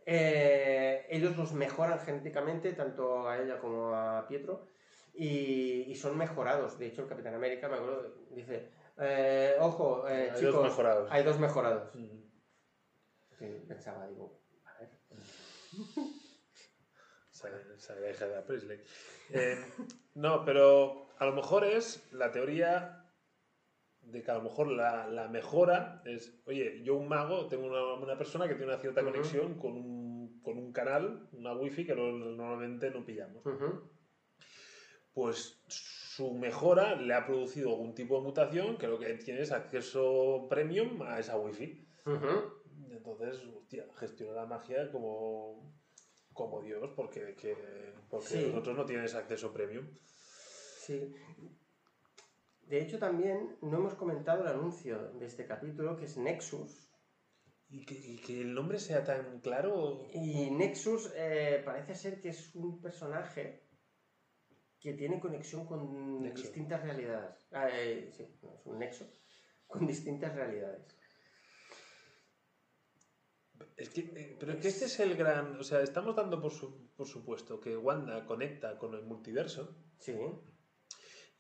Eh, 0.07 1.05
ellos 1.11 1.37
los 1.37 1.53
mejoran 1.53 1.99
genéticamente, 1.99 2.73
tanto 2.73 3.29
a 3.29 3.39
ella 3.39 3.59
como 3.59 3.95
a 3.95 4.27
Pietro, 4.29 4.69
y, 5.13 5.83
y 5.89 5.95
son 5.97 6.17
mejorados. 6.17 6.79
De 6.79 6.87
hecho, 6.87 7.03
el 7.03 7.09
Capitán 7.09 7.35
América, 7.35 7.69
me 7.69 7.75
acuerdo, 7.75 8.15
dice, 8.31 8.71
eh, 8.99 9.57
ojo, 9.61 10.09
eh, 10.09 10.31
Hay 10.31 10.39
chicos, 10.39 10.55
dos 10.55 10.65
mejorados. 10.65 11.09
hay 11.11 11.23
dos 11.25 11.39
mejorados. 11.39 11.95
Mm. 11.95 12.23
Sí, 13.39 13.65
pensaba, 13.69 14.07
digo, 14.07 14.41
a 14.65 14.81
ver. 14.81 14.91
Presley. 18.47 18.81
Eh, 19.31 19.57
no, 20.15 20.45
pero 20.45 21.09
a 21.19 21.27
lo 21.27 21.33
mejor 21.33 21.65
es 21.65 22.09
la 22.13 22.31
teoría 22.31 23.03
de 24.01 24.23
que 24.23 24.31
a 24.31 24.35
lo 24.35 24.43
mejor 24.43 24.69
la, 24.69 25.09
la 25.09 25.29
mejora 25.29 26.01
es, 26.05 26.33
oye, 26.47 26.83
yo 26.85 26.95
un 26.95 27.09
mago, 27.09 27.49
tengo 27.49 27.67
una, 27.67 27.95
una 27.95 28.17
persona 28.17 28.47
que 28.47 28.55
tiene 28.55 28.73
una 28.73 28.81
cierta 28.81 29.03
conexión 29.03 29.55
con 29.59 29.73
un, 29.73 29.96
con 30.47 30.59
un 30.59 30.73
canal, 30.73 31.29
una 31.33 31.53
wifi 31.55 31.85
que 31.85 31.97
no- 31.97 32.13
normalmente 32.13 32.89
no 32.93 33.05
pillamos. 33.05 33.43
Pues 35.13 35.61
su 35.67 36.35
mejora 36.35 36.95
le 36.95 37.13
ha 37.15 37.27
producido 37.27 37.71
algún 37.71 37.97
tipo 37.97 38.15
de 38.17 38.23
mutación 38.23 38.79
que 38.79 38.87
lo 38.87 38.97
que 38.97 39.13
tiene 39.15 39.41
es 39.43 39.51
acceso 39.51 40.47
premium 40.49 41.03
a 41.03 41.19
esa 41.19 41.37
wifi. 41.37 41.85
Ujú. 42.07 42.93
Entonces, 42.93 43.43
hostia, 43.57 43.87
gestiona 43.97 44.35
la 44.35 44.47
magia 44.47 44.89
como, 44.93 45.75
como 46.33 46.63
Dios, 46.63 46.93
porque, 46.95 47.35
que- 47.35 47.93
porque 48.09 48.27
Sí. 48.29 48.47
los 48.47 48.55
otros 48.55 48.77
no 48.77 48.85
tienen 48.87 49.05
ese 49.07 49.17
acceso 49.17 49.53
premium. 49.53 49.89
Sí. 50.87 51.13
De 52.63 52.81
hecho, 52.83 53.01
también 53.01 53.57
no 53.63 53.79
hemos 53.79 53.95
comentado 53.95 54.43
el 54.43 54.49
anuncio 54.49 55.11
de 55.15 55.27
este 55.27 55.45
capítulo, 55.45 55.97
que 55.97 56.05
es 56.05 56.17
Nexus. 56.17 56.86
Y 57.69 57.85
que, 57.85 57.95
y 57.95 58.17
que 58.19 58.41
el 58.43 58.55
nombre 58.55 58.79
sea 58.79 59.03
tan 59.05 59.41
claro. 59.41 60.07
Y 60.15 60.51
Nexus 60.51 61.13
eh, 61.17 61.63
parece 61.65 61.95
ser 61.95 62.21
que 62.21 62.29
es 62.29 62.55
un 62.55 62.81
personaje 62.81 63.65
que 64.81 64.93
tiene 64.95 65.19
conexión 65.19 65.67
con 65.67 66.23
Nexo. 66.23 66.43
distintas 66.45 66.83
realidades. 66.83 67.49
Ah, 67.51 67.69
eh, 67.73 68.11
sí, 68.17 68.25
no, 68.43 68.55
es 68.55 68.67
un 68.67 68.79
nexo 68.79 69.05
con 69.67 69.85
distintas 69.87 70.33
realidades. 70.35 70.87
Es 73.77 73.89
que, 73.91 74.01
eh, 74.03 74.37
pero 74.39 74.53
es 74.53 74.59
que 74.59 74.69
este 74.69 74.85
es 74.85 75.01
el 75.01 75.17
gran. 75.17 75.59
O 75.59 75.65
sea, 75.65 75.81
estamos 75.81 76.15
dando 76.15 76.41
por, 76.41 76.53
su- 76.53 76.91
por 76.95 77.07
supuesto 77.09 77.61
que 77.61 77.77
Wanda 77.77 78.25
conecta 78.27 78.79
con 78.79 78.95
el 78.95 79.03
multiverso. 79.03 79.77
Sí, 79.99 80.15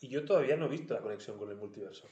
Y 0.00 0.08
yo 0.08 0.24
todavía 0.24 0.56
no 0.56 0.66
he 0.66 0.68
visto 0.70 0.92
la 0.94 1.00
conexión 1.02 1.38
con 1.38 1.50
el 1.50 1.56
multiverso. 1.56 2.08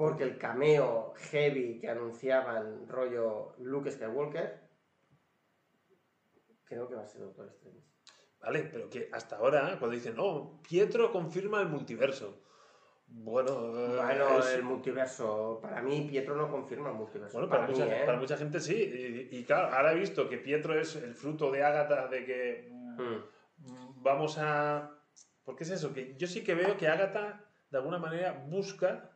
Porque 0.00 0.24
el 0.24 0.38
cameo 0.38 1.12
heavy 1.30 1.78
que 1.78 1.90
anunciaban 1.90 2.88
rollo 2.88 3.54
Luke 3.58 3.90
Skywalker, 3.90 4.58
creo 6.64 6.88
que 6.88 6.94
va 6.94 7.02
a 7.02 7.06
ser 7.06 7.20
Doctor 7.20 7.48
Strange. 7.48 7.84
¿Vale? 8.40 8.60
Pero 8.72 8.88
que 8.88 9.10
hasta 9.12 9.36
ahora, 9.36 9.76
cuando 9.78 9.90
dicen, 9.94 10.16
no, 10.16 10.58
Pietro 10.66 11.12
confirma 11.12 11.60
el 11.60 11.68
multiverso. 11.68 12.42
Bueno, 13.08 13.50
eh, 13.76 13.96
Bueno, 14.02 14.38
es- 14.38 14.54
el 14.54 14.62
multiverso, 14.62 15.58
para 15.60 15.82
mí 15.82 16.06
Pietro 16.08 16.34
no 16.34 16.50
confirma 16.50 16.88
el 16.88 16.94
multiverso. 16.96 17.36
Bueno, 17.36 17.50
para, 17.50 17.66
para, 17.66 17.72
mucha, 17.74 17.84
mí, 17.84 17.92
¿eh? 17.92 18.02
para 18.06 18.18
mucha 18.18 18.38
gente 18.38 18.58
sí. 18.58 19.28
Y, 19.30 19.36
y 19.36 19.44
claro, 19.44 19.68
ahora 19.76 19.92
he 19.92 19.96
visto 19.96 20.30
que 20.30 20.38
Pietro 20.38 20.80
es 20.80 20.96
el 20.96 21.14
fruto 21.14 21.50
de 21.52 21.62
Ágata, 21.62 22.08
de 22.08 22.24
que 22.24 22.70
mm, 22.72 24.02
vamos 24.02 24.38
a... 24.38 24.98
Porque 25.44 25.64
es 25.64 25.70
eso, 25.72 25.92
que 25.92 26.16
yo 26.16 26.26
sí 26.26 26.42
que 26.42 26.54
veo 26.54 26.78
que 26.78 26.88
Ágata, 26.88 27.44
de 27.68 27.76
alguna 27.76 27.98
manera, 27.98 28.32
busca 28.48 29.09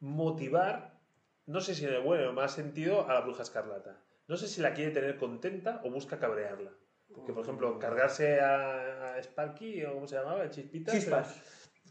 motivar, 0.00 0.98
no 1.46 1.60
sé 1.60 1.74
si 1.74 1.84
en 1.84 1.94
el 1.94 2.02
bueno 2.02 2.30
o 2.30 2.32
más 2.32 2.52
sentido, 2.52 3.08
a 3.08 3.14
la 3.14 3.20
bruja 3.20 3.42
escarlata. 3.42 4.00
No 4.28 4.36
sé 4.36 4.48
si 4.48 4.60
la 4.60 4.74
quiere 4.74 4.90
tener 4.90 5.16
contenta 5.18 5.80
o 5.84 5.90
busca 5.90 6.18
cabrearla. 6.18 6.72
Porque, 7.14 7.32
por 7.32 7.44
ejemplo, 7.44 7.78
cargarse 7.78 8.40
a, 8.40 9.14
a 9.14 9.22
Sparky, 9.22 9.84
o 9.84 9.94
¿cómo 9.94 10.06
se 10.08 10.16
llamaba? 10.16 10.50
Chispitas. 10.50 10.94
Chispas. 10.94 11.40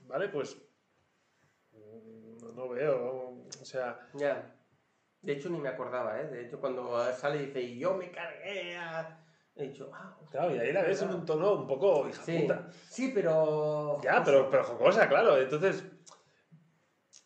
Vale, 0.08 0.28
pues... 0.30 0.58
No, 1.72 2.51
no 2.51 2.70
veo. 2.70 3.45
O 3.62 3.66
sea, 3.66 3.99
Ya. 4.14 4.51
De 5.22 5.34
hecho, 5.34 5.49
ni 5.49 5.58
me 5.58 5.70
acordaba, 5.70 6.22
¿eh? 6.22 6.28
De 6.28 6.45
hecho, 6.45 6.60
cuando 6.60 7.01
sale 7.14 7.38
y 7.41 7.45
dice, 7.47 7.62
y 7.62 7.80
yo 7.80 7.95
me 7.95 8.12
cargué 8.12 8.78
a... 8.78 9.26
He 9.56 9.70
dicho, 9.70 9.89
ah, 9.91 10.16
Claro, 10.30 10.53
y 10.53 10.60
ahí 10.60 10.72
la 10.72 10.84
ves 10.84 11.01
en 11.01 11.10
un 11.10 11.26
tono 11.26 11.53
un 11.53 11.66
poco 11.66 12.08
hija 12.08 12.22
Sí, 12.22 12.39
puta. 12.41 12.68
sí, 12.89 13.12
pero... 13.16 13.99
Ya, 14.03 14.22
pero, 14.24 14.51
pero 14.51 14.64
jocosa, 14.66 15.08
claro. 15.10 15.38
Entonces, 15.38 15.84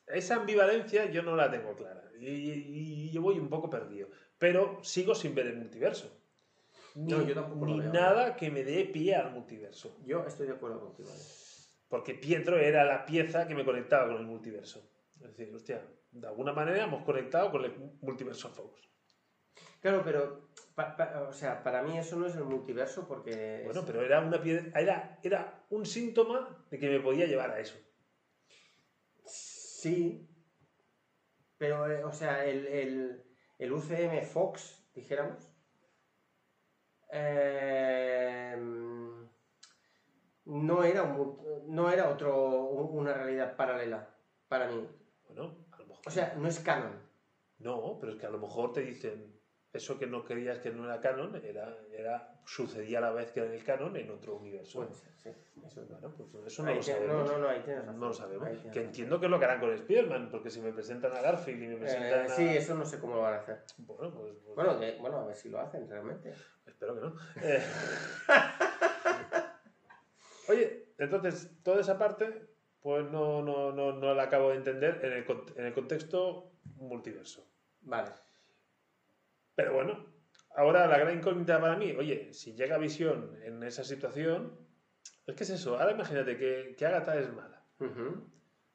esa 0.10 0.36
ambivalencia 0.36 1.06
yo 1.12 1.22
no 1.24 1.36
la 1.36 1.50
tengo 1.52 1.76
clara. 1.76 2.04
Y, 2.20 2.26
y 2.28 3.12
yo 3.12 3.22
voy 3.22 3.40
un 3.40 3.50
poco 3.50 3.70
perdido. 3.70 4.10
Pero 4.38 4.80
sigo 4.84 5.16
sin 5.16 5.34
ver 5.36 5.48
el 5.48 5.58
multiverso. 5.58 6.16
Ni, 6.96 7.12
No, 7.14 7.26
yo 7.26 7.34
tampoco 7.36 7.66
lo 7.66 7.78
ni 7.78 7.90
nada 7.92 8.36
que 8.36 8.50
me 8.52 8.64
dé 8.64 8.86
pie 8.86 9.16
al 9.16 9.32
multiverso. 9.32 9.98
Yo 10.06 10.26
estoy 10.26 10.48
de 10.48 10.54
acuerdo 10.54 10.80
contigo. 10.82 11.10
¿eh? 11.10 11.22
Porque 11.88 12.14
Pietro 12.14 12.58
era 12.60 12.84
la 12.86 13.06
pieza 13.06 13.48
que 13.48 13.56
me 13.56 13.64
conectaba 13.66 14.08
con 14.08 14.18
el 14.18 14.26
multiverso. 14.26 14.90
Es 15.22 15.36
decir, 15.36 15.54
hostia, 15.56 15.82
de 16.12 16.28
alguna 16.28 16.54
manera 16.54 16.84
hemos 16.84 17.04
conectado 17.04 17.52
con 17.52 17.64
el 17.66 17.74
multiverso 18.02 18.50
Fox. 18.50 18.82
Claro, 19.82 20.02
pero, 20.04 20.50
pa- 20.76 20.96
pa- 20.98 21.22
o 21.30 21.34
sea, 21.34 21.64
para 21.64 21.82
mí 21.82 21.98
eso 21.98 22.18
no 22.18 22.28
es 22.28 22.36
el 22.36 22.44
multiverso 22.44 23.08
porque... 23.08 23.60
es- 23.60 23.66
Bueno, 23.66 23.84
pero 23.86 24.02
era, 24.04 24.20
una 24.20 24.42
pie- 24.42 24.72
era, 24.76 25.20
era 25.24 25.66
un 25.70 25.86
síntoma 25.86 26.66
de 26.70 26.78
que 26.80 26.90
me 26.90 27.00
podía 27.00 27.26
llevar 27.28 27.52
a 27.52 27.60
eso. 27.60 27.78
Sí, 29.82 29.96
pero, 31.58 31.90
eh, 31.92 32.04
o 32.04 32.12
sea, 32.12 32.46
el, 32.46 32.66
el, 32.68 33.24
el 33.58 33.72
UCM 33.74 34.22
Fox, 34.24 34.90
dijéramos, 34.94 35.54
eh, 37.12 38.56
no, 40.46 40.84
era 40.84 41.04
un, 41.04 41.38
no 41.68 41.90
era 41.90 42.10
otro, 42.10 42.64
un- 42.70 42.98
una 43.00 43.14
realidad 43.14 43.56
paralela 43.56 44.16
para 44.48 44.68
mí. 44.68 44.88
Bueno, 45.28 45.68
a 45.72 45.78
lo 45.80 45.86
mejor. 45.88 46.04
O 46.08 46.12
sea, 46.12 46.34
no 46.38 46.48
es 46.48 46.60
canon. 46.60 47.10
no, 47.60 47.98
pero 48.00 48.14
es 48.14 48.18
que 48.20 48.26
a 48.26 48.30
lo 48.30 48.40
mejor 48.40 48.72
te 48.74 48.82
dicen 48.82 49.39
eso 49.72 50.00
que 50.00 50.08
no 50.08 50.26
creías 50.26 50.60
que 50.60 50.72
no 50.72 50.86
era 50.86 51.00
canon, 51.00 51.36
era, 51.46 51.78
era, 51.92 52.42
sucedía 52.46 52.98
a 52.98 53.02
la 53.02 53.12
vez 53.12 53.32
que 53.32 53.42
era 53.42 53.54
el 53.54 53.64
canon 53.64 53.96
en 53.98 54.10
otro 54.10 54.36
universo. 54.38 54.88
Ser, 54.88 54.96
sí. 55.16 55.30
Eso. 55.66 55.86
Bueno, 55.86 56.12
pues 56.16 56.48
eso 56.48 56.64
no 56.64 56.74
lo 56.74 56.82
sabemos. 56.82 57.08
no, 57.16 57.24
no, 57.34 57.38
no, 57.38 57.50
ahí 57.50 57.62
tienes 57.62 57.86
razón. 57.86 58.00
No 58.00 58.08
lo 58.08 58.14
sabemos. 58.14 58.48
Ahí 58.48 58.56
tienes 58.56 58.74
Que 58.74 58.82
entiendo 58.84 59.20
que 59.20 59.26
es 59.28 59.30
lo 59.30 59.38
que 59.40 59.46
harán 59.46 59.60
con 59.60 59.72
Spider-Man, 59.72 60.30
porque 60.32 60.50
si 60.50 60.60
me 60.62 60.72
presentan 60.74 61.12
a 61.14 61.22
Garfield 61.22 61.62
y 61.64 61.68
me 61.68 61.76
presentan 61.78 62.22
Eh, 62.22 62.26
a... 62.26 62.30
sí, 62.36 62.48
eso 62.48 62.74
no 62.76 62.86
sé 62.86 63.00
cómo 63.00 63.16
lo 63.16 63.22
van 63.22 63.34
a 63.36 63.38
hacer. 63.38 63.62
Bueno, 63.78 64.12
pues, 64.12 64.34
pues- 64.44 64.56
Bueno, 64.56 64.78
de- 64.80 64.98
bueno, 64.98 65.18
a 65.20 65.26
ver 65.26 65.36
si 65.36 65.50
lo 65.50 65.60
hacen 65.60 65.88
realmente. 65.88 66.34
espero 66.66 66.96
que 66.96 67.02
no. 67.02 67.16
Eh, 67.44 67.64
Oye, 70.48 70.94
entonces, 70.98 71.52
toda 71.64 71.82
esa 71.82 71.98
parte, 72.00 72.48
pues 72.82 73.06
no, 73.12 73.42
no, 73.44 73.72
no, 73.72 73.94
no 73.94 74.14
la 74.16 74.24
acabo 74.24 74.50
de 74.50 74.56
entender 74.56 75.00
en 75.04 75.14
el, 75.14 75.26
en 75.58 75.66
el 75.66 75.74
contexto 75.74 76.52
multiverso. 76.78 77.46
Vale. 77.82 78.10
Pero 79.60 79.74
bueno, 79.74 80.06
ahora 80.56 80.88
la 80.88 80.98
gran 80.98 81.18
incógnita 81.18 81.60
para 81.60 81.76
mí, 81.76 81.92
oye, 81.92 82.32
si 82.34 82.54
llega 82.54 82.78
Visión 82.78 83.38
en 83.44 83.62
esa 83.64 83.84
situación, 83.84 84.58
es 85.28 85.36
que 85.36 85.44
es 85.44 85.50
eso, 85.50 85.78
ahora 85.78 85.92
imagínate 85.92 86.38
que, 86.38 86.76
que 86.78 86.86
Agatha 86.86 87.20
es 87.20 87.30
mala. 87.34 87.62
Ujú. 87.82 88.32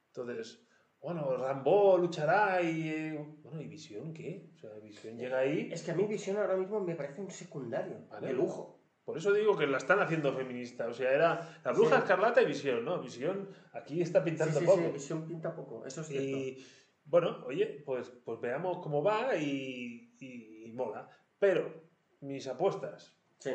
Entonces, 0.09 0.61
bueno, 1.01 1.37
Rambo 1.37 1.97
luchará 1.97 2.61
y... 2.61 2.87
eh, 2.89 3.35
Bueno, 3.41 3.59
¿y 3.63 3.67
Visión 3.67 4.13
qué? 4.13 4.51
O 4.53 4.57
sea, 4.59 4.69
Visión 4.83 5.17
llega 5.17 5.39
ahí... 5.39 5.69
Es 5.71 5.81
que 5.81 5.89
a 5.89 5.95
mí 5.95 6.03
Visión 6.05 6.37
ahora 6.37 6.55
mismo 6.55 6.79
me 6.81 6.93
parece 6.93 7.19
un 7.19 7.31
secundario, 7.31 8.05
Vale. 8.11 8.27
de 8.27 8.33
lujo. 8.33 8.79
Por 9.03 9.17
eso 9.17 9.33
digo 9.33 9.57
que 9.57 9.65
la 9.65 9.77
están 9.77 9.99
haciendo 10.01 10.33
feminista. 10.33 10.85
O 10.87 10.93
sea, 10.93 11.11
era 11.11 11.59
la 11.65 11.71
bruja 11.71 11.95
Sí. 11.95 12.01
escarlata 12.03 12.43
y 12.43 12.45
Visión, 12.45 12.85
¿no? 12.85 13.01
Visión 13.01 13.49
aquí 13.73 14.01
está 14.03 14.19
Sí, 14.23 14.29
pintando 14.29 14.59
sí, 14.59 14.65
poco. 14.67 14.81
sí, 14.83 14.91
Visión 14.93 15.27
pinta 15.27 15.55
poco, 15.55 15.83
eso 15.83 16.01
es 16.01 16.07
cierto. 16.07 16.37
Y 16.37 16.63
bueno, 17.05 17.43
oye, 17.45 17.81
pues, 17.85 18.09
pues 18.23 18.39
veamos 18.41 18.79
cómo 18.79 19.03
va 19.03 19.35
y, 19.35 20.15
y- 20.19 20.65
y 20.65 20.71
mola. 20.73 21.07
Pero 21.39 21.83
mis 22.21 22.47
apuestas, 22.47 23.15
Sí. 23.39 23.51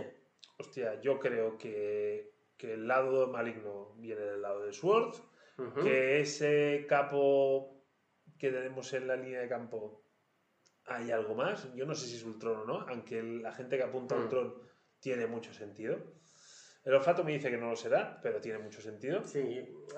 hostia, 0.59 1.01
yo 1.01 1.18
creo 1.18 1.57
que, 1.59 2.32
que 2.57 2.74
el 2.74 2.86
lado 2.86 3.28
maligno 3.28 3.94
viene 3.96 4.20
del 4.22 4.42
lado 4.42 4.64
de 4.64 4.72
Sword, 4.72 5.14
que 5.82 6.20
ese 6.20 6.86
capo 6.88 7.84
que 8.38 8.51
tenemos 8.51 8.90
en 8.94 9.07
la 9.09 9.16
línea 9.16 9.40
de 9.42 9.48
campo 9.48 10.07
hay 10.86 11.11
algo 11.11 11.34
más. 11.34 11.72
Yo 11.74 11.84
no 11.84 11.94
sé 11.94 12.07
si 12.07 12.16
es 12.16 12.24
Ultron 12.24 12.61
o 12.61 12.64
no, 12.64 12.80
aunque 12.88 13.22
la 13.22 13.53
gente 13.53 13.76
que 13.76 13.82
apunta 13.82 14.14
a 14.14 14.18
Mm. 14.18 14.22
Ultron 14.22 14.55
tiene 15.01 15.26
mucho 15.26 15.53
sentido. 15.53 15.98
El 16.84 16.94
olfato 16.94 17.22
me 17.24 17.32
dice 17.32 17.51
que 17.51 17.59
no 17.59 17.68
lo 17.68 17.76
será, 17.76 18.18
pero 18.22 18.40
tiene 18.40 18.59
mucho 18.59 18.80
sentido. 18.80 19.22
Sí, 19.26 19.40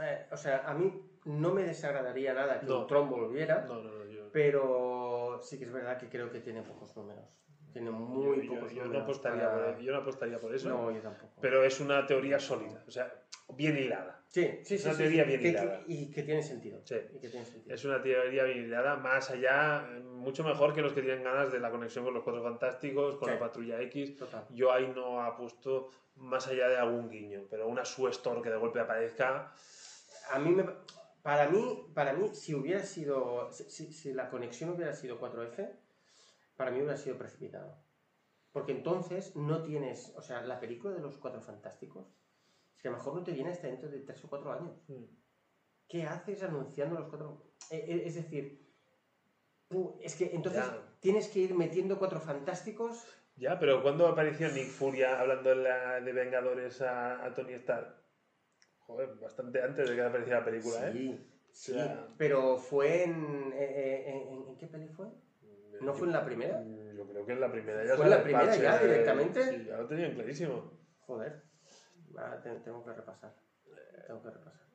eh, 0.02 0.26
o 0.32 0.36
sea, 0.36 0.68
a 0.68 0.74
mí 0.74 0.92
no 1.24 1.52
me 1.52 1.62
desagradaría 1.62 2.34
nada 2.34 2.60
que 2.60 2.66
No. 2.66 2.86
Volviera, 3.06 3.64
no, 3.66 3.82
no, 3.82 4.04
yo, 4.06 4.30
pero 4.32 5.38
sí 5.42 5.58
que 5.58 5.64
es 5.64 5.72
verdad 5.72 5.98
que 5.98 6.08
creo 6.08 6.30
que 6.30 6.40
tiene 6.40 6.62
pocos 6.62 6.96
números. 6.96 7.24
Tiene 7.72 7.90
muy 7.90 8.46
yo- 8.46 8.54
pocos 8.54 8.70
yo 8.72 8.78
no 8.82 8.84
números. 8.88 9.02
apostaría 9.04 9.50
para- 9.50 9.72
por, 9.74 9.80
yo 9.82 9.92
no 9.92 9.98
apostaría 9.98 10.38
por 10.38 10.54
eso. 10.54 10.68
No, 10.68 10.90
yo 10.90 11.00
tampoco. 11.00 11.40
Pero 11.40 11.64
es 11.64 11.80
una 11.80 12.04
teoría 12.06 12.38
sólida, 12.38 12.84
o 12.86 12.90
sea, 12.90 13.10
bien 13.54 13.76
hilada. 13.78 14.22
sí, 14.28 14.60
sí, 14.62 14.74
es 14.74 14.82
sí. 14.82 14.88
una 14.88 14.92
sí, 14.96 15.02
teoría 15.02 15.22
sí, 15.24 15.28
bien 15.28 15.40
que- 15.40 15.48
hilada. 15.48 15.84
que- 15.84 15.92
y 15.92 16.10
que 16.10 16.22
tiene 16.22 16.42
sentido. 16.42 16.80
Sí. 16.84 16.96
Y 17.14 17.18
que 17.20 17.28
tiene 17.28 17.46
sentido. 17.46 17.74
Es 17.74 17.84
una 17.86 18.02
teoría 18.02 18.44
bien 18.44 18.64
hilada, 18.66 18.96
más 18.96 19.30
allá, 19.30 19.86
mucho 20.04 20.44
mejor 20.44 20.74
que 20.74 20.82
los 20.82 20.92
que 20.92 21.00
tienen 21.02 21.22
ganas 21.24 21.50
de 21.50 21.60
la 21.60 21.70
conexión 21.70 22.04
con 22.04 22.12
los 22.12 22.22
Cuatro 22.24 22.42
Fantásticos, 22.42 23.16
con 23.16 23.30
la 23.30 23.38
Patrulla 23.38 23.80
X. 23.82 24.16
Total. 24.18 24.44
Yo 24.50 24.70
ahí 24.70 24.92
no 24.94 25.22
apuesto 25.22 25.90
más 26.16 26.46
allá 26.48 26.68
de 26.68 26.76
algún 26.76 27.08
guiño, 27.08 27.46
pero 27.48 27.68
una 27.68 27.86
Sue 27.86 28.10
Storm 28.10 28.42
que 28.42 28.50
de 28.50 28.56
golpe 28.56 28.80
aparezca, 28.80 29.54
A 30.30 30.38
mí 30.38 30.50
me, 30.50 30.64
para 31.22 31.48
mí, 31.48 31.90
para 31.94 32.12
mí, 32.12 32.28
si 32.34 32.54
hubiera 32.54 32.82
sido, 32.82 33.50
si, 33.52 34.12
la 34.12 34.28
conexión 34.28 34.70
hubiera 34.70 34.92
sido 34.92 35.20
4F, 35.20 35.70
para 36.56 36.70
mí 36.70 36.78
hubiera 36.78 36.96
sido 36.96 37.16
precipitado. 37.16 37.76
Porque 38.52 38.72
entonces 38.72 39.34
no 39.36 39.62
tienes, 39.62 40.12
o 40.16 40.22
sea, 40.22 40.42
la 40.42 40.60
película 40.60 40.94
de 40.94 41.00
los 41.00 41.16
Cuatro 41.16 41.40
Fantásticos, 41.40 42.06
es 42.76 42.82
que 42.82 42.88
a 42.88 42.90
lo 42.90 42.98
mejor 42.98 43.14
no 43.14 43.22
te 43.22 43.32
viene 43.32 43.52
hasta 43.52 43.68
dentro 43.68 43.88
de 43.88 44.00
3 44.00 44.24
o 44.24 44.28
4 44.28 44.52
años. 44.52 44.76
mm, 44.88 45.04
¿Qué 45.88 46.04
haces 46.04 46.42
anunciando 46.42 46.98
los 46.98 47.08
cuatro? 47.08 47.52
Eh, 47.70 47.84
eh, 47.86 48.02
es 48.06 48.14
decir, 48.14 48.72
es 50.00 50.16
que 50.16 50.30
entonces 50.34 50.64
Ya. 50.64 50.96
tienes 51.00 51.28
que 51.28 51.40
ir 51.40 51.54
metiendo 51.54 51.98
Cuatro 51.98 52.20
Fantásticos. 52.20 53.04
ya, 53.36 53.58
pero 53.58 53.82
cuando 53.82 54.06
apareció 54.06 54.48
Nick 54.48 54.68
Furia 54.68 55.20
hablando 55.20 55.54
la- 55.54 56.00
de 56.00 56.12
Vengadores 56.12 56.80
a, 56.82 57.24
a 57.24 57.34
Tony 57.34 57.54
Stark? 57.54 58.01
Joder, 58.92 59.14
bastante 59.20 59.62
antes 59.62 59.88
de 59.88 59.96
que 59.96 60.02
apareciera 60.02 60.40
la 60.40 60.44
película, 60.44 60.88
¿eh? 60.88 60.92
Sí, 60.92 61.26
sí, 61.50 61.72
O 61.72 61.74
sea- 61.76 62.08
pero 62.18 62.56
fue 62.58 63.04
en, 63.04 63.52
eh, 63.54 63.56
eh, 63.58 64.04
en- 64.32 64.48
¿en 64.48 64.56
qué 64.58 64.66
peli 64.66 64.88
fue? 64.88 65.06
¿No 65.80 65.94
fue 65.94 66.06
en 66.06 66.12
la 66.12 66.24
primera? 66.24 66.58
Mm, 66.60 66.96
Yo 66.96 67.06
creo 67.08 67.26
que 67.26 67.32
en 67.32 67.40
la 67.40 67.50
primera 67.50 67.84
ya 67.84 67.96
¿Fue 67.96 68.04
en 68.04 68.10
la 68.10 68.22
primera 68.22 68.44
parche 68.46 68.62
ya, 68.62 68.78
directamente? 68.78 69.42
Sí, 69.58 69.64
ya 69.64 69.76
lo 69.78 69.86
tenían 69.88 70.14
clarísimo. 70.14 70.78
Joder, 71.00 71.42
Ah, 72.16 72.38
te- 72.42 72.54
tengo 72.60 72.84
que 72.84 72.92
repasar. 72.92 73.34
Tengo 74.06 74.22
que 74.22 74.30
repasar. 74.30 74.66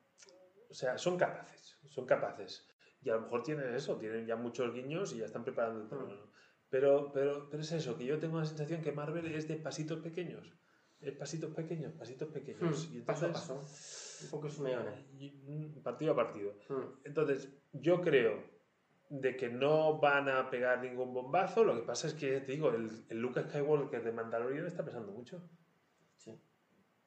O 0.69 0.73
sea, 0.73 0.97
son 0.97 1.17
capaces, 1.17 1.77
son 1.85 2.05
capaces. 2.07 2.67
Y 3.03 3.09
a 3.11 3.13
lo 3.15 3.21
mejor 3.21 3.43
tienen 3.43 3.73
eso, 3.75 3.97
tienen 3.97 4.25
ya 4.25 4.35
muchos 4.35 4.73
guiños 4.73 5.13
y 5.13 5.19
ya 5.19 5.25
están 5.25 5.43
preparando 5.43 5.81
el 5.83 5.87
terreno. 5.87 6.31
Pero, 6.69 7.11
pero, 7.13 7.47
pero 7.49 7.61
es 7.61 7.71
eso, 7.71 7.95
que 7.97 8.05
yo 8.05 8.19
tengo 8.19 8.39
la 8.39 8.45
sensación 8.45 8.81
que 8.81 8.91
Marvel 8.91 9.27
es 9.33 9.47
de 9.47 9.55
pasitos 9.57 9.99
pequeños. 9.99 10.51
Es 10.99 11.13
pasitos 11.13 11.53
pequeños, 11.53 11.93
pasitos 11.93 12.29
pequeños. 12.29 12.89
y 12.91 12.97
Hmm, 12.99 13.05
paso 13.05 13.27
a 13.27 13.31
paso. 13.33 13.63
Un 14.23 14.29
poco 14.31 14.49
Simeone. 14.49 14.91
partido 15.83 16.13
a 16.13 16.15
partido. 16.15 16.53
Hmm. 16.69 16.99
Entonces, 17.05 17.53
yo 17.73 18.01
creo 18.01 18.41
de 19.09 19.37
que 19.37 19.49
no 19.49 19.99
van 19.99 20.27
a 20.29 20.49
pegar 20.49 20.81
ningún 20.81 21.13
bombazo. 21.13 21.63
Lo 21.63 21.75
que 21.75 21.81
pasa 21.85 22.07
es 22.07 22.13
que, 22.13 22.41
te 22.41 22.51
digo, 22.53 22.69
el, 22.69 22.89
el 23.09 23.19
Luke 23.19 23.41
Skywalker 23.41 24.03
de 24.03 24.11
Mandalorian 24.11 24.65
está 24.65 24.83
pesando 24.83 25.11
mucho. 25.13 25.41
Sí. 26.17 26.41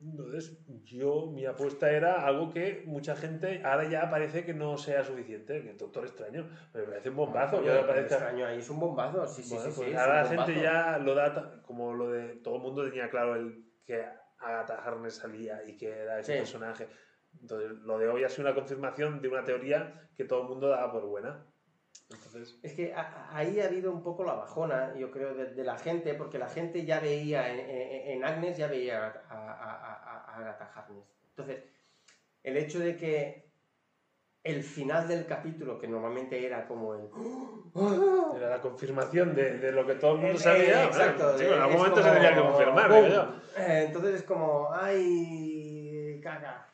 Entonces, 0.00 0.64
yo, 0.84 1.26
mi 1.26 1.44
apuesta 1.44 1.90
era 1.92 2.24
algo 2.26 2.50
que 2.50 2.84
mucha 2.86 3.14
gente, 3.16 3.62
ahora 3.64 3.86
ya 3.90 4.08
parece 4.08 4.46
que 4.46 4.54
no 4.54 4.78
sea 4.78 5.04
suficiente, 5.04 5.60
que 5.62 5.70
el 5.72 5.76
Doctor 5.76 6.06
Extraño, 6.06 6.48
me 6.72 6.82
parece 6.84 7.10
un 7.10 7.16
bombazo. 7.16 7.58
Ahora 7.58 7.80
el 7.80 7.86
parezca- 7.86 8.14
extraño 8.14 8.46
ahí 8.46 8.58
es 8.60 8.70
un 8.70 8.80
bombazo. 8.80 9.26
Sí, 9.26 9.42
sí, 9.42 9.54
Bueno, 9.54 9.70
sí. 9.70 9.76
pues 9.76 9.90
sí, 9.90 9.94
ahora 9.96 10.22
la 10.22 10.28
gente 10.28 10.62
ya 10.62 10.96
lo 10.98 11.14
da 11.14 11.60
como 11.66 11.92
lo 11.92 12.08
de 12.10 12.36
todo 12.36 12.56
el 12.56 12.62
mundo 12.62 12.82
tenía 12.88 13.10
claro 13.10 13.34
el 13.36 13.62
que 13.84 14.06
Agatha 14.40 14.82
Harkness 14.84 15.14
salía 15.16 15.62
y 15.64 15.76
que 15.76 15.88
era 15.90 16.18
ese 16.20 16.32
Sí. 16.34 16.38
personaje. 16.38 16.88
Entonces, 17.40 17.70
lo 17.82 17.98
de 17.98 18.08
hoy 18.08 18.24
ha 18.24 18.28
sido 18.28 18.48
una 18.48 18.54
confirmación 18.54 19.20
de 19.22 19.28
una 19.28 19.44
teoría 19.44 20.08
que 20.16 20.24
todo 20.24 20.42
el 20.42 20.48
mundo 20.48 20.68
daba 20.68 20.90
por 20.92 21.06
buena. 21.06 21.46
Entonces, 22.12 22.58
Es 22.62 22.74
que 22.74 22.92
a- 22.92 23.28
ahí 23.36 23.60
ha 23.60 23.66
habido 23.66 23.92
un 23.92 24.02
poco 24.02 24.24
la 24.24 24.34
bajona, 24.34 24.96
yo 24.96 25.10
creo, 25.12 25.34
de, 25.34 25.54
de 25.54 25.64
la 25.64 25.78
gente, 25.78 26.14
porque 26.14 26.38
la 26.38 26.48
gente 26.48 26.84
ya 26.84 26.98
veía 26.98 27.52
en, 27.52 27.60
en- 27.60 28.10
en 28.16 28.24
Agnes, 28.24 28.56
ya 28.56 28.66
veía 28.66 29.06
a, 29.06 29.10
a, 29.28 29.52
a- 29.52 29.94
a- 29.94 30.24
a 30.32 30.36
Agatha 30.38 30.72
Harkness. 30.74 31.04
Entonces, 31.28 31.62
el 32.42 32.56
hecho 32.56 32.80
de 32.80 32.96
que 32.96 33.49
el 34.42 34.62
final 34.62 35.06
del 35.06 35.26
capítulo, 35.26 35.78
que 35.78 35.86
normalmente 35.86 36.44
era 36.44 36.66
como 36.66 36.94
el... 36.94 37.08
era 38.36 38.48
la 38.50 38.60
confirmación 38.60 39.34
de, 39.34 39.58
de 39.58 39.72
lo 39.72 39.86
que 39.86 39.94
todo 39.96 40.12
el 40.12 40.18
mundo 40.18 40.36
Eh, 40.36 40.38
sabía. 40.40 40.84
eh, 40.84 40.86
exacto. 40.86 41.38
En 41.40 41.60
algún 41.60 41.76
momento 41.76 42.02
se 42.02 42.10
tenía 42.10 42.34
que 42.34 42.40
confirmar. 42.40 42.88
¡Bum! 42.90 43.04
digo 43.04 43.08
yo. 43.14 43.34
Eh, 43.62 43.84
Entonces 43.86 44.14
es 44.16 44.22
como, 44.22 44.70
ay, 44.72 46.20
caca. 46.22 46.66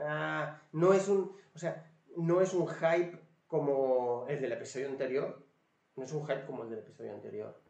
Ah, 0.00 0.60
no 0.72 0.92
es 0.92 1.06
un, 1.08 1.36
o 1.54 1.58
sea, 1.58 1.90
no 2.16 2.40
es 2.40 2.52
un 2.54 2.66
hype 2.66 3.18
como 3.46 4.26
el 4.28 4.40
del 4.40 4.52
episodio 4.52 4.88
anterior. 4.88 5.46
No 5.94 6.04
es 6.04 6.12
un 6.12 6.26
hype 6.26 6.44
como 6.46 6.64
el 6.64 6.70
del 6.70 6.78
episodio 6.80 7.12
anterior. 7.14 7.60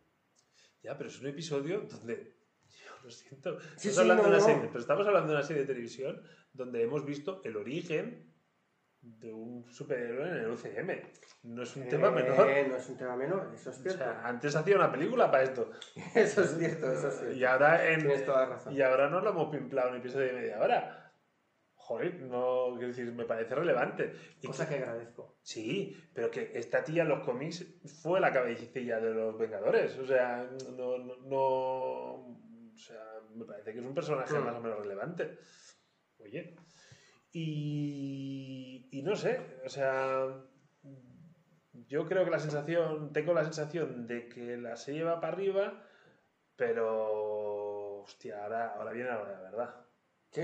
Ya, 0.83 0.97
pero 0.97 1.11
es 1.11 1.21
un 1.21 1.27
episodio 1.27 1.81
donde. 1.83 2.37
Yo 2.69 2.93
lo 3.05 3.11
siento. 3.11 3.61
Sí, 3.77 3.89
Estamos 3.89 3.95
sí, 3.95 4.01
hablando 4.01 4.23
no, 4.23 4.29
de 4.31 4.35
una 4.37 4.39
no. 4.39 4.45
serie, 4.45 4.69
pero 4.69 4.81
estamos 4.81 5.07
hablando 5.07 5.29
de 5.33 5.39
una 5.39 5.47
serie 5.47 5.63
de 5.63 5.69
televisión 5.69 6.23
donde 6.55 6.83
hemos 6.83 7.05
visto 7.05 7.43
el 7.45 7.57
origen 7.57 8.32
de 9.03 9.33
un 9.33 9.69
superhéroe 9.71 10.29
en 10.31 10.37
el 10.37 10.51
UCM. 10.51 11.03
No 11.43 11.65
es 11.65 11.75
un 11.77 11.83
Eh, 11.83 11.87
tema 11.87 12.11
menor. 12.11 12.37
No 12.69 12.77
es 12.77 12.89
un 12.89 12.97
tema 12.97 13.17
menor, 13.17 13.51
eso 13.53 13.71
es 13.71 13.79
O 13.79 13.83
cierto. 13.83 13.99
sea, 13.99 14.23
antes 14.27 14.55
hacía 14.55 14.77
una 14.77 14.93
película 14.93 15.31
para 15.31 15.43
esto. 15.43 15.71
Eso 16.15 16.43
es 16.43 16.57
cierto, 16.57 16.91
eso 16.93 17.09
es 17.09 17.15
cierto. 17.19 17.33
Y 17.37 17.45
ahora, 17.45 17.91
en, 17.91 18.01
Tienes 18.01 18.25
toda 18.25 18.47
razón. 18.47 18.73
y 18.75 18.81
ahora 18.81 19.11
no 19.11 19.21
lo 19.21 19.31
hemos 19.31 19.51
pimplado 19.51 19.91
un 19.91 19.97
episodio 19.97 20.29
de 20.29 20.33
media 20.35 20.61
hora. 20.61 20.99
Joder, 21.75 22.21
no, 22.23 22.69
quiero 22.75 22.89
decir, 22.89 23.11
me 23.13 23.25
parece 23.25 23.57
relevante. 23.57 24.15
Y 24.41 24.47
Cosa 24.47 24.69
que- 24.69 24.77
que 24.77 24.83
agradezco. 24.85 25.39
Sí, 25.43 25.97
pero 26.15 26.31
que 26.31 26.53
esta 26.55 26.85
tía 26.85 27.03
en 27.03 27.09
los 27.09 27.25
cómics 27.25 27.67
fue 28.03 28.21
la 28.21 28.33
cabecilla 28.33 29.01
de 29.01 29.11
los 29.13 29.37
Vengadores. 29.37 29.99
O 29.99 30.07
sea, 30.07 30.49
no, 30.77 30.99
no, 30.99 31.17
no- 31.23 32.39
o 32.73 32.77
sea, 32.77 33.03
me 33.35 33.45
parece 33.45 33.73
que 33.73 33.81
es 33.81 33.85
un 33.85 33.95
personaje 33.95 34.33
Mm. 34.39 34.45
más 34.45 34.55
o 34.55 34.61
menos 34.61 34.79
relevante. 34.79 35.39
Oye. 36.21 36.55
Y, 37.33 38.89
y 38.91 39.03
no 39.03 39.17
sé, 39.17 39.41
o 39.65 39.69
sea, 39.69 40.27
yo 41.89 42.07
creo 42.07 42.25
que 42.25 42.31
la 42.31 42.39
sensación, 42.39 43.13
tengo 43.13 43.33
la 43.33 43.45
sensación 43.45 44.07
de 44.07 44.29
que 44.29 44.57
la 44.59 44.77
serie 44.77 45.03
va 45.05 45.21
para 45.21 45.33
arriba, 45.33 45.83
pero, 46.57 48.03
hostia, 48.03 48.43
ahora, 48.45 48.75
ahora 48.75 48.93
viene 48.93 49.09
la 49.09 49.21
hora 49.21 49.37
de 49.37 49.43
verdad. 49.43 49.87
¿Sí? 50.31 50.43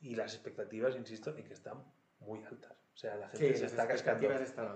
Y 0.00 0.14
las 0.14 0.34
expectativas, 0.34 0.94
insisto, 0.96 1.36
en 1.36 1.44
que 1.44 1.54
están 1.54 1.82
muy 2.20 2.44
altas. 2.44 2.76
O 2.94 2.96
sea, 2.96 3.16
la 3.16 3.28
Sí, 3.30 3.38
gente 3.38 3.56
se 3.58 3.66
está 3.66 3.88
cascando 3.88 4.28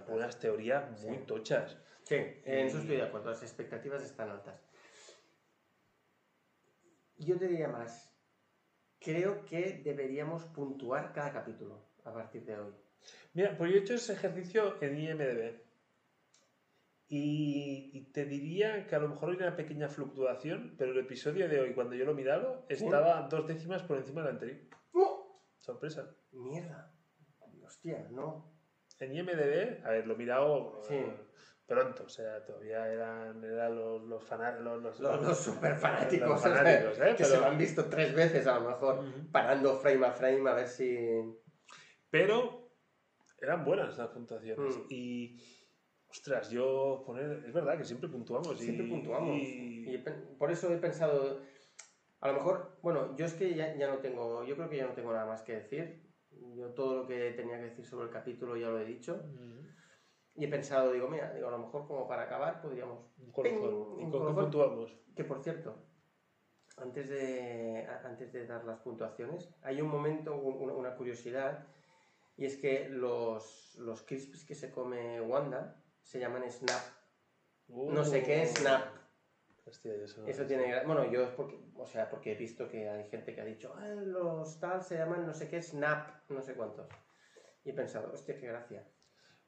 unas 0.09 0.39
teorías 0.41 0.91
muy 1.03 1.18
Sí. 1.18 1.24
tochas. 1.24 1.78
Sí, 2.03 2.16
en 2.16 2.66
eso 2.66 2.78
estoy 2.78 2.97
de 2.97 3.03
acuerdo, 3.03 3.30
las 3.30 3.43
expectativas 3.43 4.03
están 4.03 4.30
altas. 4.30 4.61
Yo 7.18 7.36
te 7.39 7.47
diría 7.49 7.68
más, 7.68 8.12
creo 9.01 9.44
que 9.44 9.80
deberíamos 9.84 10.44
puntuar 10.46 11.12
cada 11.12 11.32
capítulo 11.32 11.84
a 12.05 12.12
partir 12.12 12.44
de 12.44 12.59
hoy. 12.59 12.72
Mira, 13.34 13.57
pues 13.57 13.70
yo 13.70 13.76
he 13.78 13.80
hecho 13.80 13.94
ese 13.94 14.12
ejercicio 14.14 14.82
en 14.82 14.99
IMDB. 14.99 15.61
Y, 17.11 17.90
y 17.94 18.12
te 18.12 18.26
diría 18.26 18.86
que 18.86 18.94
a 18.94 18.99
lo 18.99 19.09
mejor 19.09 19.30
hay 19.30 19.36
una 19.36 19.57
pequeña 19.57 19.88
fluctuación, 19.88 20.74
pero 20.76 20.92
el 20.92 20.99
episodio 20.99 21.49
de 21.49 21.59
hoy, 21.61 21.72
cuando 21.74 21.94
yo 21.94 22.05
lo 22.05 22.12
he 22.12 22.16
mirado, 22.16 22.66
estaba 22.68 23.28
dos 23.28 23.46
décimas 23.46 23.82
por 23.82 23.96
encima 23.96 24.20
del 24.22 24.32
anterior. 24.32 24.59
¡Oh! 24.92 25.42
Sorpresa. 25.57 26.14
Mierda. 26.32 26.92
Hostia, 27.64 28.07
no. 28.11 28.53
En 29.01 29.14
IMDB, 29.14 29.86
a 29.86 29.90
ver, 29.90 30.07
lo 30.07 30.14
he 30.14 30.18
mirado 30.18 30.80
Sí. 30.86 30.94
eh, 30.94 31.16
pronto, 31.69 32.05
o 32.05 32.09
sea, 32.09 32.45
todavía 32.45 32.91
eran, 32.91 33.45
eran 33.45 33.77
los, 33.77 34.03
los, 34.03 34.25
los, 34.61 34.83
los, 35.01 35.01
Los, 35.23 35.39
super 35.39 35.77
fanáticos, 35.77 36.29
los 36.29 36.41
fanáticos, 36.43 36.99
¿eh? 36.99 37.11
que 37.11 37.14
Pero- 37.25 37.29
se 37.29 37.37
lo 37.37 37.45
han 37.47 37.59
visto 37.59 37.85
tres 37.85 38.14
veces 38.14 38.47
a 38.47 38.59
lo 38.59 38.71
mejor, 38.71 38.99
Ujú. 39.01 39.31
parando 39.31 39.77
frame 39.77 40.07
a 40.07 40.12
frame 40.12 40.49
a 40.51 40.55
ver 40.55 40.66
si... 40.66 40.99
Pero 42.11 42.71
eran 43.41 43.64
buenas 43.64 43.99
las 43.99 44.09
puntuaciones. 44.09 44.77
Mm. 44.79 44.87
Y, 44.89 45.37
ostras, 46.09 46.51
yo 46.51 47.03
poner. 47.05 47.45
Es 47.47 47.53
verdad 47.53 47.77
que 47.77 47.85
siempre 47.85 48.09
puntuamos. 48.09 48.59
y- 48.61 48.64
Siempre 48.64 48.87
puntuamos. 48.89 49.37
y- 49.37 49.95
Y 49.95 50.05
por 50.39 50.51
eso 50.51 50.73
he 50.73 50.79
pensado, 50.79 51.43
a 52.21 52.29
lo 52.29 52.35
mejor, 52.35 52.79
bueno, 52.83 53.14
yo 53.16 53.27
es 53.27 53.35
que 53.35 53.55
ya, 53.55 53.77
ya 53.77 53.89
no 53.89 53.99
tengo, 53.99 54.43
yo 54.45 54.57
creo 54.57 54.71
que 54.71 54.79
ya 54.79 54.87
no 54.87 54.95
tengo 54.95 55.12
nada 55.12 55.27
más 55.27 55.43
que 55.43 55.53
decir. 55.57 56.03
Yo 56.57 56.69
todo 56.73 57.03
lo 57.03 57.07
que 57.07 57.33
tenía 57.33 57.59
que 57.59 57.64
decir 57.64 57.85
sobre 57.85 58.07
el 58.07 58.11
capítulo 58.12 58.57
ya 58.57 58.69
lo 58.69 58.79
he 58.81 58.85
dicho. 58.87 59.16
Mm. 59.35 59.69
Y 60.39 60.45
he 60.45 60.49
pensado, 60.49 60.93
digo, 60.93 61.09
mira, 61.09 61.32
digo, 61.34 61.49
a 61.49 61.51
lo 61.51 61.59
mejor 61.59 61.86
como 61.89 62.07
para 62.07 62.22
acabar 62.22 62.62
podríamos... 62.62 63.01
Un 63.18 63.32
colofón. 63.32 63.61
¡Ping! 63.61 64.01
¿Y 64.01 64.05
Un 64.05 64.11
con 64.11 64.12
qué 64.12 64.18
colofón. 64.26 64.45
puntuamos? 64.45 64.97
Que 65.16 65.24
por 65.24 65.43
cierto, 65.43 65.74
antes 66.76 67.09
de, 67.09 67.84
antes 68.05 68.32
de 68.32 68.47
dar 68.47 68.64
las 68.64 68.78
puntuaciones, 68.78 69.51
hay 69.62 69.80
un 69.80 69.89
momento, 69.89 70.36
un- 70.36 70.70
una, 70.70 70.95
curiosidad, 70.95 71.66
y 72.36 72.45
es 72.47 72.57
que 72.57 72.89
los, 72.89 73.74
los 73.80 74.03
crisps 74.03 74.45
que 74.45 74.55
se 74.55 74.70
come 74.70 75.20
Wanda 75.20 75.82
se 76.03 76.20
llaman 76.20 76.49
Snap. 76.49 76.82
No 77.68 78.05
sé 78.05 78.22
qué 78.22 78.43
es 78.43 78.55
Snap. 78.55 78.97
Hostia, 79.66 79.93
eso, 79.97 80.24
Eso 80.24 80.47
tiene 80.47 80.84
Bueno, 80.86 81.11
yo 81.11 81.22
es 81.24 81.30
porque, 81.30 81.59
o 81.74 81.84
sea, 81.84 82.09
porque 82.09 82.32
he 82.32 82.36
visto 82.36 82.68
que 82.68 82.89
hay 82.89 83.05
gente 83.11 83.34
que 83.34 83.41
ha 83.41 83.45
dicho, 83.45 83.74
"Ah, 83.76 83.89
los 83.89 84.59
tal 84.61 84.80
se 84.82 84.97
llaman 84.97 85.26
no 85.26 85.34
sé 85.34 85.49
qué, 85.49 85.61
Snap, 85.61 86.30
no 86.30 86.41
sé 86.41 86.55
cuántos. 86.55 86.86
Y 87.64 87.70
he 87.70 87.74
pensado, 87.74 88.11
hostia, 88.12 88.36
qué 88.39 88.47
gracia. 88.47 88.86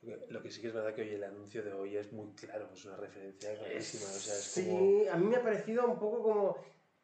Lo 0.03 0.43
que 0.43 0.51
sí 0.51 0.61
que 0.63 0.69
es 0.69 0.73
verdad 0.73 0.95
que 0.95 1.03
hoy 1.03 1.11
el 1.11 1.25
anuncio 1.25 1.63
de 1.63 1.73
hoy 1.75 1.97
es 1.97 2.11
muy 2.13 2.33
claro, 2.35 2.71
es 2.73 2.85
una 2.87 2.97
referencia 2.97 3.55
clarísima. 3.55 4.05
O 4.07 4.15
sea, 4.15 4.35
es 4.35 4.41
sí, 4.45 4.67
como. 4.67 5.11
a 5.13 5.17
mí 5.17 5.27
me 5.27 5.37
ha 5.37 5.43
parecido 5.43 5.87
un 5.87 5.99
poco 5.99 6.23
como. 6.23 6.57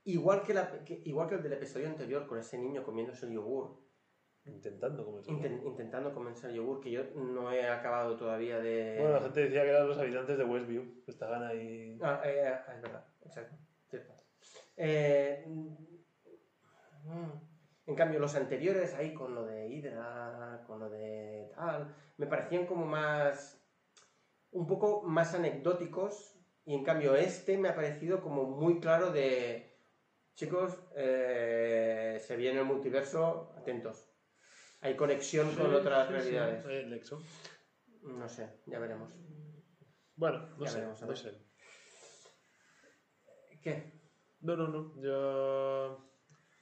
Igual 0.05 0.43
que, 0.45 0.55
la, 0.55 0.85
que- 0.85 1.03
igual 1.05 1.29
que 1.29 1.35
el 1.35 1.43
del 1.43 1.53
episodio 1.55 1.89
anterior, 1.89 2.27
con 2.27 2.39
ese 2.39 2.57
niño 2.59 2.85
comiéndose 2.85 3.27
el 3.27 3.33
yogur, 3.33 3.85
Intentando 4.47 5.05
como 5.05 5.21
inten- 5.23 5.67
intentando 5.67 6.15
comerse 6.15 6.47
el 6.47 6.55
yogur, 6.55 6.81
que 6.81 6.93
yo 6.93 7.03
no 7.17 7.51
he 7.53 7.67
acabado 7.67 8.17
todavía 8.17 8.61
de. 8.61 8.97
Bueno, 9.01 9.15
la 9.15 9.21
gente 9.23 9.41
decía 9.41 9.63
que 9.65 9.71
eran 9.71 9.89
los 9.89 9.99
habitantes 9.99 10.39
de 10.39 10.45
Westview, 10.45 11.03
que 11.05 11.11
estaban 11.11 11.43
ahí. 11.43 11.99
Ah, 12.01 12.23
eh, 12.25 12.47
ah, 12.47 12.73
es 12.77 12.83
verdad, 12.83 13.07
exacto. 13.25 13.57
cierto. 13.91 14.15
Eh, 14.77 15.43
mm, 15.49 15.75
en 17.87 17.95
cambio, 17.95 18.19
los 18.19 18.35
anteriores, 18.35 18.95
ahí 18.95 19.15
con 19.15 19.35
lo 19.35 19.45
de 19.47 19.69
Hydra, 19.69 20.65
con 20.67 20.81
lo 20.81 20.91
de 20.91 21.51
tal, 21.55 21.95
me 22.17 22.27
parecían 22.27 22.67
como 22.67 22.85
más. 22.87 23.63
un 24.51 24.67
poco 24.67 25.03
más 25.03 25.35
anecdóticos. 25.35 26.33
Y 26.65 26.75
en 26.75 26.83
cambio, 26.85 27.15
este 27.15 27.57
me 27.59 27.69
ha 27.69 27.77
parecido 27.77 28.23
como 28.23 28.45
muy 28.45 28.81
claro 28.81 29.13
de. 29.13 29.73
Chicos, 30.35 30.79
eh, 30.97 32.21
se 32.27 32.37
viene 32.37 32.61
el 32.61 32.67
multiverso, 32.67 33.55
atentos. 33.57 34.11
Hay 34.81 34.97
conexión 34.97 35.55
con 35.55 35.73
otras 35.75 36.09
sí, 36.09 36.15
sí, 36.15 36.21
realidades. 36.21 36.65
el 36.67 36.91
Nexo. 36.91 37.23
No 38.03 38.29
sé, 38.29 38.61
ya 38.67 38.79
veremos. 38.79 39.13
Bueno, 40.17 40.49
no 40.59 40.65
Ya 40.65 40.71
sé, 40.71 40.79
veremos, 40.79 41.03
no 41.03 41.17
sé. 41.17 41.33
¿Qué? 43.63 44.01
No, 44.41 44.57
no, 44.57 44.69
no. 44.69 45.01
Yo. 45.03 46.16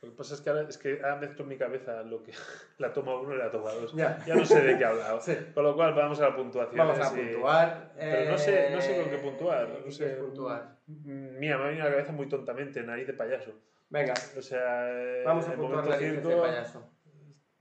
Lo 0.05 0.11
que 0.11 0.17
pasa 0.17 0.35
es 0.35 0.41
que 0.41 0.51
ahora, 0.51 0.69
es 0.69 0.79
que 0.79 1.01
ahora 1.03 1.17
mezclo 1.17 1.43
en 1.45 1.49
mi 1.49 1.57
cabeza 1.57 2.03
lo 2.03 2.23
que 2.23 2.33
la 2.79 2.93
toma 2.93 3.19
uno 3.19 3.35
y 3.35 3.39
la 3.39 3.51
toma 3.51 3.73
dos. 3.73 3.95
Ya. 3.95 4.23
Ya 4.27 4.35
no 4.35 4.45
sé 4.45 4.61
de 4.63 4.77
qué 4.77 4.83
he 4.83 4.87
hablado. 4.87 5.21
Sí. 5.21 5.37
Con 5.55 5.65
lo 5.65 5.75
cual, 5.75 5.95
vamos 5.95 6.21
a 6.21 6.29
la 6.29 6.37
puntuación. 6.37 6.77
Vamos 6.77 6.99
a 6.99 7.11
puntuar. 7.15 7.93
Pero 7.99 8.31
no 8.33 8.39
sé, 8.39 8.71
no 8.71 8.81
sé 8.81 8.99
eh, 8.99 9.03
con 9.03 9.11
qué 9.11 9.19
puntuar. 9.19 9.67
¿qué 9.67 9.83
No 9.87 9.91
sé, 9.91 10.09
puntuar? 10.17 10.79
mm, 10.87 11.39
Mira, 11.39 11.59
me 11.59 11.65
ha 11.65 11.67
venido 11.69 11.85
a 11.87 11.89
la 11.89 11.95
cabeza 11.97 12.13
muy 12.13 12.29
tontamente, 12.29 12.83
nariz 12.83 13.07
de 13.07 13.15
payaso. 13.15 13.53
Venga, 13.91 14.15
O 14.37 14.43
sea, 14.43 14.91
eh, 14.91 15.23
vamos 15.25 15.47
a 15.49 15.55
puntuar 15.55 15.85
licencia 15.87 16.11
circo, 16.15 16.29
de 16.29 16.37
payaso. 16.37 16.91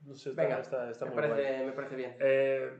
No 0.00 0.14
sé, 0.14 0.30
está, 0.30 0.42
Venga, 0.42 0.60
está, 0.60 0.90
está 0.90 1.04
me, 1.06 1.10
muy 1.12 1.20
guay. 1.20 1.30
parece, 1.30 1.64
me 1.64 1.72
parece 1.72 1.96
bien. 1.96 2.16
Eh, 2.20 2.76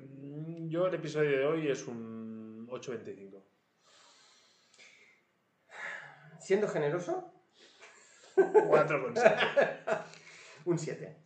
yo 0.68 0.86
el 0.88 0.94
episodio 0.94 1.30
de 1.38 1.46
hoy 1.46 1.70
es 1.70 1.86
un 1.86 2.66
8.25. 2.68 3.42
Siendo 6.40 6.68
generoso, 6.68 7.32
4,7. 8.36 10.04
un 10.66 10.78
7. 10.78 11.16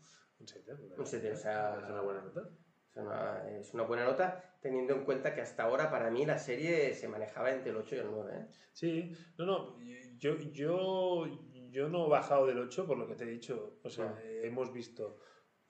Un 0.40 0.46
7. 0.48 0.72
Un 0.96 1.06
7, 1.06 1.32
o 1.32 1.36
sea, 1.36 1.78
Es 1.82 1.88
una 1.90 2.00
buena 2.00 2.22
nota. 2.22 2.48
Es 2.94 3.02
una, 3.02 3.48
es 3.50 3.74
una 3.74 3.82
buena 3.84 4.04
nota, 4.04 4.42
teniendo 4.60 4.94
en 4.94 5.04
cuenta 5.04 5.32
que 5.34 5.40
hasta 5.40 5.62
ahora 5.62 5.90
para 5.90 6.10
mí 6.10 6.26
la 6.26 6.38
serie 6.38 6.94
se 6.94 7.06
manejaba 7.08 7.52
entre 7.52 7.70
el 7.70 7.76
8 7.76 7.94
y 7.94 7.98
el 7.98 8.10
9. 8.10 8.32
¿eh? 8.36 8.46
Sí, 8.72 9.12
no, 9.36 9.46
no, 9.46 9.78
yo, 10.18 10.36
yo, 10.36 11.26
yo 11.70 11.88
no 11.88 12.06
he 12.06 12.08
bajado 12.08 12.46
del 12.46 12.58
8 12.58 12.86
por 12.86 12.98
lo 12.98 13.06
que 13.06 13.14
te 13.14 13.24
he 13.24 13.28
dicho. 13.28 13.78
O 13.84 13.88
sea, 13.90 14.18
eh, 14.22 14.40
hemos 14.44 14.72
visto 14.72 15.18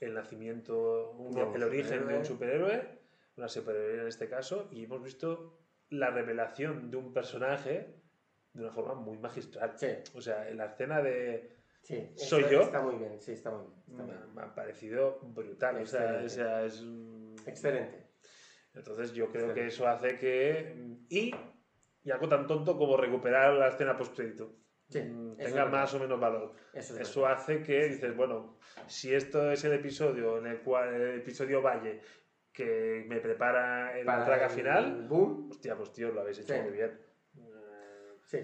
el 0.01 0.15
nacimiento, 0.15 1.11
un- 1.13 1.37
el 1.37 1.63
origen 1.63 2.07
de 2.09 2.19
un 2.19 2.25
superhéroe. 2.25 2.71
superhéroe, 2.77 2.99
una 3.37 3.49
superhéroe 3.49 4.01
en 4.03 4.09
este 4.09 4.29
caso, 4.29 4.69
y 4.73 4.85
hemos 4.85 5.03
visto 5.03 5.59
la 5.91 6.11
revelación 6.11 6.91
de 6.91 6.97
un 6.97 7.13
personaje 7.13 7.95
de 8.59 8.65
una 8.65 8.73
forma 8.73 8.95
muy 8.95 9.17
magistral. 9.19 9.73
Sí, 9.77 9.89
O 10.15 10.21
sea, 10.21 10.49
en 10.49 10.57
la 10.57 10.67
escena 10.67 11.01
de... 11.01 11.57
sí. 11.83 12.11
¿Soy 12.17 12.43
yo? 12.51 12.63
Está 12.63 12.83
muy 12.83 12.97
bien, 12.97 13.21
sí, 13.21 13.33
está 13.33 13.51
muy 13.51 13.63
bien. 13.67 13.81
está 13.89 14.03
Me, 14.03 14.13
bien. 14.13 14.35
me 14.35 14.43
ha 14.43 14.55
parecido 14.55 15.21
brutal. 15.23 15.77
O 15.77 15.87
sea, 15.87 16.21
Excelente. 16.21 16.27
o 16.27 16.29
sea, 16.29 16.65
es... 16.65 16.81
un- 16.83 17.37
Excelente. 17.47 18.07
Entonces 18.75 19.13
yo 19.13 19.31
creo 19.31 19.55
que 19.55 19.67
eso 19.67 19.87
hace 19.89 20.19
que... 20.19 20.75
Y, 21.09 21.35
y 22.05 22.11
algo 22.11 22.29
tan 22.29 22.47
tonto 22.47 22.77
como 22.77 22.97
recuperar 22.97 23.55
la 23.55 23.69
escena 23.69 23.97
post-crédito. 23.97 24.55
Sí, 24.89 25.01
mm, 25.03 25.37
tenga 25.37 25.67
más 25.67 25.93
o 25.95 25.99
menos 26.01 26.19
valor. 26.19 26.55
Eso 26.73 26.95
es 26.95 27.01
Eso 27.09 27.27
hace 27.27 27.63
que 27.63 27.87
dices, 27.89 28.17
bueno, 28.17 28.59
si 28.87 29.15
esto 29.15 29.51
es 29.53 29.63
el 29.65 29.75
episodio 29.75 30.39
en 30.39 30.47
el 30.47 30.61
cual 30.63 30.95
el 30.95 31.19
episodio 31.21 31.61
Valle 31.63 32.01
que 32.53 33.05
me 33.07 33.21
prepara 33.21 33.99
el 33.99 34.05
Para 34.07 34.25
traga 34.25 34.47
el 34.47 34.51
final, 34.51 35.07
Boom, 35.09 35.49
hostia, 35.51 35.77
pues 35.77 35.93
tío, 35.93 36.11
lo 36.11 36.23
habéis 36.23 36.39
hecho 36.41 36.55
Sí. 36.55 36.61
muy 36.61 36.73
bien. 36.73 36.99
Sí. 38.29 38.39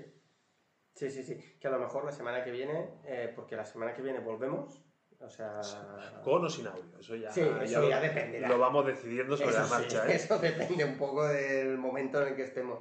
Sí, 0.94 1.10
sí, 1.10 1.22
sí. 1.22 1.56
Que 1.60 1.68
a 1.68 1.70
lo 1.70 1.78
mejor 1.78 2.04
la 2.04 2.12
semana 2.12 2.42
que 2.42 2.50
viene, 2.50 2.88
eh, 3.04 3.32
porque 3.34 3.56
la 3.56 3.64
semana 3.64 3.92
que 3.94 4.00
viene 4.02 4.20
volvemos, 4.20 4.82
o 5.20 5.28
sea... 5.28 5.60
Con 6.22 6.44
o 6.44 6.48
sin 6.48 6.66
audio, 6.66 6.98
eso 6.98 7.16
ya, 7.16 7.30
Sí, 7.32 7.42
eso 7.62 7.88
ya 7.88 8.00
dependerá. 8.00 8.48
lo 8.48 8.58
vamos 8.58 8.86
decidiendo 8.86 9.36
sobre 9.36 9.50
Eso 9.50 9.58
la 9.60 9.64
sí, 9.66 9.70
marcha. 9.72 10.08
¿eh? 10.08 10.14
Eso 10.14 10.38
depende 10.38 10.84
un 10.84 10.96
poco 10.96 11.26
del 11.28 11.76
momento 11.78 12.22
en 12.22 12.28
el 12.28 12.36
que 12.36 12.44
estemos. 12.44 12.80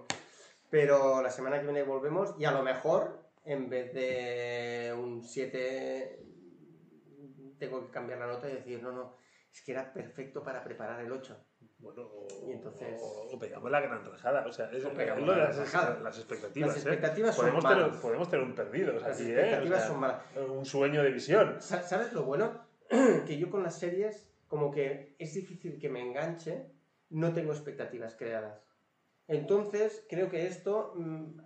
Pero 0.70 1.22
la 1.22 1.30
semana 1.32 1.60
que 1.60 1.66
viene 1.66 1.84
volvemos 1.84 2.36
y 2.40 2.46
a 2.46 2.52
lo 2.52 2.64
mejor, 2.64 3.20
en 3.44 3.70
vez 3.70 3.94
de 3.94 4.94
un 4.98 5.24
7, 5.24 6.20
tengo 7.60 7.86
que 7.86 7.92
cambiar 7.92 8.20
la 8.20 8.28
nota 8.28 8.48
y 8.50 8.54
decir, 8.54 8.82
no, 8.82 8.92
no, 8.92 9.16
es 9.54 9.62
que 9.62 9.72
era 9.72 9.94
perfecto 9.94 10.42
para 10.44 10.64
preparar 10.64 11.00
el 11.02 11.12
8. 11.12 11.38
Bueno, 11.78 12.02
o, 12.04 12.28
Y 12.50 12.54
entonces- 12.54 13.00
o- 13.02 13.28
o 13.36 13.40
pegamos 13.40 13.70
la 13.70 13.82
gran 13.82 14.04
rajada. 14.04 14.46
O 14.48 14.52
sea, 14.52 14.72
es, 14.72 14.84
O 14.84 14.94
pegamos 14.94 15.28
la 15.28 15.38
las, 15.38 15.56
gran 15.56 15.66
rajada. 15.68 16.00
las 16.00 16.18
expectativas. 16.18 16.68
Las 16.70 16.78
¿eh? 16.78 16.80
expectativas 16.90 17.36
son 17.36 17.44
podemos, 17.46 17.64
tener, 17.64 17.84
malas. 17.84 17.98
podemos 17.98 18.30
tener 18.30 18.46
un 18.46 18.56
perdido. 18.56 18.94
Las 18.94 19.04
aquí, 19.20 19.24
¿eh? 19.30 19.34
expectativas 19.34 19.78
O 19.78 19.82
sea, 19.82 19.88
son 19.92 20.00
malas. 20.00 20.22
Un 20.50 20.66
sueño 20.66 21.04
de 21.04 21.12
visión. 21.12 21.62
Sa- 21.62 21.84
¿Sabes 21.84 22.14
lo 22.14 22.24
bueno? 22.24 22.66
que 23.28 23.38
yo 23.38 23.50
con 23.52 23.62
las 23.64 23.78
series, 23.78 24.28
como 24.48 24.72
que 24.72 25.16
es 25.20 25.34
difícil 25.34 25.78
que 25.80 25.90
me 25.90 26.02
enganche, 26.02 26.66
no 27.10 27.34
tengo 27.34 27.52
expectativas 27.52 28.16
creadas. 28.16 28.60
Entonces, 29.28 30.06
creo 30.10 30.30
que 30.30 30.48
esto 30.48 30.94
mm, 30.96 31.40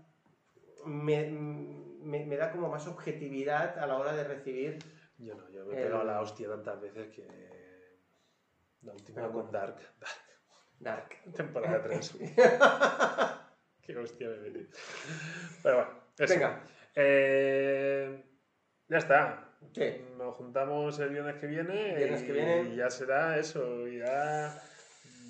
me, 0.85 1.29
me- 1.29 2.25
me 2.25 2.37
da 2.37 2.51
como 2.51 2.69
más 2.69 2.87
objetividad 2.87 3.77
a 3.79 3.85
la 3.87 3.97
hora 3.97 4.13
de 4.13 4.23
recibir. 4.23 4.77
Yo 5.17 5.35
no, 5.35 5.49
yo 5.49 5.65
me 5.65 5.73
he 5.73 5.77
El- 5.79 5.83
pegado 5.85 6.03
la 6.05 6.21
hostia 6.21 6.47
tantas 6.47 6.79
veces 6.79 7.07
que. 7.09 7.56
La 8.81 8.93
última 8.93 9.21
Pero 9.21 9.33
con 9.33 9.51
Dark. 9.51 9.77
Dark. 10.79 11.09
Temporada 11.33 11.81
3. 11.81 12.17
Qué 13.81 13.97
hostia 13.97 14.29
me 14.29 14.37
metí. 14.37 14.67
Pero 15.63 15.75
bueno, 15.75 15.91
eso. 16.17 16.33
Venga. 16.33 16.63
Eh, 16.95 18.23
ya 18.87 18.97
está. 18.97 19.55
Sí. 19.73 20.05
Nos 20.17 20.35
juntamos 20.35 20.99
el 20.99 21.09
viernes 21.09 21.35
que 21.35 21.47
viene. 21.47 21.95
Viernes 21.95 22.21
y, 22.21 22.25
que 22.25 22.31
viene. 22.31 22.61
y 22.69 22.75
ya 22.75 22.89
será 22.89 23.37
eso. 23.37 23.87
Ya. 23.87 24.61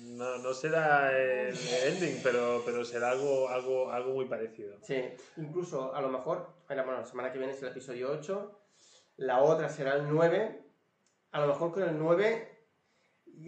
No, 0.00 0.38
no 0.38 0.54
será 0.54 1.16
el 1.16 1.56
ending, 1.86 2.20
pero, 2.22 2.62
pero 2.64 2.84
será 2.84 3.10
algo, 3.10 3.48
algo, 3.48 3.90
algo 3.90 4.14
muy 4.14 4.26
parecido. 4.26 4.78
Sí, 4.82 5.02
incluso 5.36 5.94
a 5.94 6.00
lo 6.00 6.08
mejor, 6.08 6.48
bueno, 6.66 6.92
la 6.92 7.04
semana 7.04 7.32
que 7.32 7.38
viene 7.38 7.52
es 7.52 7.62
el 7.62 7.68
episodio 7.68 8.10
8, 8.12 8.60
la 9.16 9.42
otra 9.42 9.68
será 9.68 9.94
el 9.94 10.08
9, 10.08 10.62
a 11.32 11.40
lo 11.40 11.46
mejor 11.48 11.72
con 11.72 11.82
el 11.82 11.98
9 11.98 12.47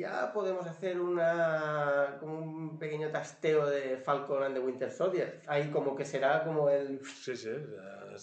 ya 0.00 0.32
podemos 0.32 0.66
hacer 0.66 1.00
una, 1.00 2.16
como 2.20 2.38
un 2.38 2.78
pequeño 2.78 3.10
tasteo 3.10 3.66
de 3.66 3.96
Falcon 3.98 4.42
and 4.42 4.54
the 4.54 4.60
Winter 4.60 4.90
Soldier, 4.90 5.40
ahí 5.46 5.70
como 5.70 5.94
que 5.96 6.04
será 6.04 6.42
como 6.44 6.68
el... 6.68 7.00
Sí, 7.04 7.36
sí. 7.36 7.50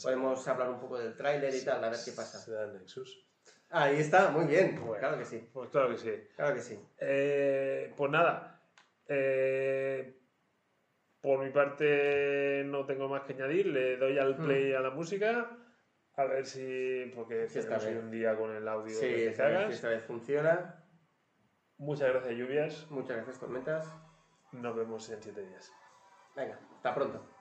Podemos 0.03 0.47
hablar 0.47 0.69
un 0.69 0.80
poco 0.80 0.97
del 0.99 1.15
tráiler 1.15 1.53
y 1.55 1.63
tal, 1.63 1.84
a 1.84 1.89
ver 1.89 1.99
qué 2.03 2.11
pasa. 2.11 2.38
Será 2.39 2.63
el 2.65 2.73
Nexus. 2.73 3.23
Ahí 3.69 3.97
está, 3.99 4.30
muy 4.30 4.45
bien, 4.45 4.75
Bueno. 4.80 4.99
claro 4.99 5.17
que 5.17 5.25
sí, 5.25 5.49
Pues 5.53 5.69
claro 5.69 5.89
que 5.89 5.97
sí. 5.97 6.11
claro 6.36 6.55
que 6.55 6.61
sí. 6.61 6.80
Eh, 6.99 7.93
pues 7.95 8.11
nada. 8.11 8.61
eh, 9.07 10.13
por 11.21 11.43
mi 11.43 11.49
parte 11.51 12.63
no 12.65 12.86
tengo 12.86 13.07
más 13.09 13.23
que 13.23 13.34
añadir. 13.34 13.67
Le 13.67 13.97
doy 13.97 14.17
al 14.19 14.38
Hmm. 14.38 14.45
play 14.45 14.73
a 14.73 14.80
la 14.80 14.91
música. 14.91 15.57
A 16.15 16.25
ver 16.25 16.45
si. 16.45 17.11
Porque 17.15 17.47
Sí, 17.49 17.59
hoy 17.59 17.65
bien. 17.86 17.97
un 17.97 18.11
día 18.11 18.36
con 18.36 18.55
el 18.55 18.67
audio 18.67 18.93
Sí, 18.95 19.07
que 19.07 19.36
hagas. 19.41 19.73
esta 19.73 19.89
vez 19.89 20.03
funciona. 20.03 20.76
Muchas 21.78 22.09
gracias, 22.09 22.36
lluvias. 22.36 22.89
Muchas 22.89 23.17
gracias, 23.17 23.39
tormentas. 23.39 23.93
Nos 24.51 24.75
vemos 24.75 25.09
en 25.09 25.21
siete 25.21 25.43
días. 25.43 25.71
Venga, 26.36 26.59
hasta 26.75 26.95
pronto. 26.95 27.36